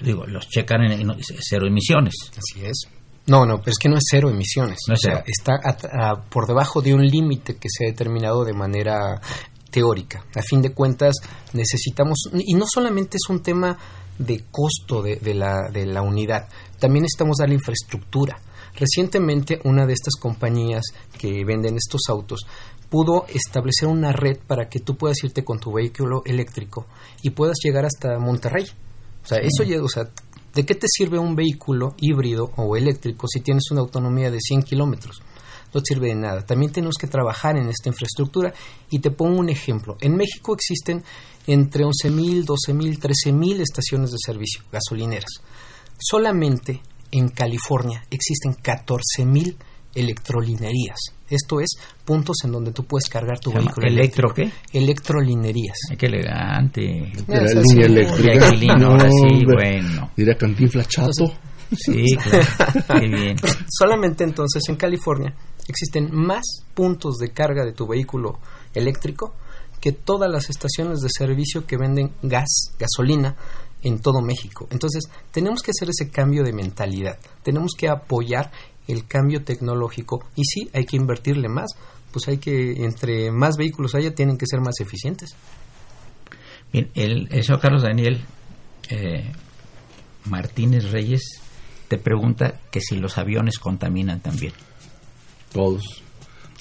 digo, 0.00 0.26
los 0.26 0.48
checan 0.48 0.82
en, 0.82 0.92
en 0.92 1.14
cero 1.40 1.66
emisiones. 1.66 2.14
Así 2.30 2.64
es. 2.64 2.88
No, 3.26 3.44
no, 3.44 3.58
pero 3.58 3.70
es 3.70 3.78
que 3.78 3.88
no 3.88 3.96
es 3.96 4.04
cero 4.10 4.30
emisiones. 4.30 4.78
o 4.90 4.96
sea, 4.96 5.22
está 5.26 5.58
por 6.30 6.46
debajo 6.46 6.80
de 6.80 6.94
un 6.94 7.06
límite 7.06 7.56
que 7.56 7.68
se 7.68 7.84
ha 7.84 7.88
determinado 7.88 8.44
de 8.44 8.54
manera 8.54 9.20
teórica. 9.70 10.24
A 10.34 10.42
fin 10.42 10.62
de 10.62 10.72
cuentas, 10.72 11.16
necesitamos, 11.52 12.30
y 12.32 12.54
no 12.54 12.64
solamente 12.66 13.18
es 13.22 13.28
un 13.28 13.42
tema 13.42 13.76
de 14.18 14.44
costo 14.50 15.02
de, 15.02 15.34
la, 15.34 15.68
de 15.72 15.86
la 15.86 16.02
unidad, 16.02 16.48
también 16.80 17.02
necesitamos 17.02 17.36
dar 17.38 17.48
la 17.48 17.54
infraestructura. 17.54 18.40
Recientemente, 18.74 19.60
una 19.64 19.86
de 19.86 19.92
estas 19.92 20.14
compañías 20.16 20.82
que 21.18 21.44
venden 21.44 21.76
estos 21.76 22.02
autos 22.08 22.46
pudo 22.88 23.26
establecer 23.28 23.88
una 23.88 24.12
red 24.12 24.38
para 24.46 24.68
que 24.68 24.80
tú 24.80 24.96
puedas 24.96 25.22
irte 25.22 25.44
con 25.44 25.60
tu 25.60 25.72
vehículo 25.72 26.22
eléctrico 26.24 26.86
y 27.22 27.30
puedas 27.30 27.58
llegar 27.62 27.84
hasta 27.84 28.18
Monterrey. 28.18 28.64
O 29.22 29.26
sea, 29.26 29.38
eso 29.38 29.62
ya, 29.62 29.82
o 29.82 29.88
sea, 29.88 30.10
¿De 30.54 30.66
qué 30.66 30.74
te 30.74 30.88
sirve 30.88 31.18
un 31.18 31.36
vehículo 31.36 31.94
híbrido 31.98 32.50
o 32.56 32.76
eléctrico 32.76 33.28
si 33.28 33.40
tienes 33.40 33.70
una 33.70 33.82
autonomía 33.82 34.32
de 34.32 34.40
100 34.40 34.62
kilómetros? 34.62 35.22
No 35.72 35.80
sirve 35.80 36.08
de 36.08 36.16
nada. 36.16 36.44
También 36.44 36.72
tenemos 36.72 36.96
que 36.96 37.06
trabajar 37.06 37.56
en 37.56 37.68
esta 37.68 37.88
infraestructura 37.88 38.52
y 38.90 38.98
te 38.98 39.12
pongo 39.12 39.38
un 39.38 39.48
ejemplo. 39.48 39.96
En 40.00 40.16
México 40.16 40.52
existen 40.52 41.04
entre 41.46 41.84
11.000, 41.84 42.44
12.000, 42.44 42.98
13.000 42.98 43.60
estaciones 43.60 44.10
de 44.10 44.16
servicio 44.18 44.64
gasolineras. 44.72 45.30
Solamente 46.00 46.80
en 47.12 47.28
California 47.28 48.02
existen 48.10 48.54
14.000 48.54 49.56
electrolinerías. 49.94 50.98
Esto 51.28 51.60
es 51.60 51.70
puntos 52.04 52.36
en 52.44 52.52
donde 52.52 52.72
tú 52.72 52.84
puedes 52.84 53.08
cargar 53.08 53.38
tu 53.38 53.52
vehículo. 53.52 53.86
¿Electro 53.86 54.32
qué? 54.34 54.50
Electrolinerías. 54.72 55.76
qué 55.96 56.06
elegante. 56.06 57.12
La 57.28 57.42
línea 57.42 57.86
eléctrica. 57.86 58.50
sí, 58.50 59.44
bueno. 59.44 60.10
Dirá 60.16 60.36
Cantinflas 60.36 60.88
Chato. 60.88 61.32
Sí, 61.72 62.16
claro. 62.16 63.00
Qué 63.00 63.08
bien. 63.08 63.36
Solamente 63.68 64.24
entonces 64.24 64.62
en 64.68 64.76
California 64.76 65.34
existen 65.68 66.08
más 66.12 66.42
puntos 66.74 67.18
de 67.18 67.30
carga 67.30 67.64
de 67.64 67.72
tu 67.72 67.86
vehículo 67.86 68.40
eléctrico 68.74 69.34
que 69.80 69.92
todas 69.92 70.30
las 70.30 70.50
estaciones 70.50 71.00
de 71.00 71.08
servicio 71.10 71.66
que 71.66 71.76
venden 71.76 72.12
gas, 72.22 72.74
gasolina 72.78 73.36
en 73.82 74.00
todo 74.00 74.20
México. 74.20 74.66
Entonces, 74.70 75.04
tenemos 75.30 75.62
que 75.62 75.70
hacer 75.70 75.88
ese 75.88 76.10
cambio 76.10 76.42
de 76.42 76.52
mentalidad. 76.52 77.18
Tenemos 77.42 77.72
que 77.76 77.88
apoyar 77.88 78.50
el 78.88 79.06
cambio 79.06 79.42
tecnológico 79.44 80.24
y 80.34 80.44
sí, 80.44 80.68
hay 80.72 80.84
que 80.84 80.96
invertirle 80.96 81.48
más, 81.48 81.70
pues 82.12 82.28
hay 82.28 82.38
que, 82.38 82.84
entre 82.84 83.30
más 83.30 83.56
vehículos 83.56 83.94
haya, 83.94 84.14
tienen 84.14 84.36
que 84.36 84.46
ser 84.46 84.60
más 84.60 84.80
eficientes. 84.80 85.34
Bien, 86.72 86.90
el, 86.94 87.28
señor 87.42 87.60
Carlos 87.60 87.82
Daniel 87.82 88.20
eh, 88.88 89.32
Martínez 90.26 90.90
Reyes 90.90 91.40
te 91.88 91.98
pregunta 91.98 92.60
que 92.70 92.80
si 92.80 92.96
los 92.96 93.18
aviones 93.18 93.58
contaminan 93.58 94.20
también. 94.20 94.52
Todos. 95.52 96.02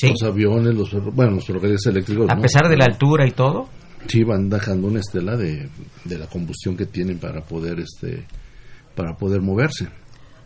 Los 0.01 0.23
aviones, 0.23 0.73
los, 0.73 0.91
bueno, 1.13 1.33
los 1.33 1.45
ferrocarriles 1.45 1.85
eléctricos. 1.85 2.29
A 2.29 2.35
pesar 2.37 2.69
de 2.69 2.77
la 2.77 2.85
altura 2.85 3.27
y 3.27 3.31
todo. 3.31 3.67
Sí, 4.07 4.23
van 4.23 4.49
dejando 4.49 4.87
una 4.87 4.99
estela 4.99 5.35
de, 5.35 5.69
de 6.05 6.17
la 6.17 6.27
combustión 6.27 6.75
que 6.75 6.85
tienen 6.85 7.19
para 7.19 7.41
poder, 7.41 7.79
este, 7.79 8.25
para 8.95 9.15
poder 9.15 9.41
moverse. 9.41 9.87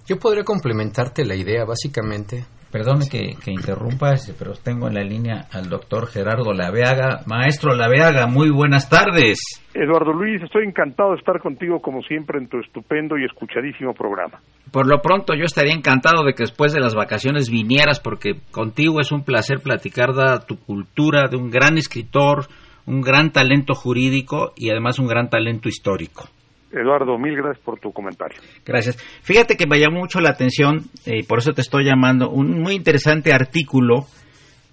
Yo 0.06 0.20
podría 0.20 0.44
complementarte 0.44 1.24
la 1.24 1.36
idea, 1.36 1.64
básicamente. 1.66 2.44
Perdone 2.74 3.08
que, 3.08 3.36
que 3.44 3.52
interrumpa, 3.52 4.16
pero 4.40 4.54
tengo 4.54 4.88
en 4.88 4.96
la 4.96 5.04
línea 5.04 5.46
al 5.52 5.70
doctor 5.70 6.08
Gerardo 6.08 6.54
Laveaga. 6.54 7.22
Maestro 7.28 7.76
Laveaga, 7.76 8.26
muy 8.26 8.50
buenas 8.50 8.90
tardes. 8.90 9.38
Eduardo 9.76 10.12
Luis, 10.12 10.42
estoy 10.42 10.66
encantado 10.66 11.12
de 11.12 11.18
estar 11.18 11.40
contigo 11.40 11.80
como 11.80 12.02
siempre 12.02 12.40
en 12.40 12.50
tu 12.50 12.58
estupendo 12.60 13.16
y 13.16 13.26
escuchadísimo 13.26 13.94
programa. 13.94 14.42
Por 14.72 14.88
lo 14.88 15.04
pronto 15.04 15.36
yo 15.36 15.44
estaría 15.44 15.76
encantado 15.76 16.26
de 16.26 16.34
que 16.34 16.44
después 16.44 16.74
de 16.74 16.80
las 16.80 16.96
vacaciones 16.96 17.52
vinieras 17.52 18.00
porque 18.00 18.40
contigo 18.50 19.00
es 19.00 19.12
un 19.12 19.24
placer 19.24 19.60
platicar 19.60 20.14
de 20.14 20.40
tu 20.48 20.58
cultura, 20.58 21.28
de 21.30 21.38
un 21.38 21.52
gran 21.52 21.78
escritor, 21.78 22.48
un 22.86 23.02
gran 23.02 23.32
talento 23.32 23.74
jurídico 23.74 24.54
y 24.56 24.70
además 24.70 25.00
un 25.00 25.08
gran 25.08 25.30
talento 25.30 25.70
histórico. 25.70 26.30
Eduardo, 26.72 27.18
mil 27.20 27.36
gracias 27.36 27.64
por 27.64 27.80
tu 27.80 27.92
comentario. 27.92 28.40
Gracias. 28.66 28.98
Fíjate 29.22 29.56
que 29.56 29.68
me 29.68 29.80
llamó 29.80 30.00
mucho 30.00 30.20
la 30.20 30.32
atención, 30.32 30.86
y 31.06 31.20
eh, 31.20 31.24
por 31.28 31.40
eso 31.40 31.54
te 31.54 31.62
estoy 31.62 31.86
llamando, 31.86 32.32
un 32.32 32.62
muy 32.62 32.74
interesante 32.74 33.32
artículo 33.32 34.08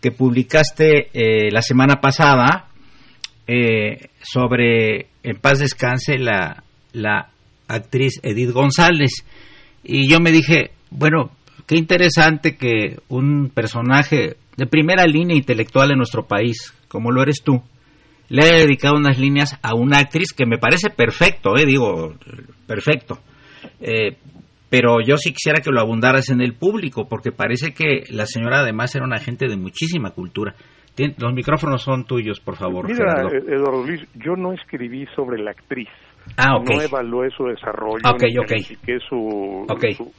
que 0.00 0.10
publicaste 0.10 1.10
eh, 1.12 1.50
la 1.50 1.60
semana 1.60 2.00
pasada 2.00 2.68
eh, 3.46 4.08
sobre, 4.22 5.08
en 5.22 5.36
paz 5.40 5.58
descanse, 5.58 6.16
la, 6.18 6.62
la 6.92 7.28
actriz 7.68 8.18
Edith 8.22 8.52
González. 8.52 9.26
Y 9.84 10.08
yo 10.08 10.20
me 10.20 10.32
dije, 10.32 10.70
bueno, 10.90 11.32
qué 11.66 11.76
interesante 11.76 12.56
que 12.56 12.96
un 13.08 13.50
personaje 13.50 14.36
de 14.56 14.66
primera 14.66 15.04
línea 15.04 15.36
intelectual 15.36 15.90
en 15.90 15.98
nuestro 15.98 16.26
país, 16.26 16.74
como 16.88 17.10
lo 17.10 17.22
eres 17.22 17.42
tú, 17.44 17.62
le 18.30 18.42
he 18.42 18.60
dedicado 18.60 18.94
unas 18.94 19.18
líneas 19.18 19.58
a 19.60 19.74
una 19.74 19.98
actriz 19.98 20.32
que 20.32 20.46
me 20.46 20.56
parece 20.56 20.88
perfecto, 20.88 21.56
eh, 21.56 21.66
digo, 21.66 22.14
perfecto. 22.66 23.18
Eh, 23.80 24.16
pero 24.70 25.00
yo 25.04 25.16
sí 25.16 25.32
quisiera 25.32 25.60
que 25.60 25.72
lo 25.72 25.80
abundaras 25.80 26.30
en 26.30 26.40
el 26.40 26.54
público, 26.54 27.08
porque 27.08 27.32
parece 27.32 27.74
que 27.74 28.04
la 28.10 28.26
señora 28.26 28.60
además 28.60 28.94
era 28.94 29.04
una 29.04 29.18
gente 29.18 29.48
de 29.48 29.56
muchísima 29.56 30.12
cultura. 30.12 30.54
los 31.18 31.34
micrófonos 31.34 31.82
son 31.82 32.04
tuyos, 32.04 32.38
por 32.38 32.54
favor. 32.54 32.88
Mira, 32.88 33.22
eh, 33.32 33.42
Eduardo 33.48 33.84
Luis, 33.84 34.06
yo 34.14 34.36
no 34.36 34.52
escribí 34.52 35.06
sobre 35.16 35.42
la 35.42 35.50
actriz. 35.50 35.88
Ah, 36.36 36.56
ok. 36.56 36.70
No 36.70 36.82
evalué 36.82 37.30
su 37.30 37.46
desarrollo, 37.46 38.02
okay, 38.14 38.30
okay. 38.38 38.62
su, 39.08 39.66
su, 39.96 40.12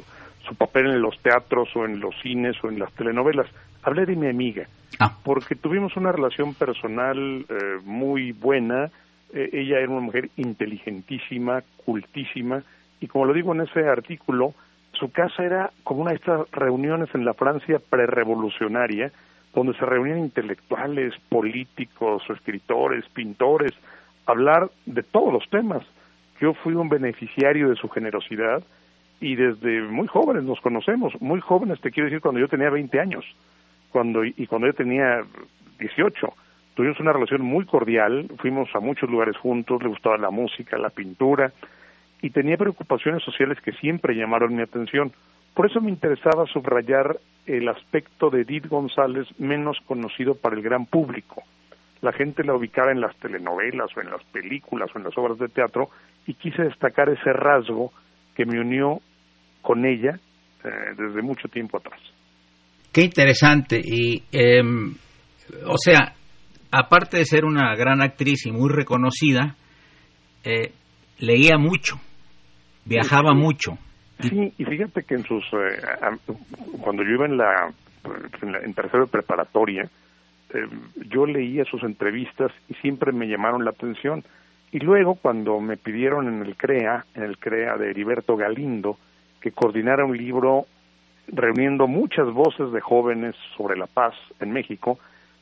su, 0.51 0.55
papel 0.55 0.87
en 0.87 1.01
los 1.01 1.17
teatros 1.19 1.69
o 1.75 1.85
en 1.85 1.99
los 1.99 2.15
cines 2.21 2.55
o 2.63 2.69
en 2.69 2.79
las 2.79 2.91
telenovelas. 2.93 3.47
Hablé 3.83 4.05
de 4.05 4.15
mi 4.15 4.27
amiga, 4.27 4.67
ah. 4.99 5.17
porque 5.23 5.55
tuvimos 5.55 5.95
una 5.95 6.11
relación 6.11 6.53
personal 6.53 7.45
eh, 7.49 7.79
muy 7.83 8.31
buena. 8.31 8.91
Eh, 9.33 9.49
ella 9.53 9.79
era 9.79 9.89
una 9.89 10.01
mujer 10.01 10.29
inteligentísima, 10.35 11.63
cultísima, 11.85 12.63
y 12.99 13.07
como 13.07 13.25
lo 13.25 13.33
digo 13.33 13.53
en 13.53 13.61
ese 13.61 13.87
artículo, 13.87 14.53
su 14.93 15.11
casa 15.11 15.43
era 15.43 15.71
como 15.83 16.01
una 16.01 16.11
de 16.11 16.17
estas 16.17 16.51
reuniones 16.51 17.09
en 17.15 17.25
la 17.25 17.33
Francia 17.33 17.79
prerevolucionaria, 17.89 19.11
donde 19.53 19.73
se 19.73 19.85
reunían 19.85 20.19
intelectuales, 20.19 21.13
políticos, 21.29 22.23
escritores, 22.29 23.05
pintores, 23.09 23.71
hablar 24.25 24.69
de 24.85 25.03
todos 25.03 25.33
los 25.33 25.49
temas. 25.49 25.83
Yo 26.39 26.53
fui 26.53 26.73
un 26.73 26.89
beneficiario 26.89 27.69
de 27.69 27.75
su 27.75 27.89
generosidad 27.89 28.63
y 29.21 29.35
desde 29.35 29.83
muy 29.83 30.07
jóvenes 30.07 30.43
nos 30.43 30.59
conocemos, 30.59 31.13
muy 31.21 31.39
jóvenes 31.39 31.79
te 31.79 31.91
quiero 31.91 32.09
decir 32.09 32.21
cuando 32.21 32.41
yo 32.41 32.47
tenía 32.47 32.69
20 32.69 32.99
años 32.99 33.23
cuando 33.91 34.25
y 34.25 34.47
cuando 34.47 34.67
yo 34.67 34.73
tenía 34.73 35.23
18. 35.79 36.33
Tuvimos 36.73 36.99
una 36.99 37.13
relación 37.13 37.41
muy 37.41 37.65
cordial, 37.65 38.27
fuimos 38.39 38.73
a 38.73 38.79
muchos 38.79 39.09
lugares 39.09 39.37
juntos, 39.37 39.83
le 39.83 39.89
gustaba 39.89 40.17
la 40.17 40.31
música, 40.31 40.77
la 40.77 40.89
pintura 40.89 41.51
y 42.21 42.29
tenía 42.29 42.57
preocupaciones 42.57 43.23
sociales 43.23 43.59
que 43.61 43.73
siempre 43.73 44.15
llamaron 44.15 44.55
mi 44.55 44.61
atención. 44.61 45.11
Por 45.53 45.65
eso 45.65 45.81
me 45.81 45.89
interesaba 45.89 46.45
subrayar 46.47 47.19
el 47.45 47.67
aspecto 47.67 48.29
de 48.29 48.41
Edith 48.41 48.67
González 48.67 49.27
menos 49.37 49.79
conocido 49.85 50.35
para 50.35 50.55
el 50.55 50.61
gran 50.61 50.85
público. 50.85 51.43
La 52.01 52.13
gente 52.13 52.43
la 52.43 52.55
ubicaba 52.55 52.91
en 52.91 53.01
las 53.01 53.15
telenovelas 53.17 53.95
o 53.95 54.01
en 54.01 54.09
las 54.09 54.23
películas 54.25 54.89
o 54.95 54.97
en 54.97 55.03
las 55.03 55.17
obras 55.17 55.37
de 55.37 55.49
teatro 55.49 55.89
y 56.25 56.35
quise 56.35 56.63
destacar 56.63 57.09
ese 57.09 57.33
rasgo 57.33 57.91
que 58.35 58.45
me 58.45 58.59
unió 58.59 59.01
con 59.61 59.85
ella 59.85 60.19
eh, 60.63 60.69
desde 60.97 61.21
mucho 61.21 61.47
tiempo 61.47 61.77
atrás. 61.77 61.99
Qué 62.91 63.01
interesante. 63.01 63.79
Y, 63.83 64.23
em, 64.31 64.93
o 65.65 65.77
sea, 65.77 66.13
aparte 66.71 67.17
de 67.17 67.25
ser 67.25 67.45
una 67.45 67.75
gran 67.75 68.01
actriz 68.01 68.45
y 68.45 68.51
muy 68.51 68.69
reconocida, 68.69 69.55
eh, 70.43 70.71
leía 71.19 71.57
mucho, 71.57 71.99
viajaba 72.85 73.33
mucho. 73.33 73.77
Sí, 74.19 74.53
y 74.57 74.65
fíjate 74.65 75.03
que 75.03 75.15
en 75.15 75.23
sus 75.23 75.43
eh, 75.53 75.81
cuando 76.81 77.03
yo 77.03 77.11
iba 77.11 77.25
en 77.25 77.37
la 77.37 77.73
en, 78.41 78.73
tercero 78.73 79.05
de 79.05 79.11
preparatoria, 79.11 79.89
em, 80.53 80.69
yo 81.09 81.25
leía 81.25 81.63
sus 81.65 81.83
entrevistas 81.83 82.51
y 82.69 82.73
siempre 82.75 83.11
me 83.11 83.27
llamaron 83.27 83.63
la 83.63 83.71
atención. 83.71 84.23
Y 84.71 84.79
luego 84.79 85.15
cuando 85.15 85.59
me 85.59 85.77
pidieron 85.77 86.27
en 86.27 86.45
el 86.45 86.55
CREA, 86.55 87.05
en 87.15 87.23
el 87.23 87.37
CREA 87.37 87.77
de 87.77 87.89
Heriberto 87.89 88.37
Galindo, 88.37 88.97
que 89.41 89.51
coordinara 89.51 90.05
un 90.05 90.15
libro 90.15 90.65
reuniendo 91.27 91.87
muchas 91.87 92.31
voces 92.31 92.71
de 92.71 92.81
jóvenes 92.81 93.35
sobre 93.57 93.77
la 93.77 93.87
paz 93.87 94.13
en 94.39 94.51
México, 94.51 94.99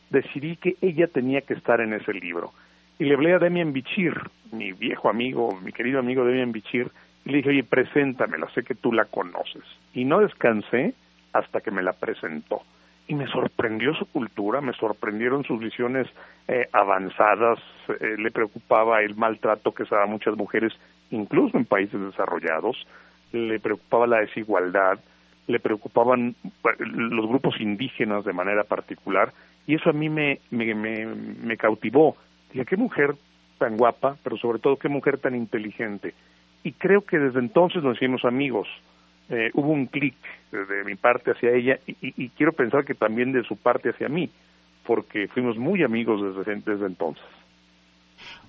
decidí 0.10 0.56
que 0.56 0.76
ella 0.82 1.08
tenía 1.08 1.42
que 1.42 1.54
estar 1.54 1.82
en 1.82 1.94
ese 1.94 2.14
libro. 2.14 2.52
Y 2.98 3.06
le 3.06 3.16
hablé 3.16 3.34
a 3.34 3.40
Demian 3.40 3.74
Bichir, 3.74 4.14
mi 4.52 4.74
viejo 4.74 5.10
amigo, 5.10 5.58
mi 5.64 5.72
querido 5.72 6.00
amigo 6.00 6.26
Demian 6.26 6.52
Bichir, 6.52 6.92
y 7.26 7.32
le 7.32 7.38
dije, 7.38 7.50
oye, 7.50 7.64
preséntamela, 7.64 8.50
sé 8.54 8.64
que 8.64 8.76
tú 8.76 8.92
la 8.92 9.06
conoces. 9.06 9.64
Y 9.94 10.06
no 10.06 10.20
descansé 10.20 10.94
hasta 11.34 11.62
que 11.62 11.72
me 11.72 11.84
la 11.84 11.94
presentó. 11.94 12.62
Y 13.08 13.16
me 13.16 13.28
sorprendió 13.28 13.94
su 13.96 14.06
cultura, 14.06 14.62
me 14.62 14.74
sorprendieron 14.74 15.44
sus 15.44 15.60
visiones 15.60 16.08
eh, 16.48 16.68
avanzadas, 16.72 17.60
eh, 17.88 18.16
le 18.18 18.32
preocupaba 18.32 19.02
el 19.02 19.16
maltrato 19.16 19.74
que 19.74 19.86
se 19.86 19.96
da 19.96 20.04
a 20.04 20.08
muchas 20.08 20.38
mujeres, 20.38 20.74
incluso 21.10 21.58
en 21.58 21.66
países 21.66 22.00
desarrollados, 22.00 22.86
le 23.32 23.60
preocupaba 23.60 24.08
la 24.08 24.20
desigualdad, 24.20 25.00
le 25.48 25.60
preocupaban 25.60 26.36
los 26.80 27.28
grupos 27.28 27.60
indígenas 27.60 28.24
de 28.24 28.34
manera 28.34 28.64
particular 28.64 29.34
y 29.70 29.76
eso 29.76 29.90
a 29.90 29.94
mí 29.94 30.10
me, 30.10 30.40
me, 30.50 30.74
me, 30.74 31.58
cautivó. 31.58 32.16
Dije, 32.52 32.66
qué 32.66 32.76
mujer 32.76 33.16
tan 33.60 33.78
guapa, 33.78 34.18
pero 34.24 34.36
sobre 34.38 34.60
todo 34.60 34.78
qué 34.78 34.90
mujer 34.90 35.20
tan 35.20 35.36
inteligente. 35.36 36.14
Y 36.64 36.72
creo 36.72 37.02
que 37.02 37.20
desde 37.20 37.40
entonces 37.40 37.84
nos 37.84 37.98
hicimos 37.98 38.26
amigos. 38.26 38.68
Eh, 39.30 39.52
hubo 39.54 39.70
un 39.70 39.86
clic 39.86 40.16
de 40.52 40.84
mi 40.84 40.96
parte 40.96 41.32
hacia 41.32 41.52
ella 41.52 41.78
y, 41.86 41.96
y, 42.02 42.30
quiero 42.30 42.54
pensar 42.54 42.84
que 42.84 42.96
también 42.96 43.32
de 43.32 43.44
su 43.44 43.58
parte 43.58 43.90
hacia 43.90 44.10
mí, 44.10 44.28
porque 44.88 45.28
fuimos 45.28 45.56
muy 45.56 45.84
amigos 45.84 46.36
desde, 46.36 46.56
desde 46.56 46.88
entonces. 46.88 47.24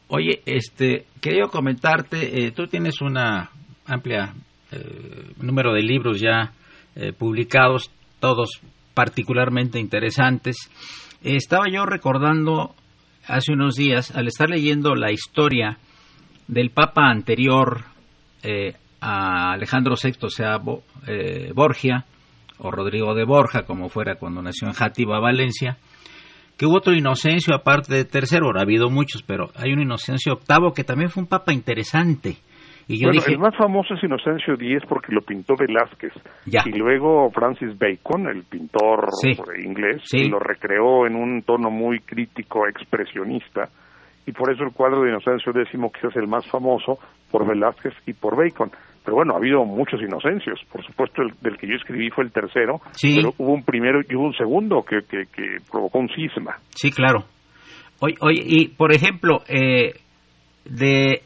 Oye, 0.09 0.40
este, 0.47 1.05
quería 1.21 1.49
comentarte, 1.49 2.47
eh, 2.47 2.53
tú 2.53 2.66
tienes 2.66 3.03
una 3.03 3.51
amplia 3.87 4.33
eh, 4.72 5.33
número 5.40 5.72
de 5.72 5.83
libros 5.83 6.20
ya 6.20 6.52
eh, 6.96 7.12
publicados, 7.12 7.90
todos 8.18 8.61
particularmente 8.94 9.78
interesantes. 9.78 10.70
estaba 11.22 11.64
yo 11.70 11.87
recordando 11.87 12.74
hace 13.26 13.52
unos 13.52 13.76
días, 13.76 14.11
al 14.14 14.26
estar 14.26 14.48
leyendo 14.48 14.94
la 14.94 15.12
historia 15.12 15.78
del 16.48 16.70
Papa 16.70 17.09
anterior 17.09 17.85
eh, 18.42 18.74
a 19.00 19.52
Alejandro 19.52 19.94
VI, 20.02 20.14
o 20.22 20.28
sea, 20.28 20.61
eh, 21.06 21.52
Borgia, 21.54 22.04
o 22.59 22.70
Rodrigo 22.70 23.14
de 23.14 23.24
Borja, 23.24 23.62
como 23.62 23.88
fuera 23.88 24.16
cuando 24.16 24.42
nació 24.42 24.68
en 24.68 24.74
Játiva, 24.74 25.20
Valencia, 25.20 25.78
que 26.56 26.66
hubo 26.66 26.76
otro 26.76 26.92
Inocencio 26.92 27.54
aparte 27.54 27.94
de 27.94 28.04
tercero, 28.04 28.50
ha 28.54 28.62
habido 28.62 28.90
muchos, 28.90 29.22
pero 29.22 29.50
hay 29.54 29.72
un 29.72 29.80
Inocencio 29.80 30.35
octavo 30.35 30.74
que 30.74 30.85
también 30.85 31.09
fue 31.09 31.22
un 31.22 31.28
papa 31.28 31.54
interesante, 31.54 32.37
bueno, 32.88 33.21
el 33.27 33.38
más 33.38 33.57
famoso 33.57 33.95
es 33.95 34.03
Inocencio 34.03 34.55
X 34.55 34.83
porque 34.88 35.12
lo 35.12 35.21
pintó 35.23 35.55
Velázquez. 35.57 36.12
Y 36.47 36.79
luego 36.79 37.31
Francis 37.31 37.79
Bacon, 37.79 38.27
el 38.29 38.45
pintor 38.45 39.09
inglés, 39.59 40.03
lo 40.29 40.38
recreó 40.38 41.07
en 41.07 41.16
un 41.16 41.43
tono 41.43 41.71
muy 41.71 42.01
crítico, 42.01 42.66
expresionista. 42.66 43.69
Y 44.27 44.33
por 44.33 44.53
eso 44.53 44.64
el 44.64 44.73
cuadro 44.73 45.03
de 45.03 45.11
Inocencio 45.11 45.53
X 45.53 45.73
quizás 45.73 46.11
es 46.11 46.16
el 46.16 46.29
más 46.29 46.47
famoso 46.49 46.99
por 47.31 47.47
Velázquez 47.47 47.95
y 48.07 48.12
por 48.12 48.37
Bacon. 48.37 48.71
Pero 49.05 49.16
bueno, 49.16 49.35
ha 49.35 49.38
habido 49.38 49.64
muchos 49.64 50.01
Inocencios. 50.03 50.61
Por 50.71 50.85
supuesto, 50.85 51.23
el 51.23 51.33
del 51.40 51.57
que 51.57 51.66
yo 51.66 51.75
escribí 51.75 52.11
fue 52.11 52.25
el 52.25 52.33
tercero. 52.33 52.81
Pero 53.01 53.33
hubo 53.38 53.53
un 53.53 53.64
primero 53.64 54.01
y 54.09 54.14
hubo 54.14 54.27
un 54.27 54.35
segundo 54.35 54.83
que, 54.83 55.01
que, 55.09 55.57
provocó 55.71 55.99
un 55.99 56.09
cisma. 56.09 56.57
Sí, 56.71 56.90
claro. 56.90 57.25
Oye, 58.01 58.14
oye 58.21 58.43
y 58.45 58.69
por 58.69 58.93
ejemplo, 58.93 59.40
eh, 59.49 59.93
de 60.64 61.23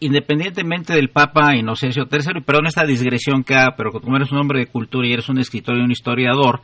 independientemente 0.00 0.94
del 0.94 1.10
Papa 1.10 1.54
Inocencio 1.54 2.04
III, 2.10 2.38
y 2.38 2.40
perdón 2.40 2.66
esta 2.66 2.84
digresión 2.84 3.44
que 3.44 3.54
haga, 3.54 3.74
pero 3.76 3.92
como 3.92 4.16
eres 4.16 4.32
un 4.32 4.38
hombre 4.38 4.60
de 4.60 4.66
cultura 4.66 5.06
y 5.06 5.12
eres 5.12 5.28
un 5.28 5.38
escritor 5.38 5.76
y 5.76 5.82
un 5.82 5.90
historiador, 5.90 6.60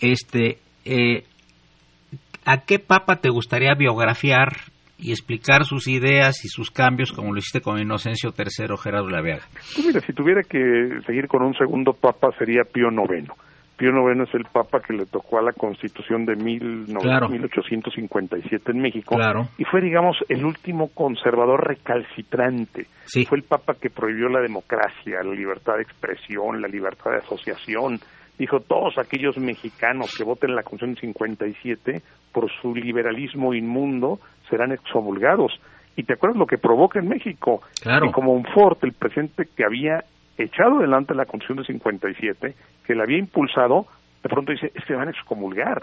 este, 0.00 0.58
eh, 0.84 1.24
¿a 2.44 2.58
qué 2.58 2.78
Papa 2.78 3.16
te 3.16 3.30
gustaría 3.30 3.74
biografiar 3.74 4.56
y 4.96 5.10
explicar 5.10 5.64
sus 5.64 5.86
ideas 5.88 6.44
y 6.44 6.48
sus 6.48 6.70
cambios 6.70 7.12
como 7.12 7.32
lo 7.32 7.38
hiciste 7.38 7.60
con 7.60 7.80
Inocencio 7.80 8.32
III, 8.36 8.76
Gerardo 8.82 9.08
Laveaga? 9.08 9.44
Pues 9.74 9.86
mira, 9.86 10.00
si 10.00 10.12
tuviera 10.12 10.42
que 10.42 11.00
seguir 11.06 11.26
con 11.26 11.42
un 11.42 11.54
segundo 11.54 11.92
Papa 11.92 12.30
sería 12.38 12.62
Pío 12.64 12.88
IX 12.90 13.28
Pío 13.78 13.90
IX 13.90 14.28
es 14.28 14.34
el 14.34 14.44
papa 14.44 14.80
que 14.80 14.92
le 14.92 15.06
tocó 15.06 15.38
a 15.38 15.42
la 15.42 15.52
constitución 15.52 16.26
de 16.26 16.34
mil, 16.34 16.88
1857 16.88 18.72
en 18.72 18.80
México 18.80 19.16
y 19.56 19.64
fue, 19.64 19.80
digamos, 19.80 20.16
el 20.28 20.44
último 20.44 20.88
conservador 20.88 21.64
recalcitrante. 21.66 22.86
Fue 23.28 23.38
el 23.38 23.44
papa 23.44 23.74
que 23.80 23.88
prohibió 23.88 24.28
la 24.28 24.40
democracia, 24.40 25.22
la 25.22 25.32
libertad 25.32 25.76
de 25.76 25.82
expresión, 25.82 26.60
la 26.60 26.66
libertad 26.66 27.12
de 27.12 27.18
asociación. 27.18 28.00
Dijo, 28.36 28.58
todos 28.60 28.98
aquellos 28.98 29.38
mexicanos 29.38 30.12
que 30.16 30.24
voten 30.24 30.56
la 30.56 30.64
constitución 30.64 30.94
del 30.94 31.14
57 31.14 32.02
por 32.32 32.50
su 32.60 32.74
liberalismo 32.74 33.54
inmundo 33.54 34.18
serán 34.50 34.72
excomulgados. 34.72 35.52
Y 35.94 36.02
te 36.02 36.14
acuerdas 36.14 36.38
lo 36.38 36.46
que 36.46 36.58
provoca 36.58 36.98
en 36.98 37.08
México. 37.08 37.62
Claro. 37.80 38.10
como 38.10 38.32
un 38.32 38.44
Ford, 38.44 38.78
el 38.82 38.92
presidente 38.92 39.48
que 39.56 39.64
había 39.64 40.04
echado 40.38 40.78
adelante 40.78 41.14
la 41.14 41.26
Constitución 41.26 41.58
de 41.58 41.64
57, 41.64 42.54
que 42.86 42.94
la 42.94 43.02
había 43.04 43.18
impulsado, 43.18 43.86
de 44.22 44.28
pronto 44.28 44.52
dice, 44.52 44.72
es 44.74 44.84
que 44.84 44.94
van 44.94 45.08
a 45.08 45.10
excomulgar. 45.10 45.82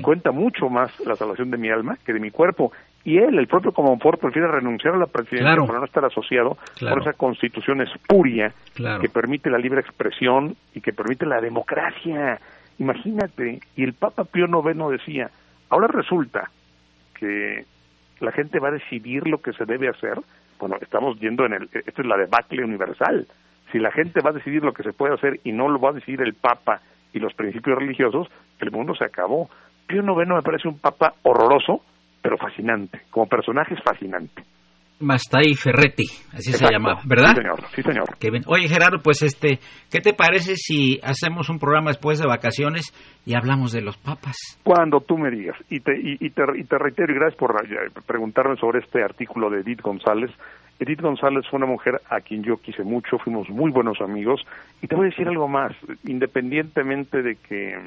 Cuenta 0.00 0.30
mucho 0.30 0.68
más 0.68 0.98
la 1.00 1.16
salvación 1.16 1.50
de 1.50 1.56
mi 1.56 1.68
alma 1.68 1.98
que 2.04 2.12
de 2.12 2.20
mi 2.20 2.30
cuerpo. 2.30 2.72
Y 3.04 3.18
él, 3.18 3.36
el 3.36 3.48
propio 3.48 3.72
Comonfort, 3.72 4.20
prefiere 4.20 4.46
renunciar 4.46 4.94
a 4.94 4.96
la 4.96 5.06
presidencia 5.06 5.56
para 5.66 5.80
no 5.80 5.84
estar 5.84 6.04
asociado 6.04 6.56
con 6.78 7.00
esa 7.00 7.14
constitución 7.14 7.80
espuria 7.80 8.52
que 9.00 9.08
permite 9.08 9.50
la 9.50 9.58
libre 9.58 9.80
expresión 9.80 10.54
y 10.72 10.80
que 10.80 10.92
permite 10.92 11.26
la 11.26 11.40
democracia. 11.40 12.40
Imagínate, 12.78 13.60
y 13.76 13.82
el 13.82 13.94
Papa 13.94 14.24
Pío 14.24 14.46
IX 14.46 14.90
decía, 14.90 15.30
ahora 15.68 15.88
resulta 15.88 16.48
que 17.18 17.64
la 18.20 18.30
gente 18.30 18.60
va 18.60 18.68
a 18.68 18.72
decidir 18.72 19.26
lo 19.26 19.42
que 19.42 19.52
se 19.52 19.64
debe 19.64 19.88
hacer. 19.88 20.20
Bueno, 20.60 20.76
estamos 20.80 21.18
viendo 21.18 21.44
en 21.44 21.54
el, 21.54 21.68
esto 21.72 22.02
es 22.02 22.06
la 22.06 22.16
debacle 22.16 22.64
universal 22.64 23.26
si 23.72 23.78
la 23.78 23.90
gente 23.90 24.20
va 24.24 24.30
a 24.30 24.34
decidir 24.34 24.62
lo 24.62 24.72
que 24.72 24.82
se 24.82 24.92
puede 24.92 25.14
hacer 25.14 25.40
y 25.44 25.52
no 25.52 25.68
lo 25.68 25.80
va 25.80 25.90
a 25.90 25.94
decidir 25.94 26.20
el 26.20 26.34
Papa 26.34 26.80
y 27.12 27.18
los 27.18 27.34
principios 27.34 27.78
religiosos, 27.78 28.28
el 28.60 28.70
mundo 28.70 28.94
se 28.94 29.04
acabó. 29.04 29.48
Pío 29.86 30.02
IX 30.02 30.28
me 30.28 30.42
parece 30.42 30.68
un 30.68 30.78
papa 30.78 31.14
horroroso, 31.22 31.82
pero 32.22 32.38
fascinante. 32.38 33.02
Como 33.10 33.26
personaje 33.26 33.74
es 33.74 33.82
fascinante. 33.82 34.42
Mastai 35.00 35.54
Ferretti, 35.54 36.04
así 36.32 36.52
se 36.52 36.64
llamaba, 36.70 37.00
¿verdad? 37.04 37.34
Sí, 37.34 37.42
señor. 37.42 37.60
Sí, 37.74 37.82
señor. 37.82 38.44
Oye, 38.46 38.68
Gerardo, 38.68 39.00
pues 39.02 39.22
este, 39.22 39.58
¿qué 39.90 40.00
te 40.00 40.14
parece 40.14 40.54
si 40.54 41.00
hacemos 41.02 41.50
un 41.50 41.58
programa 41.58 41.90
después 41.90 42.20
de 42.20 42.26
vacaciones 42.28 42.92
y 43.26 43.34
hablamos 43.34 43.72
de 43.72 43.82
los 43.82 43.96
papas? 43.96 44.36
Cuando 44.62 45.00
tú 45.00 45.18
me 45.18 45.30
digas. 45.30 45.56
Y 45.68 45.80
te, 45.80 45.92
y, 45.98 46.30
te, 46.30 46.42
y 46.56 46.64
te 46.64 46.78
reitero, 46.78 47.12
y 47.12 47.16
gracias 47.16 47.36
por 47.36 47.50
eh, 47.64 47.90
preguntarme 48.06 48.56
sobre 48.56 48.78
este 48.78 49.02
artículo 49.02 49.50
de 49.50 49.62
Edith 49.62 49.82
González. 49.82 50.30
Edith 50.82 51.00
González 51.00 51.46
fue 51.48 51.58
una 51.58 51.66
mujer 51.66 52.00
a 52.10 52.20
quien 52.20 52.42
yo 52.42 52.56
quise 52.56 52.82
mucho, 52.82 53.18
fuimos 53.18 53.48
muy 53.48 53.70
buenos 53.70 54.00
amigos. 54.00 54.44
Y 54.80 54.88
te 54.88 54.96
voy 54.96 55.06
a 55.06 55.10
decir 55.10 55.28
algo 55.28 55.46
más, 55.46 55.72
independientemente 56.04 57.22
de 57.22 57.36
que, 57.36 57.78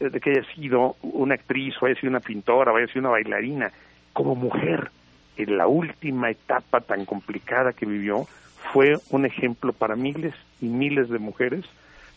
eh, 0.00 0.10
de 0.10 0.20
que 0.20 0.30
haya 0.30 0.44
sido 0.54 0.96
una 1.00 1.36
actriz, 1.36 1.74
o 1.80 1.86
haya 1.86 1.98
sido 1.98 2.10
una 2.10 2.20
pintora, 2.20 2.70
o 2.70 2.76
haya 2.76 2.86
sido 2.88 3.00
una 3.00 3.10
bailarina, 3.10 3.72
como 4.12 4.34
mujer 4.34 4.90
en 5.38 5.56
la 5.56 5.68
última 5.68 6.30
etapa 6.30 6.82
tan 6.82 7.06
complicada 7.06 7.72
que 7.72 7.86
vivió, 7.86 8.26
fue 8.74 8.98
un 9.08 9.24
ejemplo 9.24 9.72
para 9.72 9.96
miles 9.96 10.34
y 10.60 10.66
miles 10.66 11.08
de 11.08 11.18
mujeres, 11.18 11.64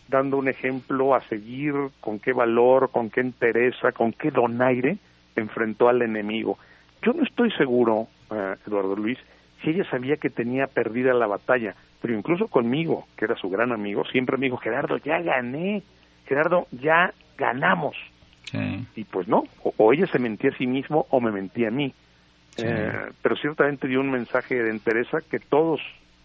dando 0.08 0.36
un 0.36 0.48
ejemplo 0.48 1.14
a 1.14 1.22
seguir 1.22 1.72
con 2.00 2.18
qué 2.18 2.34
valor, 2.34 2.90
con 2.90 3.08
qué 3.08 3.20
entereza, 3.20 3.92
con 3.92 4.12
qué 4.12 4.30
donaire 4.30 4.98
enfrentó 5.36 5.88
al 5.88 6.02
enemigo. 6.02 6.58
Yo 7.00 7.14
no 7.14 7.22
estoy 7.22 7.50
seguro, 7.52 8.08
eh, 8.30 8.56
Eduardo 8.66 8.94
Luis, 8.94 9.18
si 9.62 9.70
ella 9.70 9.84
sabía 9.90 10.16
que 10.16 10.30
tenía 10.30 10.66
perdida 10.66 11.14
la 11.14 11.26
batalla, 11.26 11.74
pero 12.00 12.16
incluso 12.16 12.48
conmigo, 12.48 13.06
que 13.16 13.24
era 13.24 13.36
su 13.36 13.48
gran 13.48 13.72
amigo, 13.72 14.04
siempre 14.04 14.36
me 14.36 14.46
dijo, 14.46 14.58
Gerardo, 14.58 14.98
ya 14.98 15.20
gané, 15.20 15.82
Gerardo, 16.26 16.66
ya 16.72 17.12
ganamos. 17.38 17.96
Y 18.94 19.04
pues 19.04 19.28
no, 19.28 19.44
o, 19.62 19.92
ella 19.94 20.06
se 20.08 20.18
mentía 20.18 20.50
a 20.50 20.58
sí 20.58 20.66
mismo 20.66 21.06
o 21.08 21.20
me 21.20 21.32
mentía 21.32 21.68
a 21.68 21.70
mí. 21.70 21.94
Eh, 22.58 22.92
pero 23.22 23.34
ciertamente 23.36 23.88
dio 23.88 24.00
un 24.00 24.10
mensaje 24.10 24.54
de 24.56 24.68
entereza 24.68 25.18
que 25.30 25.38
todos 25.38 25.80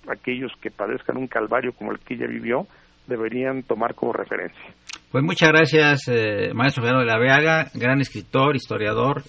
aquellos 0.10 0.52
que 0.62 0.70
padezcan 0.70 1.16
un 1.16 1.28
calvario 1.28 1.72
como 1.72 1.94
el 1.94 2.00
que 2.00 2.16
ella 2.16 2.28
vivió 2.28 2.68
deberían 3.08 3.64
tomar 3.64 3.96
como 3.96 4.12
referencia. 4.12 4.62
Pues 5.10 5.24
muchas 5.24 5.50
gracias, 5.50 6.10
eh, 6.10 6.54
maestro 6.54 6.84
Gerardo 6.84 7.06
de 7.06 7.12
la 7.12 7.18
Veaga, 7.18 7.68
gran 7.74 8.02
escritor, 8.02 8.58
historiador, 8.58 9.24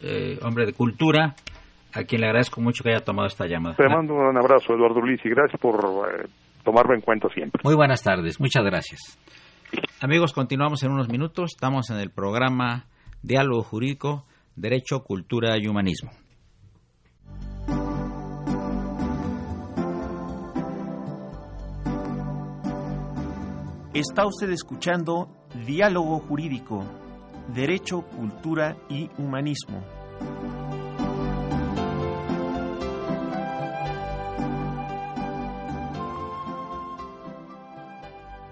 eh, 0.00 0.38
hombre 0.42 0.66
de 0.66 0.72
cultura, 0.72 1.34
a 1.96 2.04
quien 2.04 2.20
le 2.20 2.26
agradezco 2.26 2.60
mucho 2.60 2.84
que 2.84 2.90
haya 2.90 3.04
tomado 3.04 3.26
esta 3.26 3.46
llamada. 3.46 3.76
Te 3.76 3.88
mando 3.88 4.14
un 4.14 4.36
abrazo, 4.36 4.74
Eduardo 4.74 5.00
Luis, 5.00 5.20
y 5.24 5.30
gracias 5.30 5.60
por 5.60 5.78
tomarme 6.62 6.96
en 6.96 7.00
cuenta 7.00 7.28
siempre. 7.28 7.60
Muy 7.64 7.74
buenas 7.74 8.02
tardes, 8.02 8.38
muchas 8.40 8.64
gracias. 8.64 9.18
Amigos, 10.00 10.32
continuamos 10.32 10.82
en 10.82 10.92
unos 10.92 11.08
minutos. 11.08 11.52
Estamos 11.54 11.90
en 11.90 11.98
el 11.98 12.10
programa 12.10 12.84
Diálogo 13.22 13.62
Jurídico, 13.62 14.26
Derecho, 14.54 15.02
Cultura 15.02 15.56
y 15.58 15.66
Humanismo. 15.68 16.10
Está 23.94 24.26
usted 24.26 24.50
escuchando 24.50 25.28
Diálogo 25.66 26.18
Jurídico, 26.18 26.84
Derecho, 27.54 28.02
Cultura 28.02 28.76
y 28.90 29.08
Humanismo. 29.16 29.95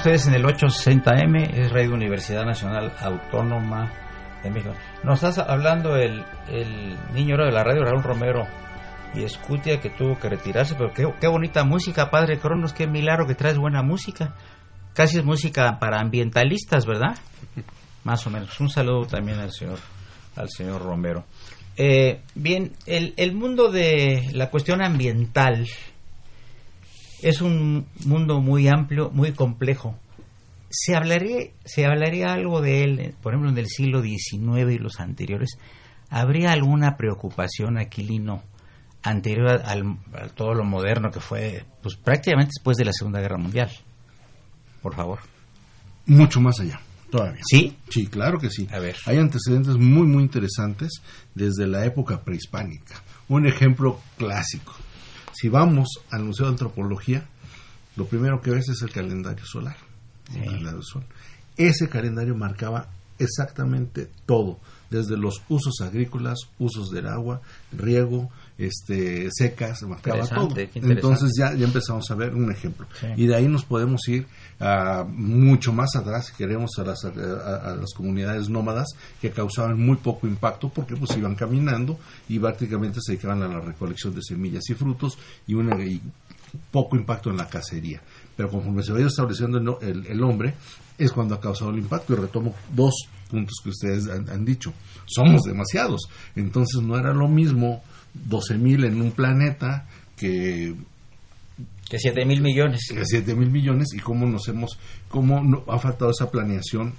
Ustedes 0.00 0.28
en 0.28 0.34
el 0.34 0.44
860M, 0.44 1.58
es 1.58 1.70
Radio 1.72 1.92
Universidad 1.92 2.46
Nacional 2.46 2.90
Autónoma 3.00 3.92
de 4.42 4.50
México. 4.50 4.72
Nos 5.04 5.22
estás 5.22 5.46
hablando 5.46 5.94
el, 5.94 6.24
el 6.48 6.96
niño 7.12 7.36
de 7.36 7.52
la 7.52 7.62
radio, 7.62 7.84
Raúl 7.84 8.02
Romero, 8.02 8.46
y 9.14 9.24
Escutia 9.24 9.78
que 9.78 9.90
tuvo 9.90 10.18
que 10.18 10.30
retirarse, 10.30 10.74
pero 10.74 10.94
qué, 10.94 11.06
qué 11.20 11.26
bonita 11.26 11.64
música, 11.64 12.10
padre 12.10 12.38
Cronos, 12.38 12.72
qué 12.72 12.86
milagro 12.86 13.26
que 13.26 13.34
traes 13.34 13.58
buena 13.58 13.82
música. 13.82 14.34
Casi 14.94 15.18
es 15.18 15.24
música 15.24 15.78
para 15.78 16.00
ambientalistas, 16.00 16.86
¿verdad? 16.86 17.18
Más 18.04 18.26
o 18.26 18.30
menos. 18.30 18.58
Un 18.58 18.70
saludo 18.70 19.04
también 19.04 19.38
al 19.38 19.52
señor, 19.52 19.80
al 20.34 20.48
señor 20.48 20.80
Romero. 20.80 21.26
Eh, 21.76 22.22
bien, 22.34 22.72
el, 22.86 23.12
el 23.18 23.34
mundo 23.34 23.70
de 23.70 24.30
la 24.32 24.48
cuestión 24.48 24.82
ambiental 24.82 25.68
es 27.22 27.40
un 27.40 27.86
mundo 28.06 28.40
muy 28.40 28.68
amplio, 28.68 29.10
muy 29.10 29.32
complejo. 29.32 29.96
Se 30.70 30.94
hablaría, 30.94 31.50
se 31.64 31.84
hablaría 31.84 32.32
algo 32.32 32.60
de 32.60 32.84
él, 32.84 33.14
por 33.22 33.32
ejemplo, 33.32 33.50
en 33.50 33.58
el 33.58 33.66
siglo 33.66 34.02
XIX 34.02 34.72
y 34.72 34.78
los 34.78 35.00
anteriores. 35.00 35.58
¿Habría 36.08 36.52
alguna 36.52 36.96
preocupación, 36.96 37.78
Aquilino, 37.78 38.42
anterior 39.02 39.62
al, 39.64 39.98
a 40.12 40.28
todo 40.28 40.54
lo 40.54 40.64
moderno 40.64 41.10
que 41.10 41.20
fue 41.20 41.64
pues, 41.82 41.96
prácticamente 41.96 42.52
después 42.56 42.76
de 42.76 42.84
la 42.84 42.92
Segunda 42.92 43.20
Guerra 43.20 43.38
Mundial? 43.38 43.70
Por 44.82 44.94
favor. 44.94 45.20
Mucho 46.06 46.40
más 46.40 46.58
allá, 46.60 46.80
todavía. 47.10 47.42
¿Sí? 47.44 47.76
Sí, 47.88 48.06
claro 48.06 48.38
que 48.38 48.50
sí. 48.50 48.66
A 48.72 48.78
ver. 48.78 48.96
Hay 49.06 49.18
antecedentes 49.18 49.76
muy, 49.76 50.06
muy 50.06 50.22
interesantes 50.22 51.02
desde 51.34 51.66
la 51.66 51.84
época 51.84 52.22
prehispánica. 52.22 53.02
Un 53.28 53.46
ejemplo 53.46 54.00
clásico. 54.16 54.74
Si 55.40 55.48
vamos 55.48 55.88
al 56.10 56.24
Museo 56.24 56.46
de 56.46 56.52
Antropología, 56.52 57.24
lo 57.96 58.04
primero 58.04 58.42
que 58.42 58.50
ves 58.50 58.68
es 58.68 58.82
el 58.82 58.92
calendario 58.92 59.46
solar. 59.46 59.76
el 60.34 60.44
calendario 60.44 60.72
del 60.72 60.84
sol. 60.84 61.02
Ese 61.56 61.88
calendario 61.88 62.36
marcaba 62.36 62.90
exactamente 63.18 64.10
todo, 64.26 64.58
desde 64.90 65.16
los 65.16 65.40
usos 65.48 65.80
agrícolas, 65.80 66.40
usos 66.58 66.90
del 66.90 67.06
agua, 67.06 67.40
riego, 67.72 68.28
este, 68.58 69.30
secas, 69.32 69.82
marcaba 69.84 70.26
todo. 70.26 70.54
Entonces 70.74 71.32
ya, 71.38 71.54
ya 71.54 71.64
empezamos 71.64 72.10
a 72.10 72.14
ver 72.16 72.34
un 72.34 72.52
ejemplo. 72.52 72.86
Sí. 73.00 73.06
Y 73.16 73.26
de 73.26 73.34
ahí 73.34 73.48
nos 73.48 73.64
podemos 73.64 74.06
ir 74.08 74.26
a 74.60 75.04
mucho 75.08 75.72
más 75.72 75.96
atrás, 75.96 76.26
si 76.26 76.34
queremos, 76.34 76.70
a 76.78 76.84
las, 76.84 77.04
a, 77.04 77.76
las 77.76 77.92
comunidades 77.94 78.48
nómadas 78.50 78.88
que 79.20 79.30
causaban 79.30 79.80
muy 79.80 79.96
poco 79.96 80.26
impacto 80.26 80.68
porque 80.68 80.96
pues 80.96 81.16
iban 81.16 81.34
caminando 81.34 81.98
y 82.28 82.38
prácticamente 82.38 82.98
se 83.00 83.12
dedicaban 83.12 83.42
a 83.42 83.48
la 83.48 83.60
recolección 83.60 84.14
de 84.14 84.20
semillas 84.22 84.62
y 84.68 84.74
frutos 84.74 85.18
y, 85.46 85.54
poco 86.70 86.96
impacto 86.96 87.30
en 87.30 87.36
la 87.36 87.48
cacería. 87.48 88.00
Pero 88.36 88.50
conforme 88.50 88.82
se 88.82 88.92
va 88.92 89.00
estableciendo 89.00 89.58
el, 89.80 89.88
el- 89.88 90.06
el 90.06 90.22
hombre, 90.22 90.54
es 90.98 91.12
cuando 91.12 91.34
ha 91.36 91.40
causado 91.40 91.70
el 91.70 91.78
impacto. 91.78 92.12
Y 92.12 92.16
retomo 92.16 92.54
dos 92.74 92.94
puntos 93.30 93.54
que 93.62 93.70
ustedes 93.70 94.08
han, 94.08 94.28
han 94.28 94.44
dicho. 94.44 94.72
Somos 95.06 95.42
demasiados. 95.42 96.08
Entonces 96.34 96.82
no 96.82 96.98
era 96.98 97.12
lo 97.14 97.28
mismo 97.28 97.82
12.000 98.28 98.86
en 98.86 99.00
un 99.00 99.12
planeta 99.12 99.86
que 100.16 100.74
Que 101.88 101.98
7 101.98 102.24
mil 102.24 102.40
millones. 102.40 102.80
de 102.94 103.04
7 103.04 103.34
mil 103.34 103.50
millones 103.50 103.88
y 103.94 103.98
cómo 103.98 104.26
nos 104.26 104.46
hemos, 104.48 104.78
cómo 105.08 105.42
no- 105.42 105.64
ha 105.68 105.78
faltado 105.78 106.10
esa 106.12 106.30
planeación 106.30 106.94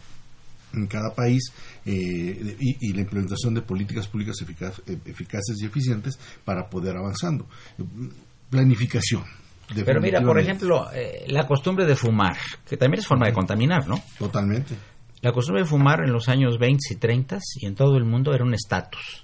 en 0.73 0.87
cada 0.87 1.13
país 1.13 1.51
eh, 1.85 2.55
y, 2.59 2.89
y 2.89 2.93
la 2.93 3.01
implementación 3.01 3.53
de 3.53 3.61
políticas 3.61 4.07
públicas 4.07 4.35
eficaz- 4.41 4.81
eh, 4.87 4.97
eficaces 5.05 5.57
y 5.61 5.65
eficientes 5.65 6.17
para 6.45 6.69
poder 6.69 6.95
avanzando. 6.97 7.45
Planificación. 8.49 9.23
Pero 9.85 10.01
mira, 10.01 10.21
por 10.21 10.37
ejemplo, 10.37 10.91
eh, 10.93 11.23
la 11.27 11.47
costumbre 11.47 11.85
de 11.85 11.95
fumar, 11.95 12.35
que 12.67 12.75
también 12.75 12.99
es 12.99 13.07
forma 13.07 13.25
de 13.27 13.33
contaminar, 13.33 13.87
¿no? 13.87 14.01
Totalmente. 14.19 14.75
La 15.21 15.31
costumbre 15.31 15.63
de 15.63 15.69
fumar 15.69 16.01
en 16.03 16.11
los 16.11 16.27
años 16.27 16.57
20 16.59 16.79
y 16.93 16.95
30 16.97 17.39
y 17.61 17.65
en 17.67 17.75
todo 17.75 17.95
el 17.95 18.03
mundo 18.03 18.33
era 18.33 18.43
un 18.43 18.53
estatus. 18.53 19.23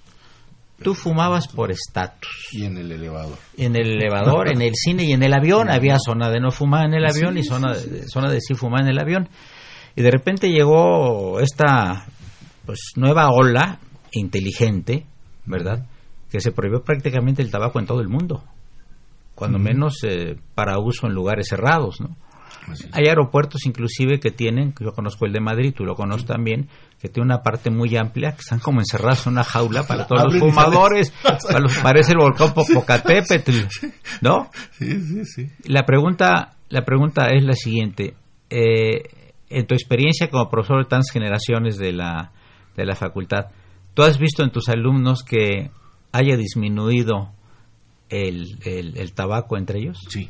Tú 0.82 0.94
fumabas 0.94 1.48
por 1.48 1.72
estatus. 1.72 2.50
Y 2.52 2.64
en 2.64 2.78
el 2.78 2.92
elevador. 2.92 3.36
En 3.56 3.74
el 3.74 3.96
elevador, 3.96 4.48
en 4.48 4.62
el 4.62 4.74
cine 4.74 5.04
y 5.04 5.12
en 5.12 5.24
el 5.24 5.34
avión. 5.34 5.68
Había 5.70 5.98
zona 5.98 6.30
de 6.30 6.40
no 6.40 6.50
fumar 6.50 6.86
en 6.86 6.94
el 6.94 7.04
avión 7.04 7.36
y 7.36 7.42
zona 7.42 7.74
de, 7.74 8.08
zona 8.08 8.30
de 8.30 8.40
sí 8.40 8.54
fumar 8.54 8.82
en 8.82 8.88
el 8.88 8.98
avión. 8.98 9.28
Y 9.96 10.02
de 10.02 10.10
repente 10.10 10.50
llegó 10.50 11.40
esta 11.40 12.06
pues 12.64 12.92
nueva 12.94 13.30
ola 13.30 13.80
inteligente, 14.12 15.06
¿verdad? 15.46 15.86
Que 16.30 16.40
se 16.40 16.52
prohibió 16.52 16.82
prácticamente 16.82 17.42
el 17.42 17.50
tabaco 17.50 17.80
en 17.80 17.86
todo 17.86 18.00
el 18.00 18.08
mundo. 18.08 18.44
Cuando 19.34 19.58
menos 19.58 19.98
eh, 20.04 20.36
para 20.54 20.78
uso 20.78 21.06
en 21.06 21.14
lugares 21.14 21.48
cerrados, 21.48 22.00
¿no? 22.00 22.16
Hay 22.92 23.06
aeropuertos 23.06 23.66
inclusive 23.66 24.18
que 24.20 24.30
tienen, 24.30 24.74
yo 24.80 24.92
conozco 24.92 25.26
el 25.26 25.32
de 25.32 25.40
Madrid, 25.40 25.72
tú 25.76 25.84
lo 25.84 25.94
conoces 25.94 26.26
también, 26.26 26.68
que 27.00 27.08
tiene 27.08 27.26
una 27.26 27.42
parte 27.42 27.70
muy 27.70 27.96
amplia, 27.96 28.32
que 28.32 28.40
están 28.40 28.58
como 28.60 28.80
encerrados 28.80 29.26
en 29.26 29.32
una 29.34 29.44
jaula 29.44 29.84
para 29.86 30.06
todos 30.06 30.24
los 30.24 30.38
fumadores, 30.38 31.12
para 31.46 31.60
los- 31.60 31.78
parece 31.78 32.12
el 32.12 32.18
volcán 32.18 32.52
Popocatépetl, 32.54 33.52
¿no? 34.20 34.50
Sí, 34.72 35.00
sí, 35.00 35.24
sí. 35.24 35.50
La 35.64 35.84
pregunta, 35.84 36.56
la 36.68 36.84
pregunta 36.84 37.28
es 37.28 37.42
la 37.44 37.54
siguiente, 37.54 38.14
eh, 38.50 39.02
en 39.50 39.66
tu 39.66 39.74
experiencia 39.74 40.28
como 40.30 40.48
profesor 40.50 40.82
de 40.82 40.88
tantas 40.88 41.10
generaciones 41.10 41.78
de 41.78 41.92
la, 41.92 42.32
de 42.76 42.84
la 42.84 42.94
facultad, 42.94 43.46
¿tú 43.94 44.02
has 44.02 44.18
visto 44.18 44.42
en 44.42 44.50
tus 44.50 44.68
alumnos 44.68 45.22
que 45.22 45.70
haya 46.12 46.36
disminuido 46.36 47.30
el, 48.08 48.58
el- 48.64 48.96
el 48.98 49.12
tabaco 49.12 49.56
entre 49.56 49.80
ellos? 49.80 49.98
Sí. 50.08 50.28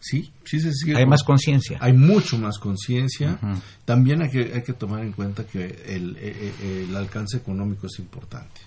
Sí, 0.00 0.30
sí 0.44 0.60
se 0.60 0.72
sigue 0.72 0.96
Hay 0.96 1.02
con- 1.02 1.10
más 1.10 1.22
conciencia. 1.24 1.78
Hay 1.80 1.92
mucho 1.92 2.38
más 2.38 2.58
conciencia. 2.58 3.38
También 3.84 4.22
hay 4.22 4.30
que, 4.30 4.52
hay 4.54 4.62
que 4.62 4.72
tomar 4.72 5.02
en 5.02 5.12
cuenta 5.12 5.44
que 5.44 5.64
el, 5.86 6.16
eh, 6.20 6.52
eh, 6.62 6.86
el 6.88 6.96
alcance 6.96 7.36
económico 7.38 7.86
es 7.86 7.98
importante. 7.98 8.60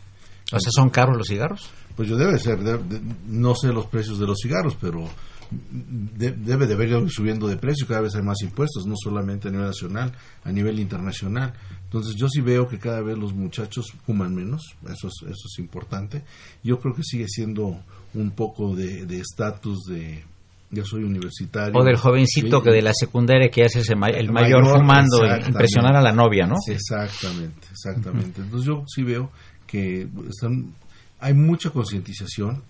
O 0.51 0.59
sea, 0.59 0.71
¿son 0.73 0.89
caros 0.89 1.15
los 1.17 1.27
cigarros? 1.27 1.69
Pues 1.95 2.09
yo 2.09 2.17
debe 2.17 2.38
ser, 2.38 2.59
de- 2.63 2.77
de- 2.77 3.01
no 3.27 3.55
sé 3.55 3.67
los 3.71 3.86
precios 3.86 4.19
de 4.19 4.25
los 4.27 4.38
cigarros, 4.41 4.75
pero 4.79 5.07
de- 5.51 6.32
debe 6.32 6.67
de 6.67 6.73
haber 6.73 6.89
ido 6.89 7.07
subiendo 7.09 7.47
de 7.47 7.57
precio, 7.57 7.88
cada 7.88 8.01
vez 8.01 8.15
hay 8.15 8.21
más 8.21 8.41
impuestos, 8.41 8.86
no 8.86 8.95
solamente 9.01 9.47
a 9.47 9.51
nivel 9.51 9.67
nacional, 9.67 10.11
a 10.43 10.51
nivel 10.51 10.79
internacional. 10.79 11.53
Entonces 11.86 12.15
yo 12.17 12.27
sí 12.29 12.41
veo 12.41 12.67
que 12.67 12.79
cada 12.79 13.01
vez 13.01 13.17
los 13.17 13.34
muchachos 13.34 13.86
fuman 14.05 14.34
menos, 14.36 14.75
eso 14.86 15.07
es, 15.07 15.13
eso 15.23 15.47
es 15.47 15.59
importante. 15.59 16.23
Yo 16.63 16.79
creo 16.79 16.93
que 16.95 17.03
sigue 17.03 17.27
siendo 17.27 17.82
un 18.13 18.32
poco 18.32 18.75
de 18.75 19.19
estatus 19.19 19.84
de, 19.89 20.23
yo 20.72 20.86
soy 20.86 21.03
universitario. 21.03 21.74
O 21.80 21.84
del 21.84 21.97
jovencito 21.97 22.59
Sí, 22.59 22.63
que 22.63 22.72
de 22.72 22.82
la 22.82 22.93
secundaria 22.93 23.49
que 23.49 23.63
hace 23.65 23.80
ese 23.80 23.95
ma- 23.95 24.07
el 24.07 24.32
mayor, 24.32 24.63
mayor, 24.63 24.80
fumando 24.80 25.26
y 25.26 25.47
impresionar 25.47 25.95
a 25.95 26.01
la 26.01 26.11
novia, 26.13 26.47
¿no? 26.47 26.55
Exactamente, 26.67 27.67
exactamente. 27.72 28.41
Entonces 28.41 28.65
yo 28.67 28.84
sí 28.88 29.03
veo 29.03 29.32
que 29.67 30.07
están, 30.30 30.74
hay 31.19 31.34
mucha 31.34 31.69
concientización, 31.72 32.63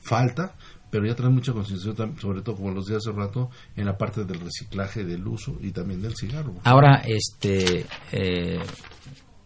falta, 0.00 0.54
pero 0.90 1.04
ya 1.06 1.14
trae 1.14 1.28
mucha 1.30 1.52
concienciación, 1.52 2.16
sobre 2.20 2.42
todo 2.42 2.56
como 2.56 2.70
los 2.70 2.86
de 2.86 2.96
hace 2.96 3.10
rato, 3.12 3.50
en 3.76 3.86
la 3.86 3.98
parte 3.98 4.24
del 4.24 4.40
reciclaje, 4.40 5.04
del 5.04 5.26
uso 5.26 5.56
y 5.60 5.72
también 5.72 6.00
del 6.00 6.14
cigarro. 6.14 6.54
Ahora, 6.64 7.02
este, 7.04 7.84
eh, 8.12 8.60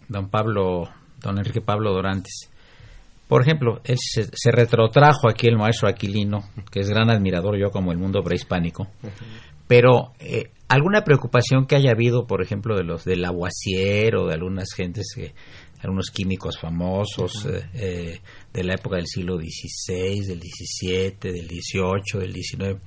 don 0.09 0.29
Pablo, 0.29 0.89
don 1.21 1.39
Enrique 1.39 1.61
Pablo 1.61 1.93
Dorantes, 1.93 2.50
por 3.31 3.43
ejemplo, 3.43 3.81
él 3.85 3.97
se, 3.97 4.25
se 4.25 4.51
retrotrajo 4.51 5.29
aquí 5.29 5.47
el 5.47 5.57
maestro 5.57 5.89
Aquilino, 5.89 6.51
que 6.73 6.81
es 6.81 6.91
gran 6.91 7.11
admirador 7.11 7.57
yo 7.57 7.71
como 7.71 7.93
el 7.93 7.99
mundo 7.99 8.25
prehispánico, 8.25 8.89
pero 9.69 10.15
eh, 10.19 10.51
alguna 10.67 11.05
preocupación 11.05 11.67
que 11.67 11.77
haya 11.77 11.93
habido, 11.93 12.27
por 12.27 12.43
ejemplo, 12.43 12.77
de 12.77 12.83
los 12.83 13.05
del 13.05 13.25
aguaciero, 13.25 14.27
de 14.27 14.35
algunas 14.35 14.73
gentes 14.75 15.13
que 15.15 15.33
algunos 15.81 16.11
químicos 16.11 16.59
famosos 16.59 17.47
eh, 17.47 17.69
eh, 17.75 18.21
de 18.53 18.65
la 18.65 18.75
época 18.75 18.97
del 18.97 19.07
siglo 19.07 19.37
XVI, 19.37 20.27
del 20.27 20.41
XVII, 20.41 21.33
del 21.33 21.47
XVIII, 21.47 22.21
del 22.21 22.33
XIX, 22.33 22.83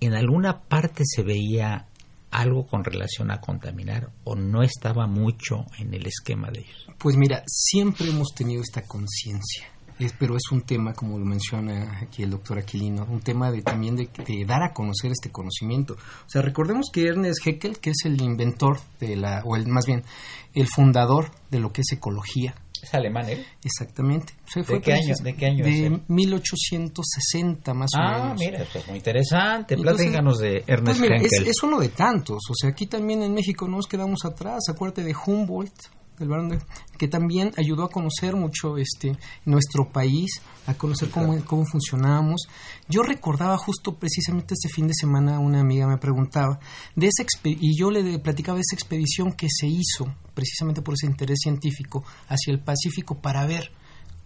en 0.00 0.14
alguna 0.14 0.62
parte 0.62 1.02
se 1.04 1.22
veía 1.22 1.88
algo 2.30 2.66
con 2.66 2.84
relación 2.84 3.30
a 3.30 3.40
contaminar 3.40 4.10
o 4.24 4.34
no 4.36 4.62
estaba 4.62 5.06
mucho 5.06 5.64
en 5.78 5.94
el 5.94 6.06
esquema 6.06 6.50
de 6.50 6.60
ellos. 6.60 6.86
Pues 6.98 7.16
mira, 7.16 7.42
siempre 7.46 8.08
hemos 8.08 8.28
tenido 8.34 8.62
esta 8.62 8.82
conciencia. 8.82 9.66
Es- 9.98 10.12
pero 10.18 10.36
es 10.36 10.42
un 10.52 10.60
tema, 10.60 10.92
como 10.92 11.18
lo 11.18 11.24
menciona 11.24 12.00
aquí 12.02 12.22
el 12.22 12.30
doctor 12.30 12.58
Aquilino, 12.58 13.06
un 13.08 13.20
tema 13.20 13.50
de 13.50 13.62
también 13.62 13.96
de, 13.96 14.10
de 14.26 14.44
dar 14.46 14.62
a 14.62 14.74
conocer 14.74 15.10
este 15.10 15.30
conocimiento. 15.30 15.94
O 15.94 16.28
sea, 16.28 16.42
recordemos 16.42 16.90
que 16.92 17.06
Ernest 17.06 17.46
Haeckel, 17.46 17.78
que 17.78 17.90
es 17.90 18.04
el 18.04 18.20
inventor 18.20 18.78
de 19.00 19.16
la, 19.16 19.40
o 19.46 19.56
el 19.56 19.66
más 19.68 19.86
bien, 19.86 20.04
el 20.52 20.66
fundador 20.68 21.30
de 21.50 21.60
lo 21.60 21.72
que 21.72 21.80
es 21.80 21.92
ecología, 21.92 22.54
¿Es 22.86 22.94
alemán 22.94 23.28
él? 23.28 23.44
exactamente. 23.64 24.32
O 24.46 24.50
sea, 24.50 24.62
¿De 24.62 24.66
fue 24.68 24.80
qué 24.80 24.92
año- 24.92 25.14
de 25.20 25.34
qué 25.34 25.46
año 25.46 25.64
De 25.64 25.70
es 25.70 25.80
él? 25.92 26.02
1860 26.08 27.74
más 27.74 27.90
o 27.96 27.98
Ah, 28.00 28.18
menos. 28.22 28.38
mira, 28.40 28.62
eso 28.62 28.78
es 28.78 28.86
muy 28.88 28.96
interesante. 28.98 29.76
Platícanos 29.76 30.38
de 30.38 30.62
Ernest 30.66 30.84
Pues 30.84 31.00
mira, 31.00 31.16
es, 31.16 31.32
es 31.32 31.62
uno 31.62 31.78
de 31.80 31.88
tantos. 31.88 32.38
O 32.48 32.54
sea, 32.54 32.70
aquí 32.70 32.86
también 32.86 33.22
en 33.22 33.34
México 33.34 33.66
no 33.66 33.76
nos 33.76 33.86
quedamos 33.86 34.24
atrás. 34.24 34.60
Acuérdate 34.70 35.02
de 35.02 35.14
Humboldt, 35.26 35.74
del 36.18 36.28
barón 36.28 36.48
de- 36.48 36.60
que 36.98 37.08
también 37.08 37.52
ayudó 37.56 37.84
a 37.84 37.90
conocer 37.90 38.34
mucho 38.36 38.76
este 38.78 39.16
nuestro 39.44 39.90
país, 39.90 40.40
a 40.66 40.74
conocer 40.74 41.10
cómo, 41.10 41.36
cómo 41.44 41.64
funcionábamos. 41.66 42.42
Yo 42.88 43.02
recordaba 43.02 43.56
justo 43.58 43.94
precisamente 43.96 44.54
este 44.54 44.68
fin 44.68 44.86
de 44.86 44.94
semana, 44.94 45.38
una 45.38 45.60
amiga 45.60 45.86
me 45.86 45.98
preguntaba, 45.98 46.58
de 46.94 47.06
esa 47.08 47.24
y 47.44 47.78
yo 47.78 47.90
le 47.90 48.18
platicaba 48.18 48.56
de 48.56 48.62
esa 48.66 48.74
expedición 48.76 49.32
que 49.32 49.48
se 49.50 49.66
hizo 49.66 50.14
precisamente 50.34 50.82
por 50.82 50.94
ese 50.94 51.06
interés 51.06 51.38
científico 51.42 52.04
hacia 52.28 52.52
el 52.52 52.60
Pacífico 52.60 53.16
para 53.20 53.46
ver 53.46 53.72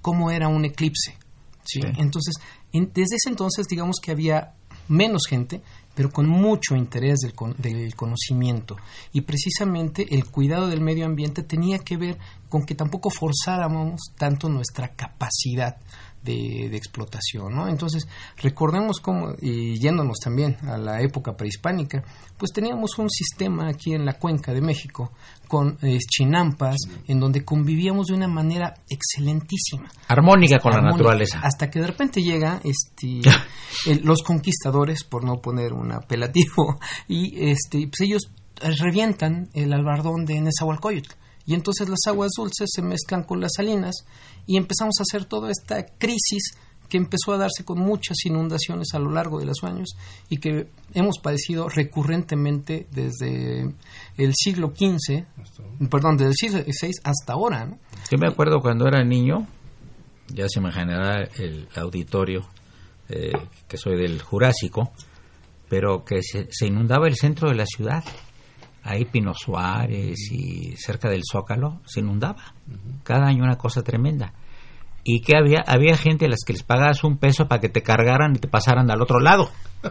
cómo 0.00 0.30
era 0.30 0.48
un 0.48 0.64
eclipse 0.64 1.16
¿sí? 1.64 1.80
Entonces, 1.98 2.34
desde 2.72 3.16
ese 3.16 3.28
entonces, 3.28 3.66
digamos 3.68 3.96
que 4.02 4.10
había 4.10 4.54
menos 4.90 5.22
gente, 5.28 5.62
pero 5.94 6.10
con 6.10 6.28
mucho 6.28 6.76
interés 6.76 7.20
del, 7.20 7.32
del, 7.58 7.94
conocimiento. 7.94 8.76
Y 9.12 9.22
precisamente 9.22 10.14
el 10.14 10.26
cuidado 10.26 10.68
del 10.68 10.80
medio 10.80 11.06
ambiente 11.06 11.42
tenía 11.42 11.78
que 11.78 11.96
ver 11.96 12.18
con 12.48 12.64
que 12.64 12.74
tampoco 12.74 13.10
forzáramos 13.10 14.00
tanto 14.16 14.48
nuestra 14.48 14.88
capacidad 14.88 15.76
de, 16.22 16.76
explotación. 16.76 17.54
¿no? 17.54 17.68
Entonces, 17.68 18.06
recordemos 18.36 19.00
cómo, 19.00 19.34
y 19.40 19.78
yéndonos 19.78 20.18
también 20.22 20.56
a 20.62 20.76
la 20.76 21.00
época 21.00 21.36
prehispánica, 21.36 22.02
pues 22.36 22.52
teníamos 22.52 22.98
un 22.98 23.10
sistema 23.10 23.68
aquí 23.68 23.94
en 23.94 24.04
la 24.04 24.14
cuenca 24.14 24.52
de 24.52 24.60
México 24.60 25.12
con 25.48 25.78
eh, 25.82 25.98
chinampas, 25.98 26.76
en 27.08 27.18
donde 27.18 27.44
convivíamos 27.44 28.06
de 28.06 28.14
una 28.14 28.28
manera 28.28 28.74
excelentísima. 28.88 29.90
Armónica 30.08 30.58
con 30.58 30.72
la 30.72 30.82
naturaleza. 30.82 31.40
Hasta 31.42 31.68
que 31.68 31.80
de 31.80 31.88
repente 31.88 32.22
llega 32.22 32.60
este, 32.62 33.20
los 34.04 34.22
conquistadores, 34.22 35.04
por 35.04 35.24
no 35.24 35.40
poner 35.40 35.72
un 35.72 35.92
apelativo, 35.92 36.78
y 37.08 37.50
este, 37.50 37.88
pues 37.88 38.00
ellos 38.02 38.30
revientan 38.78 39.48
el 39.54 39.72
albardón 39.72 40.24
de 40.24 40.40
Nezahualcóyotl 40.40 41.14
y 41.50 41.54
entonces 41.54 41.88
las 41.88 41.98
aguas 42.06 42.30
dulces 42.36 42.70
se 42.72 42.80
mezclan 42.80 43.24
con 43.24 43.40
las 43.40 43.52
salinas 43.56 44.04
y 44.50 44.56
empezamos 44.56 44.96
a 44.98 45.04
hacer 45.04 45.26
toda 45.26 45.48
esta 45.48 45.86
crisis 45.86 46.54
que 46.88 46.96
empezó 46.96 47.32
a 47.32 47.38
darse 47.38 47.64
con 47.64 47.78
muchas 47.78 48.16
inundaciones 48.24 48.88
a 48.94 48.98
lo 48.98 49.12
largo 49.12 49.38
de 49.38 49.46
los 49.46 49.62
años 49.62 49.90
y 50.28 50.38
que 50.38 50.66
hemos 50.92 51.20
padecido 51.20 51.68
recurrentemente 51.68 52.88
desde 52.90 53.72
el 54.16 54.34
siglo 54.34 54.72
XV, 54.74 55.22
perdón, 55.88 56.16
desde 56.16 56.30
el 56.30 56.34
siglo 56.34 56.58
XVI 56.64 56.90
hasta 57.04 57.34
ahora. 57.34 57.78
Yo 58.10 58.18
me 58.18 58.26
acuerdo 58.26 58.58
cuando 58.58 58.88
era 58.88 59.04
niño, 59.04 59.46
ya 60.34 60.48
se 60.48 60.60
me 60.60 60.72
generaba 60.72 61.28
el 61.38 61.68
auditorio, 61.76 62.48
eh, 63.08 63.30
que 63.68 63.76
soy 63.76 63.96
del 63.96 64.20
Jurásico, 64.20 64.90
pero 65.68 66.04
que 66.04 66.22
se 66.22 66.66
inundaba 66.66 67.06
el 67.06 67.14
centro 67.14 67.50
de 67.50 67.54
la 67.54 67.66
ciudad 67.66 68.02
ahí 68.82 69.04
Pino 69.04 69.34
Suárez 69.34 70.18
y 70.30 70.74
cerca 70.76 71.08
del 71.08 71.22
Zócalo, 71.30 71.80
se 71.86 72.00
inundaba. 72.00 72.54
Cada 73.02 73.26
año 73.26 73.44
una 73.44 73.56
cosa 73.56 73.82
tremenda. 73.82 74.32
Y 75.12 75.22
que 75.22 75.36
había, 75.36 75.64
había 75.66 75.96
gente 75.96 76.26
a 76.26 76.28
las 76.28 76.44
que 76.46 76.52
les 76.52 76.62
pagabas 76.62 77.02
un 77.02 77.18
peso 77.18 77.48
para 77.48 77.60
que 77.60 77.68
te 77.68 77.82
cargaran 77.82 78.36
y 78.36 78.38
te 78.38 78.46
pasaran 78.46 78.90
al 78.90 79.02
otro 79.02 79.18
lado. 79.18 79.50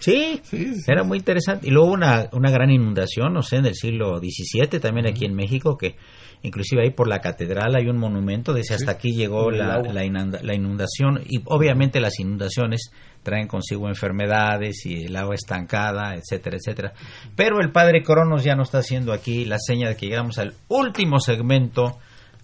Sí, 0.00 0.40
era 0.86 1.02
muy 1.02 1.18
interesante. 1.18 1.66
Y 1.66 1.70
luego 1.70 1.90
una, 1.90 2.28
una 2.32 2.50
gran 2.50 2.70
inundación, 2.70 3.32
no 3.34 3.42
sé, 3.42 3.56
en 3.56 3.66
el 3.66 3.74
siglo 3.74 4.18
XVII, 4.18 4.78
también 4.80 5.08
aquí 5.08 5.24
en 5.24 5.34
México, 5.34 5.76
que 5.76 5.96
inclusive 6.42 6.82
ahí 6.82 6.90
por 6.90 7.08
la 7.08 7.18
catedral 7.18 7.74
hay 7.74 7.88
un 7.88 7.98
monumento, 7.98 8.54
dice 8.54 8.74
hasta 8.74 8.92
aquí 8.92 9.10
llegó 9.10 9.50
la, 9.50 9.78
la, 9.80 10.54
inundación. 10.54 11.20
Y 11.26 11.42
obviamente 11.46 12.00
las 12.00 12.20
inundaciones 12.20 12.92
traen 13.22 13.48
consigo 13.48 13.88
enfermedades 13.88 14.86
y 14.86 15.04
el 15.04 15.16
agua 15.16 15.34
estancada, 15.34 16.14
etcétera, 16.14 16.56
etcétera. 16.56 16.92
Pero 17.34 17.60
el 17.60 17.72
padre 17.72 18.02
Cronos 18.02 18.44
ya 18.44 18.54
nos 18.54 18.68
está 18.68 18.78
haciendo 18.78 19.12
aquí 19.12 19.44
la 19.44 19.58
seña 19.58 19.88
de 19.88 19.96
que 19.96 20.06
llegamos 20.06 20.38
al 20.38 20.54
último 20.68 21.18
segmento 21.18 21.98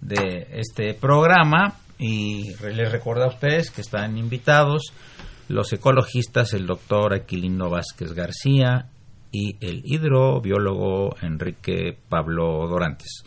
de 0.07 0.47
este 0.51 0.93
programa 0.93 1.75
y 1.97 2.53
les 2.63 2.91
recuerdo 2.91 3.23
a 3.23 3.29
ustedes 3.29 3.71
que 3.71 3.81
están 3.81 4.17
invitados 4.17 4.93
los 5.47 5.71
ecologistas, 5.73 6.53
el 6.53 6.65
doctor 6.65 7.13
Aquilino 7.13 7.69
Vázquez 7.69 8.13
García 8.13 8.89
y 9.31 9.57
el 9.59 9.81
hidrobiólogo 9.83 11.15
Enrique 11.21 11.97
Pablo 12.09 12.67
Dorantes. 12.67 13.23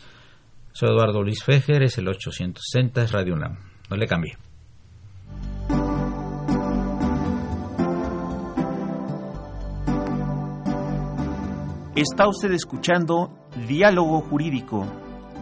Soy 0.71 0.89
Eduardo 0.89 1.23
Luis 1.23 1.43
Fejer, 1.43 1.83
es 1.83 1.97
el 1.97 2.07
860, 2.07 3.03
es 3.03 3.11
Radio 3.11 3.33
UNAM. 3.35 3.57
No 3.89 3.97
le 3.97 4.07
cambie. 4.07 4.37
Está 11.95 12.29
usted 12.29 12.51
escuchando 12.53 13.33
Diálogo 13.67 14.21
Jurídico, 14.21 14.87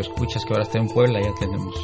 Escuchas 0.00 0.44
que 0.44 0.52
ahora 0.52 0.64
está 0.64 0.78
en 0.78 0.88
Puebla, 0.88 1.20
ya 1.20 1.34
tenemos 1.38 1.74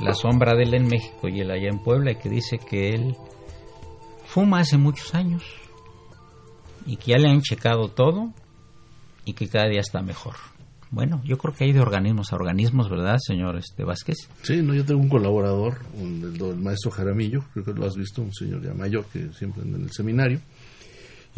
la 0.00 0.12
sombra 0.14 0.54
de 0.54 0.64
él 0.64 0.74
en 0.74 0.88
México 0.88 1.28
y 1.28 1.40
él 1.40 1.50
allá 1.50 1.68
en 1.68 1.78
Puebla, 1.78 2.12
y 2.12 2.16
que 2.16 2.28
dice 2.28 2.58
que 2.58 2.94
él 2.94 3.16
fuma 4.26 4.60
hace 4.60 4.76
muchos 4.76 5.14
años 5.14 5.42
y 6.84 6.96
que 6.96 7.12
ya 7.12 7.18
le 7.18 7.28
han 7.28 7.40
checado 7.40 7.88
todo 7.88 8.32
y 9.24 9.32
que 9.32 9.48
cada 9.48 9.68
día 9.68 9.80
está 9.80 10.02
mejor. 10.02 10.34
Bueno, 10.90 11.20
yo 11.24 11.36
creo 11.38 11.54
que 11.54 11.64
hay 11.64 11.72
de 11.72 11.80
organismos 11.80 12.32
a 12.32 12.36
organismos, 12.36 12.88
¿verdad, 12.88 13.16
señor 13.18 13.56
este 13.56 13.84
Vázquez? 13.84 14.16
Sí, 14.42 14.62
no, 14.62 14.74
yo 14.74 14.84
tengo 14.84 15.00
un 15.00 15.08
colaborador, 15.08 15.78
el, 15.98 16.56
maestro 16.56 16.90
Jaramillo, 16.90 17.42
creo 17.52 17.64
que 17.64 17.72
lo 17.72 17.86
has 17.86 17.96
visto, 17.96 18.22
un 18.22 18.32
señor 18.32 18.62
ya 18.62 18.72
mayor 18.72 19.04
que 19.06 19.32
siempre 19.32 19.62
en 19.62 19.74
el 19.74 19.90
seminario, 19.90 20.40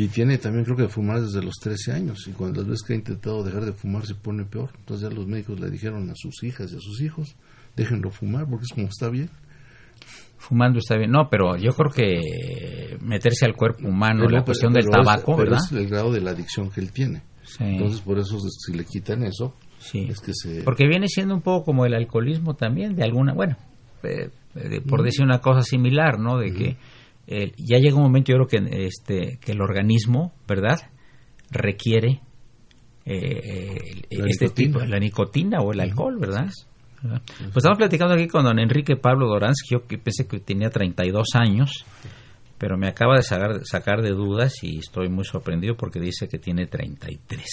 y 0.01 0.07
tiene 0.07 0.39
también 0.39 0.65
creo 0.65 0.77
que 0.77 0.87
fumar 0.87 1.21
desde 1.21 1.43
los 1.43 1.57
13 1.57 1.93
años. 1.93 2.29
Y 2.29 2.31
cuando 2.31 2.61
las 2.61 2.71
veces 2.71 2.87
que 2.87 2.93
ha 2.93 2.97
intentado 2.97 3.43
dejar 3.43 3.65
de 3.65 3.73
fumar 3.73 4.07
se 4.07 4.15
pone 4.15 4.45
peor. 4.45 4.71
Entonces 4.79 5.11
ya 5.11 5.15
los 5.15 5.27
médicos 5.27 5.59
le 5.59 5.69
dijeron 5.71 6.09
a 6.09 6.15
sus 6.15 6.45
hijas 6.45 6.73
y 6.73 6.77
a 6.77 6.81
sus 6.81 7.01
hijos, 7.03 7.35
déjenlo 7.75 8.11
fumar 8.11 8.47
porque 8.49 8.65
es 8.65 8.73
como 8.73 8.87
está 8.87 9.11
bien. 9.11 9.29
Fumando 10.37 10.79
está 10.79 10.97
bien. 10.97 11.11
No, 11.11 11.29
pero 11.29 11.57
yo 11.57 11.73
creo 11.73 11.91
que 11.91 12.97
meterse 13.01 13.45
al 13.45 13.57
cuerpo 13.57 13.89
humano, 13.89 14.29
la 14.29 14.45
cuestión 14.45 14.73
del 14.73 14.89
tabaco, 14.89 15.37
¿verdad? 15.37 15.59
Es 15.65 15.73
el 15.73 15.89
grado 15.89 16.13
de 16.13 16.21
la 16.21 16.31
adicción 16.31 16.71
que 16.71 16.81
él 16.81 16.93
tiene. 16.93 17.23
Entonces 17.59 18.01
por 18.01 18.21
eso 18.21 18.39
si 18.39 18.75
le 18.75 18.85
quitan 18.85 19.25
eso, 19.25 19.57
sí. 19.81 20.07
es 20.09 20.21
que 20.21 20.33
se... 20.33 20.63
Porque 20.63 20.87
viene 20.87 21.09
siendo 21.09 21.35
un 21.35 21.43
poco 21.43 21.65
como 21.65 21.87
el 21.87 21.95
alcoholismo 21.95 22.55
también, 22.55 22.95
de 22.95 23.03
alguna, 23.03 23.35
bueno, 23.35 23.57
eh, 24.05 24.31
por 24.89 25.03
decir 25.03 25.25
una 25.25 25.41
cosa 25.41 25.63
similar, 25.63 26.21
¿no? 26.21 26.39
De 26.39 26.53
que 26.53 26.77
ya 27.57 27.79
llega 27.79 27.97
un 27.97 28.03
momento, 28.03 28.33
yo 28.33 28.45
creo 28.45 28.47
que, 28.47 28.87
este, 28.87 29.39
que 29.41 29.53
el 29.53 29.61
organismo, 29.61 30.33
¿verdad?, 30.47 30.79
requiere 31.51 32.21
eh, 33.05 34.03
este 34.11 34.51
tipo, 34.51 34.81
la 34.81 34.99
nicotina 34.99 35.61
o 35.61 35.73
el 35.73 35.81
alcohol, 35.81 36.19
¿verdad? 36.19 36.49
Pues 37.01 37.57
estamos 37.57 37.79
platicando 37.79 38.15
aquí 38.15 38.27
con 38.27 38.45
don 38.45 38.59
Enrique 38.59 38.97
Pablo 38.97 39.29
Doranz, 39.29 39.59
yo 39.71 39.81
pensé 39.83 40.27
que 40.27 40.41
tenía 40.41 40.69
32 40.69 41.29
años, 41.35 41.85
pero 42.59 42.77
me 42.77 42.89
acaba 42.89 43.17
de 43.17 43.23
sacar, 43.23 43.61
sacar 43.65 44.03
de 44.03 44.11
dudas 44.11 44.63
y 44.63 44.79
estoy 44.79 45.09
muy 45.09 45.25
sorprendido 45.25 45.77
porque 45.77 46.01
dice 46.01 46.29
que 46.29 46.39
tiene 46.39 46.67
33. 46.67 47.47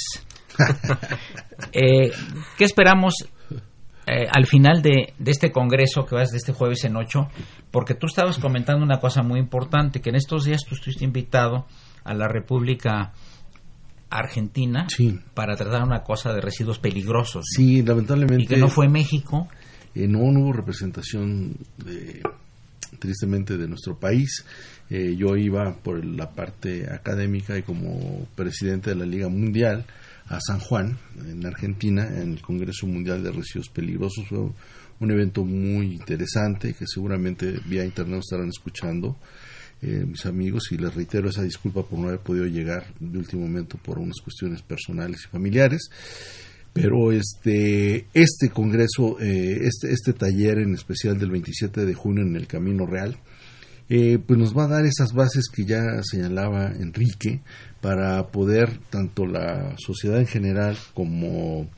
eh, 1.73 2.11
¿Qué 2.57 2.63
esperamos 2.63 3.13
eh, 4.08 4.28
al 4.32 4.45
final 4.45 4.82
de, 4.82 5.14
este 5.26 5.51
congreso 5.51 6.06
que 6.06 6.16
vas 6.16 6.32
de 6.32 6.38
este 6.38 6.53
jueves 6.53 6.84
en 6.86 6.95
8, 6.95 7.28
porque 7.72 7.95
tú 7.95 8.08
estabas 8.08 8.38
comentando 8.38 8.84
una 8.84 8.99
cosa 8.99 9.24
muy 9.24 9.39
importante, 9.39 10.01
que 10.01 10.10
en 10.10 10.16
estos 10.16 10.45
días 10.45 10.62
tú 10.68 10.76
estuviste 10.76 11.06
invitado 11.06 11.66
a 12.03 12.14
la 12.14 12.28
República 12.28 13.14
Argentina 14.10 14.88
para 15.34 15.56
tratar 15.56 15.84
una 15.84 16.03
cosa 16.03 16.34
de 16.34 16.41
residuos 16.41 16.78
peligrosos. 16.78 17.45
Sí, 17.49 17.82
lamentablemente. 17.82 18.43
Y 18.43 18.47
que 18.47 18.58
no 18.58 18.68
fue 18.68 18.88
México. 18.88 19.47
Eh, 19.95 20.08
no, 20.08 20.20
hubo 20.20 20.53
representación 20.53 21.58
de, 21.78 22.22
tristemente 22.99 23.58
de 23.58 23.68
nuestro 23.68 23.97
país. 23.97 24.45
Eh, 24.89 25.16
yo 25.18 25.36
iba 25.36 25.76
por 25.78 26.06
la 26.06 26.30
parte 26.32 26.88
académica 26.93 27.58
y 27.58 27.64
como 27.64 28.28
presidente 28.36 28.91
de 28.91 28.97
la 28.97 29.06
Liga 29.06 29.30
Mundial 29.30 29.86
a 30.28 30.39
San 30.39 30.59
Juan, 30.59 30.97
en 31.19 31.45
Argentina, 31.45 32.07
en 32.07 32.34
el 32.34 32.41
Congreso 32.41 32.88
Mundial 32.88 33.23
de 33.23 33.32
Residuos 33.32 33.69
Peligrosos. 33.69 34.28
Fue 34.28 34.39
un 34.99 35.11
evento 35.11 35.43
muy 35.43 35.93
interesante 35.93 36.73
que 36.73 36.86
seguramente 36.88 37.59
vía 37.65 37.86
internet 37.86 38.19
estarán 38.19 38.49
escuchando. 38.49 39.17
Eh, 39.82 40.05
mis 40.07 40.26
amigos 40.26 40.71
y 40.71 40.78
les 40.78 40.95
reitero 40.95 41.30
esa 41.30 41.43
disculpa 41.43 41.84
por 41.84 41.99
no 41.99 42.07
haber 42.07 42.21
podido 42.21 42.45
llegar 42.45 42.86
de 42.99 43.17
último 43.17 43.41
momento 43.41 43.78
por 43.78 43.99
unas 43.99 44.21
cuestiones 44.23 44.61
personales 44.61 45.26
y 45.26 45.28
familiares 45.28 45.89
pero 46.71 47.11
este 47.11 48.07
este 48.13 48.49
congreso 48.49 49.19
eh, 49.19 49.59
este 49.63 49.91
este 49.91 50.13
taller 50.13 50.59
en 50.59 50.76
especial 50.76 51.19
del 51.19 51.30
27 51.30 51.86
de 51.86 51.93
junio 51.93 52.23
en 52.23 52.38
el 52.38 52.47
Camino 52.47 52.86
Real 52.86 53.17
eh, 53.89 54.17
pues 54.25 54.39
nos 54.39 54.57
va 54.57 54.65
a 54.65 54.69
dar 54.69 54.86
esas 54.86 55.13
bases 55.13 55.45
que 55.53 55.65
ya 55.65 55.81
señalaba 56.03 56.71
Enrique 56.71 57.41
para 57.81 58.27
poder 58.27 58.79
tanto 58.89 59.27
la 59.27 59.75
sociedad 59.77 60.19
en 60.19 60.27
general 60.27 60.77
como 60.93 61.69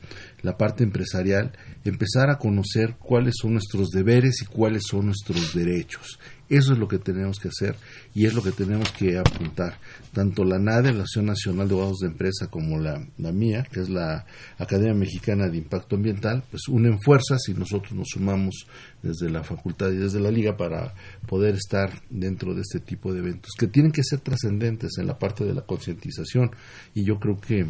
la 0.42 0.56
parte 0.56 0.84
empresarial 0.84 1.52
empezar 1.84 2.30
a 2.30 2.38
conocer 2.38 2.96
cuáles 2.98 3.34
son 3.40 3.54
nuestros 3.54 3.90
deberes 3.90 4.40
y 4.42 4.46
cuáles 4.46 4.84
son 4.86 5.06
nuestros 5.06 5.54
derechos 5.54 6.18
eso 6.48 6.72
es 6.72 6.78
lo 6.78 6.88
que 6.88 6.98
tenemos 6.98 7.38
que 7.38 7.48
hacer 7.48 7.76
y 8.14 8.26
es 8.26 8.34
lo 8.34 8.42
que 8.42 8.52
tenemos 8.52 8.90
que 8.92 9.18
apuntar. 9.18 9.78
Tanto 10.12 10.44
la 10.44 10.58
NADE, 10.58 10.92
la 10.92 11.02
Asociación 11.02 11.26
Nacional 11.26 11.68
de 11.68 11.74
Abogados 11.74 11.98
de 11.98 12.08
Empresa, 12.08 12.48
como 12.48 12.78
la, 12.78 12.98
mía, 13.32 13.66
que 13.70 13.80
es 13.80 13.90
la 13.90 14.24
Academia 14.58 14.94
Mexicana 14.94 15.48
de 15.48 15.58
Impacto 15.58 15.96
Ambiental, 15.96 16.42
pues 16.50 16.68
unen 16.68 17.00
fuerzas 17.00 17.40
y 17.48 17.54
nosotros 17.54 17.92
nos 17.92 18.08
sumamos 18.08 18.66
desde 19.02 19.30
la 19.30 19.42
facultad 19.42 19.90
y 19.90 19.96
desde 19.96 20.20
la 20.20 20.30
liga 20.30 20.56
para 20.56 20.94
poder 21.26 21.54
estar 21.54 21.90
dentro 22.10 22.54
de 22.54 22.62
este 22.62 22.80
tipo 22.80 23.12
de 23.12 23.20
eventos 23.20 23.52
que 23.58 23.66
tienen 23.66 23.92
que 23.92 24.02
ser 24.02 24.20
trascendentes 24.20 24.92
en 24.98 25.06
la 25.06 25.18
parte 25.18 25.44
de 25.44 25.54
la 25.54 25.62
concientización 25.62 26.50
y 26.94 27.04
yo 27.04 27.18
creo 27.18 27.38
que 27.38 27.66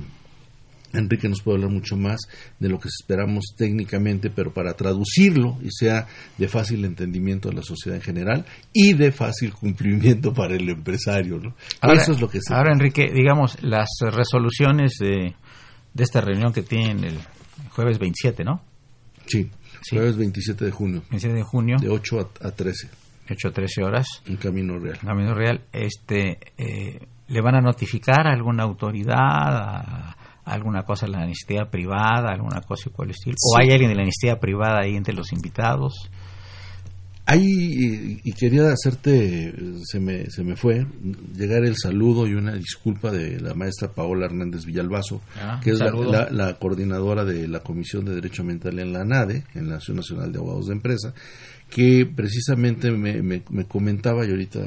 Enrique 0.92 1.28
nos 1.28 1.42
puede 1.42 1.56
hablar 1.56 1.72
mucho 1.72 1.96
más 1.96 2.20
de 2.58 2.68
lo 2.68 2.78
que 2.78 2.88
esperamos 2.88 3.54
técnicamente, 3.56 4.30
pero 4.30 4.52
para 4.52 4.74
traducirlo 4.74 5.58
y 5.62 5.70
sea 5.70 6.06
de 6.36 6.48
fácil 6.48 6.84
entendimiento 6.84 7.50
a 7.50 7.52
la 7.52 7.62
sociedad 7.62 7.96
en 7.96 8.02
general 8.02 8.46
y 8.72 8.94
de 8.94 9.12
fácil 9.12 9.52
cumplimiento 9.52 10.32
para 10.32 10.56
el 10.56 10.68
empresario. 10.68 11.38
¿no? 11.38 11.54
Eso 11.92 12.12
es 12.12 12.20
lo 12.20 12.28
que 12.28 12.40
se 12.40 12.54
Ahora, 12.54 12.72
Enrique, 12.72 13.10
digamos, 13.12 13.62
las 13.62 13.88
resoluciones 14.00 14.94
de, 14.98 15.34
de 15.92 16.04
esta 16.04 16.20
reunión 16.20 16.52
que 16.52 16.62
tienen 16.62 17.04
el 17.04 17.18
jueves 17.70 17.98
27, 17.98 18.44
¿no? 18.44 18.62
Sí, 19.26 19.50
jueves 19.90 20.16
27 20.16 20.64
de 20.64 20.70
junio. 20.70 21.02
27 21.10 21.34
de 21.34 21.42
junio. 21.42 21.76
De 21.78 21.88
8 21.88 22.32
a, 22.42 22.50
13. 22.50 22.88
8 23.30 23.48
a 23.48 23.50
13 23.50 23.82
horas. 23.84 24.06
En 24.26 24.36
Camino 24.36 24.78
Real. 24.78 24.98
Camino 24.98 25.34
Real. 25.34 25.60
Este, 25.72 26.38
eh, 26.56 27.06
¿Le 27.28 27.40
van 27.42 27.56
a 27.56 27.60
notificar 27.60 28.26
a 28.26 28.32
alguna 28.32 28.64
autoridad? 28.64 29.16
A 29.16 30.16
alguna 30.48 30.82
cosa 30.84 31.06
de 31.06 31.12
la 31.12 31.24
iniciativa 31.24 31.70
privada, 31.70 32.32
alguna 32.32 32.60
cosa 32.60 32.88
igual 32.88 33.10
estilo? 33.10 33.36
¿O 33.52 33.58
hay 33.58 33.70
alguien 33.70 33.90
de 33.90 33.96
la 33.96 34.02
iniciativa 34.02 34.40
privada 34.40 34.80
ahí 34.80 34.96
entre 34.96 35.14
los 35.14 35.32
invitados? 35.32 36.10
Ahí, 37.30 38.20
y 38.24 38.32
quería 38.32 38.72
hacerte, 38.72 39.52
se 39.84 40.00
me, 40.00 40.30
se 40.30 40.42
me 40.42 40.56
fue, 40.56 40.86
llegar 41.36 41.62
el 41.66 41.76
saludo 41.76 42.26
y 42.26 42.32
una 42.32 42.54
disculpa 42.54 43.12
de 43.12 43.38
la 43.38 43.52
maestra 43.52 43.92
Paola 43.92 44.24
Hernández 44.24 44.64
Villalbazo, 44.64 45.20
ah, 45.38 45.60
que 45.62 45.72
es 45.72 45.78
la, 45.78 46.56
coordinadora 46.58 47.26
de 47.26 47.46
la 47.46 47.60
Comisión 47.60 48.06
de 48.06 48.14
Derecho 48.14 48.40
Ambiental 48.40 48.78
en 48.78 48.94
la 48.94 49.04
NADE, 49.04 49.44
en 49.54 49.68
la 49.68 49.74
Nación 49.74 49.98
Nacional 49.98 50.32
de 50.32 50.38
Abogados 50.38 50.68
de 50.68 50.72
Empresa, 50.72 51.12
que 51.68 52.06
precisamente 52.06 52.90
me, 52.90 53.20
me, 53.20 53.42
me 53.50 53.66
comentaba, 53.66 54.24
y 54.24 54.30
ahorita 54.30 54.60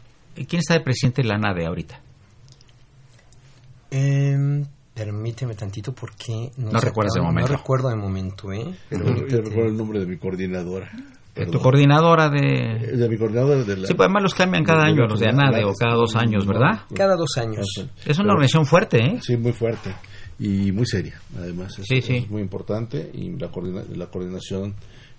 ¿quién 0.48 0.60
está 0.60 0.76
de 0.76 0.82
presidente 0.82 1.22
de 1.22 1.28
la 1.28 1.36
ANADE 1.36 1.66
ahorita? 1.66 2.00
Em, 3.92 4.66
permíteme 4.94 5.56
tantito 5.56 5.94
porque 5.94 6.52
no, 6.58 6.72
no 6.72 6.80
recuerdas 6.80 7.18
momento. 7.22 7.52
No 7.52 7.58
recuerdo 7.58 7.90
de 7.90 7.96
momento, 7.96 8.54
¿eh? 8.54 8.76
Pero 8.90 9.06
recuerdo 9.06 9.66
el 9.66 9.78
nombre 9.78 10.00
de 10.00 10.06
mi 10.06 10.18
coordinadora. 10.18 10.90
Tu 11.36 11.60
coordinadora 11.60 12.30
de... 12.30 12.96
De 12.96 13.10
mi 13.10 13.18
coordinadora 13.18 13.64
de 13.64 13.78
la... 13.78 13.88
Sí, 13.88 13.94
pues 13.94 14.06
además 14.06 14.24
los 14.24 14.34
cambian 14.34 14.64
cada 14.64 14.86
año, 14.86 15.06
los 15.06 15.20
de 15.20 15.28
ANADE, 15.28 15.66
o 15.66 15.74
cada 15.74 15.96
dos 15.96 16.16
años, 16.16 16.48
¿verdad? 16.48 16.82
Cada 16.94 17.16
dos 17.18 17.38
años. 17.38 17.66
Es 18.06 18.20
una 18.20 18.32
organización 18.32 18.66
fuerte, 18.66 18.98
¿eh? 19.04 19.20
Sí, 19.22 19.36
muy 19.36 19.52
fuerte 19.52 19.94
y 20.40 20.72
muy 20.72 20.86
seria, 20.86 21.20
además. 21.38 21.78
Es, 21.78 21.88
sí, 21.88 22.02
sí. 22.02 22.16
es 22.18 22.30
muy 22.30 22.42
importante 22.42 23.12
y 23.14 23.32
la, 23.38 23.52
la 23.96 24.08
coordinación 24.08 24.76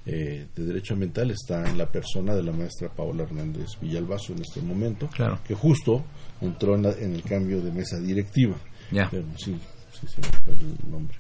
eh, 0.09 0.47
de 0.55 0.65
Derecho 0.65 0.95
Ambiental 0.95 1.33
está 1.33 1.69
en 1.69 1.77
la 1.77 1.87
persona 1.87 2.35
de 2.35 2.43
la 2.43 2.53
maestra 2.53 2.89
Paola 2.89 3.25
Hernández 3.25 3.79
Villalbazo 3.81 4.35
en 4.35 4.41
este 4.41 4.63
momento, 4.63 5.09
claro. 5.09 5.41
que 5.45 5.55
justo 5.55 6.05
entró 6.41 6.77
en, 6.77 7.15
el 7.15 7.23
cambio 7.23 7.61
de 7.61 7.73
mesa 7.73 7.99
directiva. 7.99 8.55
Ya. 8.93 9.09
Pero 9.11 9.25
sí, 9.37 9.59
sí, 9.93 10.07
sí, 10.07 10.21
el 10.47 10.91
nombre. 10.91 11.19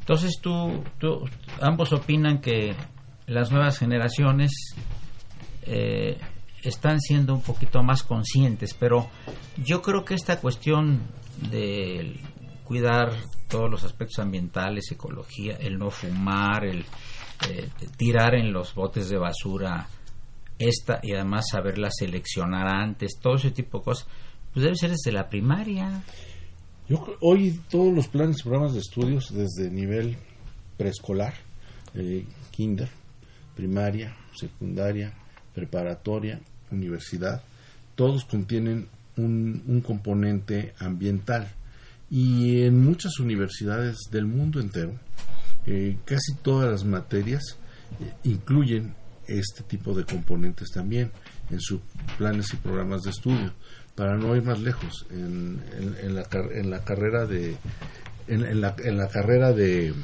Entonces, 0.00 0.38
tú, 0.42 0.84
tú, 0.98 1.24
ambos 1.62 1.94
opinan 1.94 2.42
que 2.42 2.74
las 3.26 3.50
nuevas 3.50 3.78
generaciones 3.78 4.74
eh, 5.62 6.18
están 6.62 7.00
siendo 7.00 7.34
un 7.34 7.42
poquito 7.42 7.82
más 7.82 8.02
conscientes, 8.02 8.74
pero 8.74 9.08
yo 9.56 9.82
creo 9.82 10.04
que 10.04 10.14
esta 10.14 10.40
cuestión 10.40 11.02
de 11.50 12.18
cuidar 12.64 13.12
todos 13.48 13.70
los 13.70 13.84
aspectos 13.84 14.18
ambientales, 14.18 14.90
ecología, 14.90 15.56
el 15.56 15.78
no 15.78 15.90
fumar, 15.90 16.64
el 16.64 16.84
eh, 17.48 17.68
tirar 17.96 18.34
en 18.34 18.52
los 18.52 18.74
botes 18.74 19.08
de 19.08 19.18
basura, 19.18 19.88
esta 20.58 21.00
y 21.02 21.12
además 21.12 21.46
saberla 21.50 21.90
seleccionar 21.90 22.66
antes, 22.66 23.18
todo 23.20 23.34
ese 23.34 23.50
tipo 23.50 23.78
de 23.78 23.84
cosas, 23.84 24.08
pues 24.52 24.64
debe 24.64 24.76
ser 24.76 24.90
desde 24.90 25.12
la 25.12 25.28
primaria. 25.28 26.02
Yo 26.88 27.04
hoy 27.20 27.60
todos 27.70 27.92
los 27.92 28.08
planes 28.08 28.40
y 28.40 28.42
programas 28.42 28.74
de 28.74 28.80
estudios 28.80 29.32
desde 29.34 29.70
nivel 29.70 30.16
preescolar, 30.76 31.34
eh, 31.94 32.24
kinder, 32.50 32.88
primaria, 33.54 34.14
secundaria, 34.34 35.12
preparatoria, 35.54 36.40
universidad, 36.70 37.42
todos 37.94 38.24
contienen 38.24 38.88
un, 39.16 39.82
componente 39.86 40.74
ambiental. 40.78 41.48
Y 42.10 42.62
en 42.62 42.84
muchas 42.84 43.18
universidades 43.18 43.96
del 44.10 44.26
mundo 44.26 44.60
entero, 44.60 44.92
eh, 45.66 45.96
casi 46.04 46.34
todas 46.42 46.70
las 46.70 46.84
materias 46.84 47.42
eh, 48.00 48.12
incluyen 48.24 48.94
este 49.26 49.62
tipo 49.62 49.94
de 49.94 50.04
componentes 50.04 50.70
también 50.70 51.10
en 51.50 51.60
sus 51.60 51.80
planes 52.18 52.52
y 52.52 52.56
programas 52.56 53.02
de 53.02 53.10
estudio. 53.10 53.52
Para 53.94 54.16
no 54.16 54.34
ir 54.34 54.42
más 54.42 54.60
lejos, 54.60 55.06
en, 55.10 55.60
la, 56.14 56.26
en 56.32 56.70
la, 56.70 56.82
carrera 56.82 57.26
de 57.26 57.56
en, 58.26 58.60
la, 58.60 58.74
en 58.82 58.98
la 58.98 59.08
carrera 59.08 59.52
de 59.52 59.94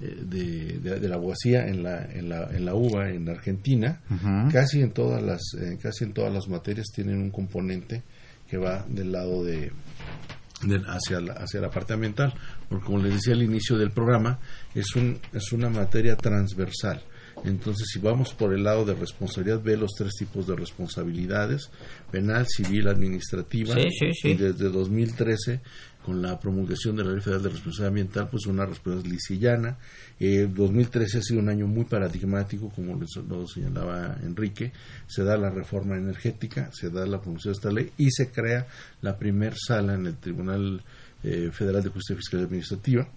de, 0.00 0.78
de, 0.78 1.08
la 1.08 1.16
abogacía 1.16 1.66
en 1.66 1.82
la, 1.82 2.04
en 2.04 2.28
la, 2.28 2.48
en 2.50 2.64
la 2.64 2.74
UBA 2.74 3.10
en 3.10 3.28
Argentina, 3.28 4.00
casi 4.52 4.82
en 4.82 4.92
todas 4.92 5.22
las 5.22 5.42
casi 5.82 6.04
en 6.04 6.12
todas 6.12 6.32
las 6.32 6.48
materias 6.48 6.86
tienen 6.94 7.18
un 7.18 7.30
componente 7.30 8.02
que 8.48 8.58
va 8.58 8.84
del 8.88 9.12
lado 9.12 9.44
de, 9.44 9.72
hacia, 10.86 11.20
la, 11.20 11.34
hacia 11.34 11.60
la 11.60 11.70
parte 11.70 11.94
ambiental, 11.94 12.32
porque 12.68 12.84
como 12.84 12.98
les 12.98 13.14
decía 13.14 13.34
al 13.34 13.42
inicio 13.42 13.76
del 13.76 13.90
programa, 13.90 14.38
es, 14.74 14.94
un, 14.96 15.18
es 15.32 15.52
una 15.52 15.68
materia 15.68 16.16
transversal. 16.16 17.02
Entonces, 17.44 17.88
si 17.92 17.98
vamos 17.98 18.32
por 18.34 18.52
el 18.52 18.64
lado 18.64 18.84
de 18.84 18.94
responsabilidad, 18.94 19.62
ve 19.62 19.76
los 19.76 19.92
tres 19.96 20.12
tipos 20.18 20.46
de 20.46 20.56
responsabilidades, 20.56 21.70
penal, 22.10 22.46
civil, 22.48 22.88
administrativa, 22.88 23.74
y 23.78 24.34
desde 24.34 24.68
2013 24.70 25.60
con 26.06 26.22
la 26.22 26.38
promulgación 26.38 26.94
de 26.94 27.04
la 27.04 27.10
Ley 27.10 27.20
Federal 27.20 27.42
de 27.42 27.48
Responsabilidad 27.48 27.88
Ambiental, 27.88 28.28
pues 28.30 28.46
una 28.46 28.64
responsabilidad 28.64 29.12
lisillana. 29.12 29.78
Eh, 30.20 30.48
2013 30.48 31.18
ha 31.18 31.22
sido 31.22 31.40
un 31.40 31.48
año 31.48 31.66
muy 31.66 31.84
paradigmático, 31.84 32.70
como 32.70 32.96
lo 33.28 33.46
señalaba 33.48 34.16
Enrique. 34.22 34.72
Se 35.08 35.24
da 35.24 35.36
la 35.36 35.50
reforma 35.50 35.96
energética, 35.96 36.70
se 36.72 36.90
da 36.90 37.04
la 37.06 37.20
promulgación 37.20 37.54
de 37.54 37.56
esta 37.56 37.72
ley 37.72 37.90
y 37.98 38.12
se 38.12 38.30
crea 38.30 38.68
la 39.02 39.18
primer 39.18 39.54
sala 39.58 39.94
en 39.94 40.06
el 40.06 40.16
Tribunal 40.16 40.80
eh, 41.24 41.50
Federal 41.52 41.82
de 41.82 41.88
Justicia 41.88 42.14
Fiscal 42.14 42.40
y 42.40 42.44
Administrativa 42.44 43.08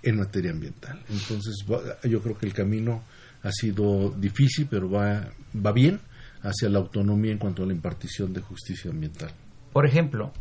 en 0.00 0.16
materia 0.16 0.52
ambiental. 0.52 1.02
Entonces, 1.10 1.56
yo 2.04 2.22
creo 2.22 2.38
que 2.38 2.46
el 2.46 2.54
camino 2.54 3.02
ha 3.42 3.52
sido 3.52 4.10
difícil, 4.10 4.66
pero 4.68 4.90
va, 4.90 5.28
va 5.54 5.72
bien 5.72 6.00
hacia 6.42 6.68
la 6.68 6.78
autonomía 6.78 7.32
en 7.32 7.38
cuanto 7.38 7.62
a 7.62 7.66
la 7.66 7.72
impartición 7.72 8.32
de 8.32 8.40
justicia 8.40 8.90
ambiental. 8.90 9.30
Por 9.72 9.86
ejemplo, 9.86 10.32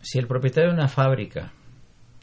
si 0.00 0.18
el 0.18 0.26
propietario 0.26 0.70
de 0.70 0.76
una 0.76 0.88
fábrica, 0.88 1.52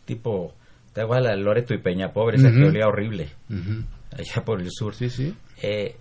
tipo, 0.05 0.53
te 0.93 1.03
la 1.03 1.35
Loreto 1.35 1.73
y 1.73 1.79
Peña 1.79 2.11
Pobre, 2.11 2.37
esa 2.37 2.51
que 2.51 2.63
olía 2.63 2.87
horrible, 2.87 3.29
allá 4.11 4.43
por 4.43 4.61
el 4.61 4.69
sur, 4.71 4.93
sí, 4.95 5.09
sí. 5.09 5.33
Eh, 5.61 5.95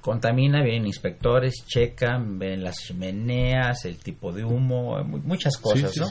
contamina, 0.00 0.62
vienen 0.62 0.86
inspectores, 0.86 1.64
checan, 1.66 2.38
ven 2.38 2.62
las 2.62 2.76
chimeneas, 2.76 3.84
el 3.84 3.96
tipo 3.98 4.32
de 4.32 4.44
humo, 4.44 5.02
muchas 5.04 5.56
cosas, 5.56 5.96
¿no? 5.96 6.08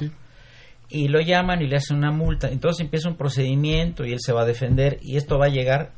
Y 0.90 1.08
lo 1.08 1.22
llaman 1.22 1.62
y 1.62 1.68
le 1.68 1.78
hacen 1.78 1.98
una 1.98 2.12
multa. 2.12 2.50
Entonces 2.50 2.82
empieza 2.82 3.10
un 3.10 3.18
procedimiento 3.18 4.06
y 4.06 4.12
él 4.12 4.20
se 4.20 4.32
va 4.32 4.44
a 4.44 4.46
defender 4.46 5.00
y 5.02 5.18
esto 5.18 5.40
va 5.40 5.46
a 5.46 5.50
llegar 5.50 5.94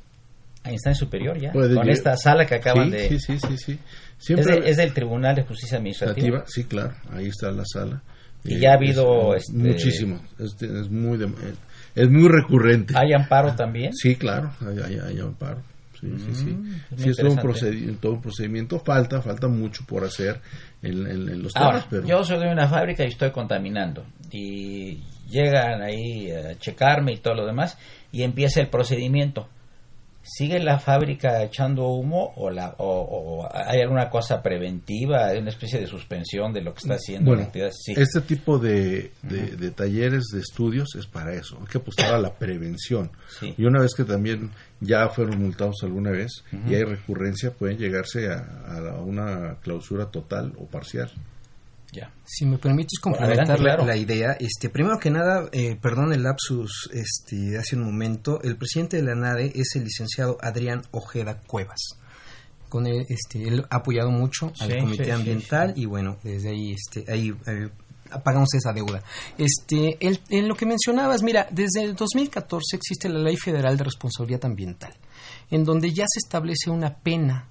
a 0.66 0.72
instancia 0.72 1.06
superior 1.06 1.40
ya, 1.40 1.52
con 1.52 1.90
esta 1.90 2.18
sala 2.18 2.46
que 2.46 2.56
acaban 2.56 2.90
de... 2.90 3.08
Sí, 3.10 3.20
sí, 3.20 3.38
sí, 3.40 3.58
sí. 3.58 3.80
Siempre 4.18 4.70
es, 4.70 4.78
del 4.78 4.94
Tribunal 4.94 5.36
de 5.36 5.44
Justicia 5.44 5.78
Administrativa. 5.78 6.44
Sí, 6.48 6.64
claro, 6.64 6.96
ahí 7.12 7.28
está 7.28 7.52
la 7.52 7.64
sala. 7.66 8.02
Y 8.44 8.60
ya 8.60 8.72
ha 8.72 8.74
habido... 8.74 9.36
este... 9.36 9.54
Muchísimo, 9.54 10.22
este, 10.40 10.66
es, 10.66 10.90
muy 10.90 11.20
es 11.96 12.10
muy 12.10 12.28
recurrente. 12.28 12.94
¿Hay 12.98 13.14
amparo 13.14 13.56
también? 13.56 13.94
Sí, 13.94 14.16
claro, 14.16 14.52
hay, 14.84 15.20
amparo. 15.20 15.62
Sí, 16.00 16.12
sí, 16.18 16.36
sí. 16.36 16.46
Mm, 16.46 16.98
sí 16.98 17.10
es 17.10 17.18
todo 17.18 17.32
un, 17.32 17.38
procedimiento, 17.38 18.00
todo 18.02 18.12
un, 18.14 18.22
procedimiento. 18.22 18.80
Falta, 18.80 19.22
falta 19.22 19.48
mucho 19.48 19.84
por 19.88 20.04
hacer 20.04 20.42
en, 20.82 21.42
los 21.42 21.54
temas. 21.54 21.86
pero... 21.90 22.06
Yo 22.06 22.24
soy 22.24 22.40
de 22.40 22.52
una 22.52 22.68
fábrica 22.68 23.04
y 23.04 23.08
estoy 23.08 23.32
contaminando. 23.32 24.04
Y 24.32 25.00
llegan 25.30 25.82
ahí 25.82 26.32
a 26.32 26.58
checarme 26.58 27.14
y 27.14 27.18
todo 27.18 27.36
lo 27.36 27.46
demás 27.46 27.78
y 28.12 28.24
empieza 28.24 28.62
el 28.62 28.68
procedimiento. 28.68 29.48
¿Sigue 30.28 30.60
la 30.60 30.80
fábrica 30.80 31.44
echando 31.44 31.88
humo 31.90 32.34
o, 32.36 32.50
la, 32.50 32.74
o, 32.80 33.48
hay 33.54 33.82
alguna 33.82 34.10
cosa 34.10 34.42
preventiva, 34.42 35.32
una 35.40 35.52
especie 35.52 35.80
de 35.80 35.86
suspensión 35.86 36.52
de 36.52 36.62
lo 36.62 36.74
que 36.74 36.80
está 36.80 36.96
haciendo 36.96 37.36
bueno, 37.36 37.48
Este 37.54 38.22
tipo 38.22 38.58
de, 38.58 39.12
de, 39.22 39.72
talleres 39.72 40.24
de 40.34 40.40
estudios 40.40 40.96
es 40.96 41.06
para 41.06 41.34
eso, 41.34 41.60
hay 41.62 41.68
que 41.68 41.78
apostar 41.78 42.16
a 42.16 42.18
la 42.18 42.34
prevención. 42.34 43.12
Y 43.56 43.66
una 43.66 43.82
vez 43.82 43.94
que 43.94 44.04
también 44.04 44.50
ya 44.80 45.10
fueron 45.10 45.40
multados 45.40 45.76
alguna 45.84 46.10
vez 46.10 46.44
y 46.68 46.74
hay 46.74 46.84
recurrencia, 46.84 47.52
pueden 47.52 47.78
llegarse 47.78 48.28
a 48.32 49.00
una 49.06 49.58
clausura 49.62 50.08
total 50.08 50.54
o 50.58 50.66
parcial. 50.66 51.12
Si 52.26 52.46
me 52.46 52.58
permites 52.58 53.00
complementar 53.00 53.60
la, 53.60 53.96
idea, 53.96 54.36
este, 54.40 54.70
primero 54.70 55.00
que 55.00 55.10
nada, 55.10 55.48
eh, 55.52 55.78
perdón 55.82 56.14
el 56.14 56.24
lapsus 56.24 56.90
este, 56.94 57.36
de 57.36 57.58
hace 57.58 57.76
un 57.76 57.84
momento, 57.84 58.42
el 58.44 58.58
presidente 58.58 58.98
de 58.98 59.04
la 59.04 59.16
NADE 59.16 59.52
es 59.56 59.76
el 59.76 59.84
licenciado 59.84 60.38
Adrián 60.42 60.84
Ojeda 60.92 61.40
Cuevas. 61.46 61.98
Con 62.70 62.88
él, 62.88 63.06
este, 63.10 63.48
él 63.48 63.66
ha 63.70 63.78
apoyado 63.78 64.12
mucho 64.12 64.52
al 64.60 64.78
Comité 64.78 65.12
Ambiental 65.12 65.74
y 65.76 65.86
bueno, 65.86 66.18
desde 66.24 66.50
ahí, 66.50 66.74
este, 66.74 67.10
ahí 67.12 67.34
eh, 67.48 67.70
pagamos 68.24 68.54
esa 68.54 68.74
deuda. 68.74 69.04
Este, 69.38 69.98
en 70.02 70.48
lo 70.48 70.56
que 70.56 70.66
mencionabas, 70.66 71.22
mira, 71.22 71.48
desde 71.52 71.84
el 71.84 71.96
2014 71.96 72.76
existe 72.76 73.08
la 73.08 73.20
Ley 73.20 73.38
Federal 73.38 73.78
de 73.78 73.84
Responsabilidad 73.84 74.46
Ambiental, 74.46 74.94
en 75.52 75.64
donde 75.64 75.94
ya 75.94 76.06
se 76.08 76.20
establece 76.20 76.70
una 76.70 76.96
pena, 76.96 77.48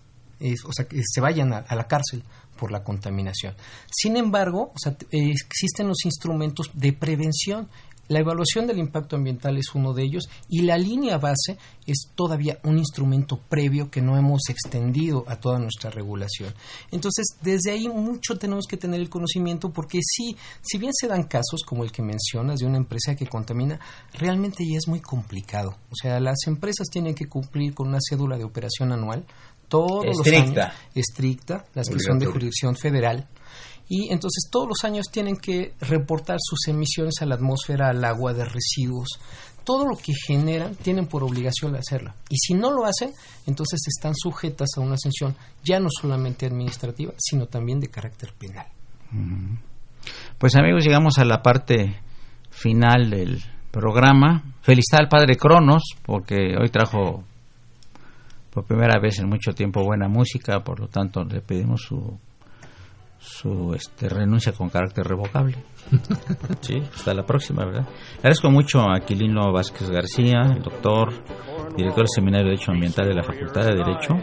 o 0.66 0.72
sea, 0.72 0.86
que 0.86 1.00
se 1.02 1.20
vayan 1.20 1.52
a 1.52 1.74
la 1.74 1.86
cárcel 1.86 2.22
por 2.54 2.72
la 2.72 2.82
contaminación. 2.82 3.54
Sin 3.90 4.16
embargo, 4.16 4.72
existen 5.10 5.88
los 5.88 6.04
instrumentos 6.04 6.70
de 6.74 6.92
prevención. 6.92 7.68
La 8.08 8.20
evaluación 8.20 8.66
del 8.66 8.78
impacto 8.78 9.16
ambiental 9.16 9.56
es 9.56 9.74
uno 9.74 9.94
de 9.94 10.02
ellos 10.02 10.28
y 10.50 10.60
la 10.60 10.76
línea 10.76 11.16
base 11.16 11.56
es 11.86 12.10
todavía 12.14 12.58
un 12.62 12.76
instrumento 12.76 13.38
previo 13.48 13.90
que 13.90 14.02
no 14.02 14.18
hemos 14.18 14.42
extendido 14.50 15.24
a 15.26 15.36
toda 15.36 15.58
nuestra 15.58 15.88
regulación. 15.88 16.52
Entonces, 16.90 17.24
desde 17.40 17.70
ahí 17.70 17.88
mucho 17.88 18.36
tenemos 18.36 18.66
que 18.68 18.76
tener 18.76 19.00
el 19.00 19.08
conocimiento 19.08 19.72
porque 19.72 20.00
sí, 20.02 20.36
si 20.60 20.76
bien 20.76 20.92
se 20.92 21.08
dan 21.08 21.22
casos 21.22 21.62
como 21.66 21.82
el 21.82 21.92
que 21.92 22.02
mencionas 22.02 22.60
de 22.60 22.66
una 22.66 22.76
empresa 22.76 23.16
que 23.16 23.26
contamina, 23.26 23.80
realmente 24.12 24.64
ya 24.70 24.76
es 24.76 24.86
muy 24.86 25.00
complicado. 25.00 25.78
O 25.90 25.96
sea, 25.96 26.20
las 26.20 26.46
empresas 26.46 26.88
tienen 26.90 27.14
que 27.14 27.26
cumplir 27.26 27.72
con 27.72 27.88
una 27.88 28.00
cédula 28.06 28.36
de 28.36 28.44
operación 28.44 28.92
anual 28.92 29.24
todos 29.68 30.04
estricta. 30.06 30.46
los 30.46 30.58
años, 30.58 30.74
estricta, 30.94 31.64
las 31.74 31.88
que 31.88 32.00
son 32.00 32.18
de 32.18 32.26
jurisdicción 32.26 32.76
federal, 32.76 33.28
y 33.88 34.12
entonces 34.12 34.48
todos 34.50 34.68
los 34.68 34.84
años 34.84 35.06
tienen 35.12 35.36
que 35.36 35.74
reportar 35.80 36.38
sus 36.40 36.68
emisiones 36.68 37.14
a 37.20 37.26
la 37.26 37.34
atmósfera, 37.34 37.90
al 37.90 38.04
agua 38.04 38.32
de 38.32 38.44
residuos, 38.44 39.18
todo 39.64 39.86
lo 39.86 39.96
que 39.96 40.12
generan 40.26 40.74
tienen 40.76 41.06
por 41.06 41.24
obligación 41.24 41.72
de 41.72 41.78
hacerlo. 41.78 42.12
Y 42.28 42.36
si 42.36 42.54
no 42.54 42.70
lo 42.70 42.84
hacen, 42.84 43.12
entonces 43.46 43.80
están 43.86 44.14
sujetas 44.14 44.68
a 44.76 44.80
una 44.80 44.96
sanción 44.96 45.34
ya 45.62 45.80
no 45.80 45.88
solamente 45.90 46.46
administrativa, 46.46 47.12
sino 47.18 47.46
también 47.46 47.80
de 47.80 47.88
carácter 47.88 48.32
penal. 48.38 48.66
Pues 50.38 50.54
amigos, 50.56 50.84
llegamos 50.84 51.18
a 51.18 51.24
la 51.24 51.42
parte 51.42 51.98
final 52.50 53.10
del 53.10 53.42
programa. 53.70 54.54
Felicidad 54.62 55.00
al 55.00 55.08
padre 55.08 55.36
Cronos, 55.36 55.82
porque 56.04 56.56
hoy 56.60 56.68
trajo 56.70 57.24
por 58.54 58.64
primera 58.64 59.00
vez 59.00 59.18
en 59.18 59.28
mucho 59.28 59.52
tiempo 59.52 59.84
buena 59.84 60.08
música, 60.08 60.60
por 60.60 60.80
lo 60.80 60.88
tanto 60.88 61.24
le 61.24 61.40
pedimos 61.40 61.82
su 61.82 62.18
su 63.24 63.72
este, 63.74 64.08
renuncia 64.08 64.52
con 64.52 64.68
carácter 64.68 65.06
revocable. 65.06 65.56
Sí, 66.60 66.76
hasta 66.94 67.12
la 67.12 67.26
próxima, 67.26 67.64
¿verdad? 67.64 67.86
Le 67.86 68.18
agradezco 68.18 68.50
mucho 68.50 68.80
a 68.80 68.96
Aquilino 68.96 69.52
Vázquez 69.52 69.90
García, 69.90 70.40
el 70.54 70.62
doctor, 70.62 71.12
director 71.76 72.04
del 72.04 72.08
Seminario 72.08 72.46
de 72.46 72.52
Derecho 72.52 72.72
Ambiental 72.72 73.08
de 73.08 73.14
la 73.14 73.22
Facultad 73.22 73.66
de 73.66 73.74
Derecho, 73.74 74.14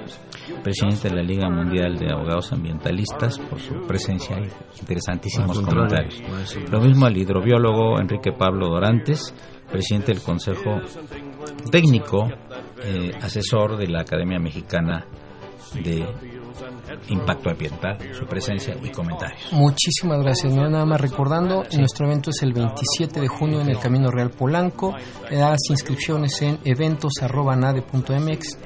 presidente 0.64 1.10
de 1.10 1.16
la 1.16 1.22
Liga 1.22 1.50
Mundial 1.50 1.98
de 1.98 2.12
Abogados 2.12 2.52
Ambientalistas, 2.52 3.38
por 3.38 3.60
su 3.60 3.76
presencia 3.86 4.40
y 4.40 4.80
interesantísimos 4.80 5.60
comentarios. 5.62 6.20
Lo 6.72 6.82
mismo 6.82 7.06
al 7.06 7.18
hidrobiólogo 7.18 8.00
Enrique 8.00 8.32
Pablo 8.32 8.70
Dorantes, 8.70 9.36
presidente 9.72 10.14
del 10.14 10.24
Consejo 10.24 10.80
Técnico 11.72 12.28
eh, 12.84 13.12
asesor 13.22 13.78
de 13.78 13.88
la 13.88 14.02
Academia 14.02 14.40
Mexicana 14.40 15.06
de 15.74 16.06
impacto 17.10 17.50
ambiental, 17.50 17.98
su 18.14 18.26
presencia 18.26 18.78
y 18.82 18.90
comentarios. 18.90 19.52
Muchísimas 19.52 20.22
gracias. 20.22 20.54
nada 20.54 20.86
más 20.86 21.02
recordando, 21.02 21.64
nuestro 21.78 22.06
evento 22.06 22.30
es 22.32 22.42
el 22.44 22.54
27 22.54 23.20
de 23.20 23.28
junio 23.28 23.60
en 23.62 23.70
el 23.70 23.80
Camino 23.80 24.12
Real 24.12 24.30
Polanco. 24.32 24.96
Las 25.30 25.60
inscripciones 25.70 26.42
en 26.42 26.60
eventos.nade.mx, 26.64 28.58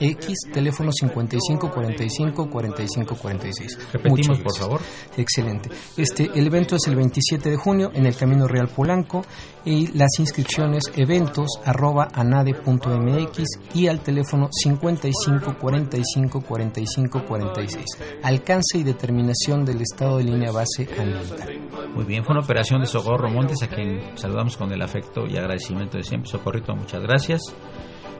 teléfono 0.53 0.91
55 0.91 1.71
45 1.71 2.49
45 2.49 3.15
46. 3.15 3.77
Repetimos, 3.93 4.39
por 4.39 4.57
favor. 4.57 4.81
Excelente. 5.17 5.69
Este, 5.97 6.29
el 6.33 6.47
evento 6.47 6.75
es 6.75 6.87
el 6.87 6.95
27 6.95 7.49
de 7.49 7.57
junio 7.57 7.91
en 7.93 8.05
el 8.05 8.15
Camino 8.15 8.47
Real 8.47 8.67
Polanco 8.67 9.23
y 9.65 9.87
las 9.97 10.19
inscripciones 10.19 10.83
eventos.anade.mx 10.95 13.43
y 13.73 13.87
al 13.87 14.01
teléfono 14.01 14.49
55 14.51 15.57
45 15.59 16.41
45 16.41 17.25
46 17.25 17.85
alcance 18.23 18.77
y 18.77 18.83
determinación 18.83 19.65
del 19.65 19.81
estado 19.81 20.17
de 20.17 20.25
línea 20.25 20.51
base 20.51 20.87
ambiental. 20.99 21.89
Muy 21.93 22.05
bien, 22.05 22.23
fue 22.23 22.33
una 22.33 22.43
operación 22.43 22.81
de 22.81 22.87
Socorro 22.87 23.29
Montes, 23.29 23.63
a 23.63 23.67
quien 23.67 24.17
saludamos 24.17 24.57
con 24.57 24.71
el 24.71 24.81
afecto 24.81 25.25
y 25.27 25.37
agradecimiento 25.37 25.97
de 25.97 26.03
siempre. 26.03 26.29
Socorrito, 26.29 26.75
muchas 26.75 27.01
gracias. 27.01 27.41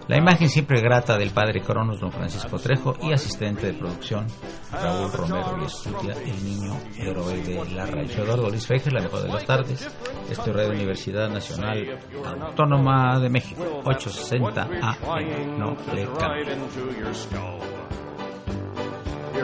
La 0.07 0.17
imagen 0.17 0.49
siempre 0.49 0.81
grata 0.81 1.17
del 1.17 1.31
padre 1.31 1.61
Cronos, 1.61 1.99
don 1.99 2.11
Francisco 2.11 2.59
Trejo, 2.59 2.95
y 3.01 3.11
asistente 3.11 3.65
de 3.65 3.73
producción, 3.73 4.27
Raúl 4.71 5.11
Romero 5.11 5.57
y 5.61 5.65
Estudia, 5.65 6.13
el 6.13 6.45
niño 6.45 6.77
héroe 6.99 7.41
de 7.41 7.71
la 7.73 7.87
radio. 7.87 8.23
Eduardo 8.23 8.49
Luis 8.49 8.67
Fejer, 8.67 8.93
la 8.93 9.01
mejor 9.01 9.23
de 9.23 9.29
las 9.29 9.45
tardes. 9.45 9.89
Esto 10.29 10.51
es 10.51 10.55
Radio 10.55 10.73
Universidad 10.73 11.27
Nacional 11.29 11.99
Autónoma 12.39 13.19
de 13.19 13.29
México, 13.29 13.63
860 13.83 14.61
AM. 14.61 15.57
No 15.57 15.75
le 15.91 16.05
cambie. 16.19 16.55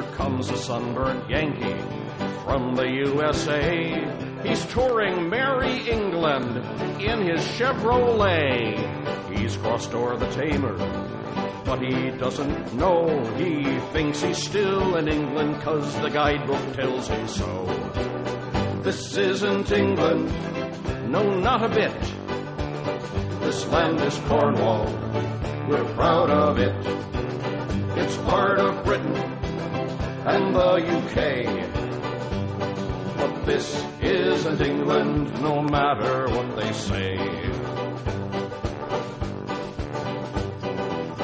Here 0.02 0.12
comes 0.14 0.50
a 0.50 0.58
sunburned 0.58 1.30
Yankee 1.30 1.80
from 2.44 2.76
the 2.76 2.88
USA. 2.88 4.04
He's 4.44 4.66
touring 4.68 5.30
Merry 5.30 5.88
England 5.88 6.58
in 7.00 7.28
his 7.28 7.42
Chevrolet. 7.56 9.38
He's 9.38 9.58
crossed 9.58 9.94
o'er 9.94 10.18
the 10.18 10.28
Tamer, 10.32 10.76
but 11.66 11.84
he 11.84 12.10
doesn't 12.18 12.74
know. 12.74 13.24
He 13.36 13.80
thinks 13.94 14.24
he's 14.24 14.40
still 14.40 14.96
in 14.96 15.08
England, 15.08 15.62
cause 15.62 15.94
the 16.02 16.10
guidebook 16.10 16.74
tells 16.74 17.08
him 17.08 17.28
so. 17.28 17.66
This 18.82 19.16
isn't 19.18 19.72
England, 19.72 20.32
no, 21.12 21.40
not 21.40 21.64
a 21.64 21.70
bit. 21.70 22.02
This 23.42 23.68
land 23.68 24.02
is 24.02 24.18
Cornwall, 24.22 24.86
we're 25.70 25.94
proud 25.94 26.32
of 26.32 26.58
it. 26.58 26.76
It's 27.98 28.18
part 28.18 28.58
of 28.58 28.84
Britain 28.84 29.42
and 30.26 30.56
the 30.56 30.76
UK. 30.98 31.18
But 33.18 33.46
this 33.46 33.84
isn't 34.02 34.62
England, 34.62 35.42
no 35.42 35.62
matter 35.62 36.30
what 36.30 36.56
they 36.56 36.72
say. 36.74 37.18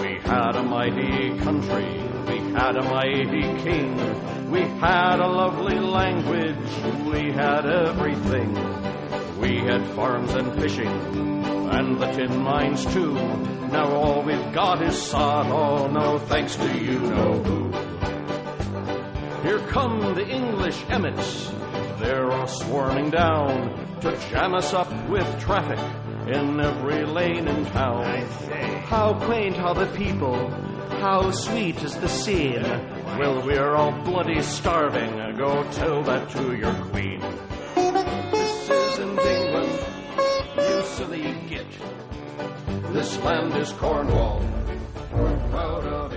We 0.01 0.19
had 0.21 0.55
a 0.55 0.63
mighty 0.63 1.37
country, 1.39 2.01
we 2.27 2.37
had 2.53 2.75
a 2.75 2.83
mighty 2.83 3.43
king, 3.63 4.49
we 4.49 4.61
had 4.61 5.19
a 5.19 5.27
lovely 5.27 5.79
language, 5.79 6.55
we 7.05 7.31
had 7.31 7.65
everything. 7.65 8.53
We 9.39 9.57
had 9.57 9.85
farms 9.91 10.33
and 10.33 10.51
fishing, 10.59 10.87
and 11.69 11.99
the 12.01 12.07
tin 12.07 12.41
mines 12.41 12.83
too. 12.91 13.13
Now 13.13 13.93
all 13.93 14.23
we've 14.23 14.51
got 14.51 14.81
is 14.81 14.99
sod, 14.99 15.45
oh 15.51 15.87
no, 15.87 16.17
thanks 16.17 16.55
to 16.55 16.77
you 16.83 16.99
know 16.99 17.43
who. 17.43 17.86
Here 19.47 19.59
come 19.67 20.13
the 20.13 20.27
English 20.27 20.83
emmets, 20.89 21.49
they're 21.99 22.29
all 22.29 22.47
swarming 22.47 23.11
down 23.11 23.97
to 24.01 24.11
jam 24.29 24.53
us 24.53 24.73
up 24.73 24.91
with 25.07 25.39
traffic 25.39 25.79
in 26.27 26.59
every 26.59 27.05
lane 27.05 27.47
in 27.47 27.65
town. 27.67 28.03
How 28.87 29.13
quaint 29.13 29.57
are 29.57 29.73
the 29.73 29.85
people, 29.95 30.49
how 30.99 31.31
sweet 31.31 31.81
is 31.81 31.95
the 31.95 32.09
scene. 32.09 32.61
Well, 33.17 33.41
we're 33.45 33.73
all 33.73 33.93
bloody 34.03 34.41
starving, 34.41 35.37
go 35.37 35.63
tell 35.71 36.03
that 36.03 36.29
to 36.31 36.53
your 36.53 36.73
queen. 36.91 37.21
This 37.71 38.69
isn't 38.69 39.17
England, 39.17 39.79
you 40.57 40.83
silly 40.83 41.35
git. 41.47 41.67
This 42.91 43.17
land 43.19 43.55
is 43.55 43.71
Cornwall, 43.71 44.41
we're 45.13 45.37
proud 45.51 45.85
of 45.85 46.11
it. 46.11 46.16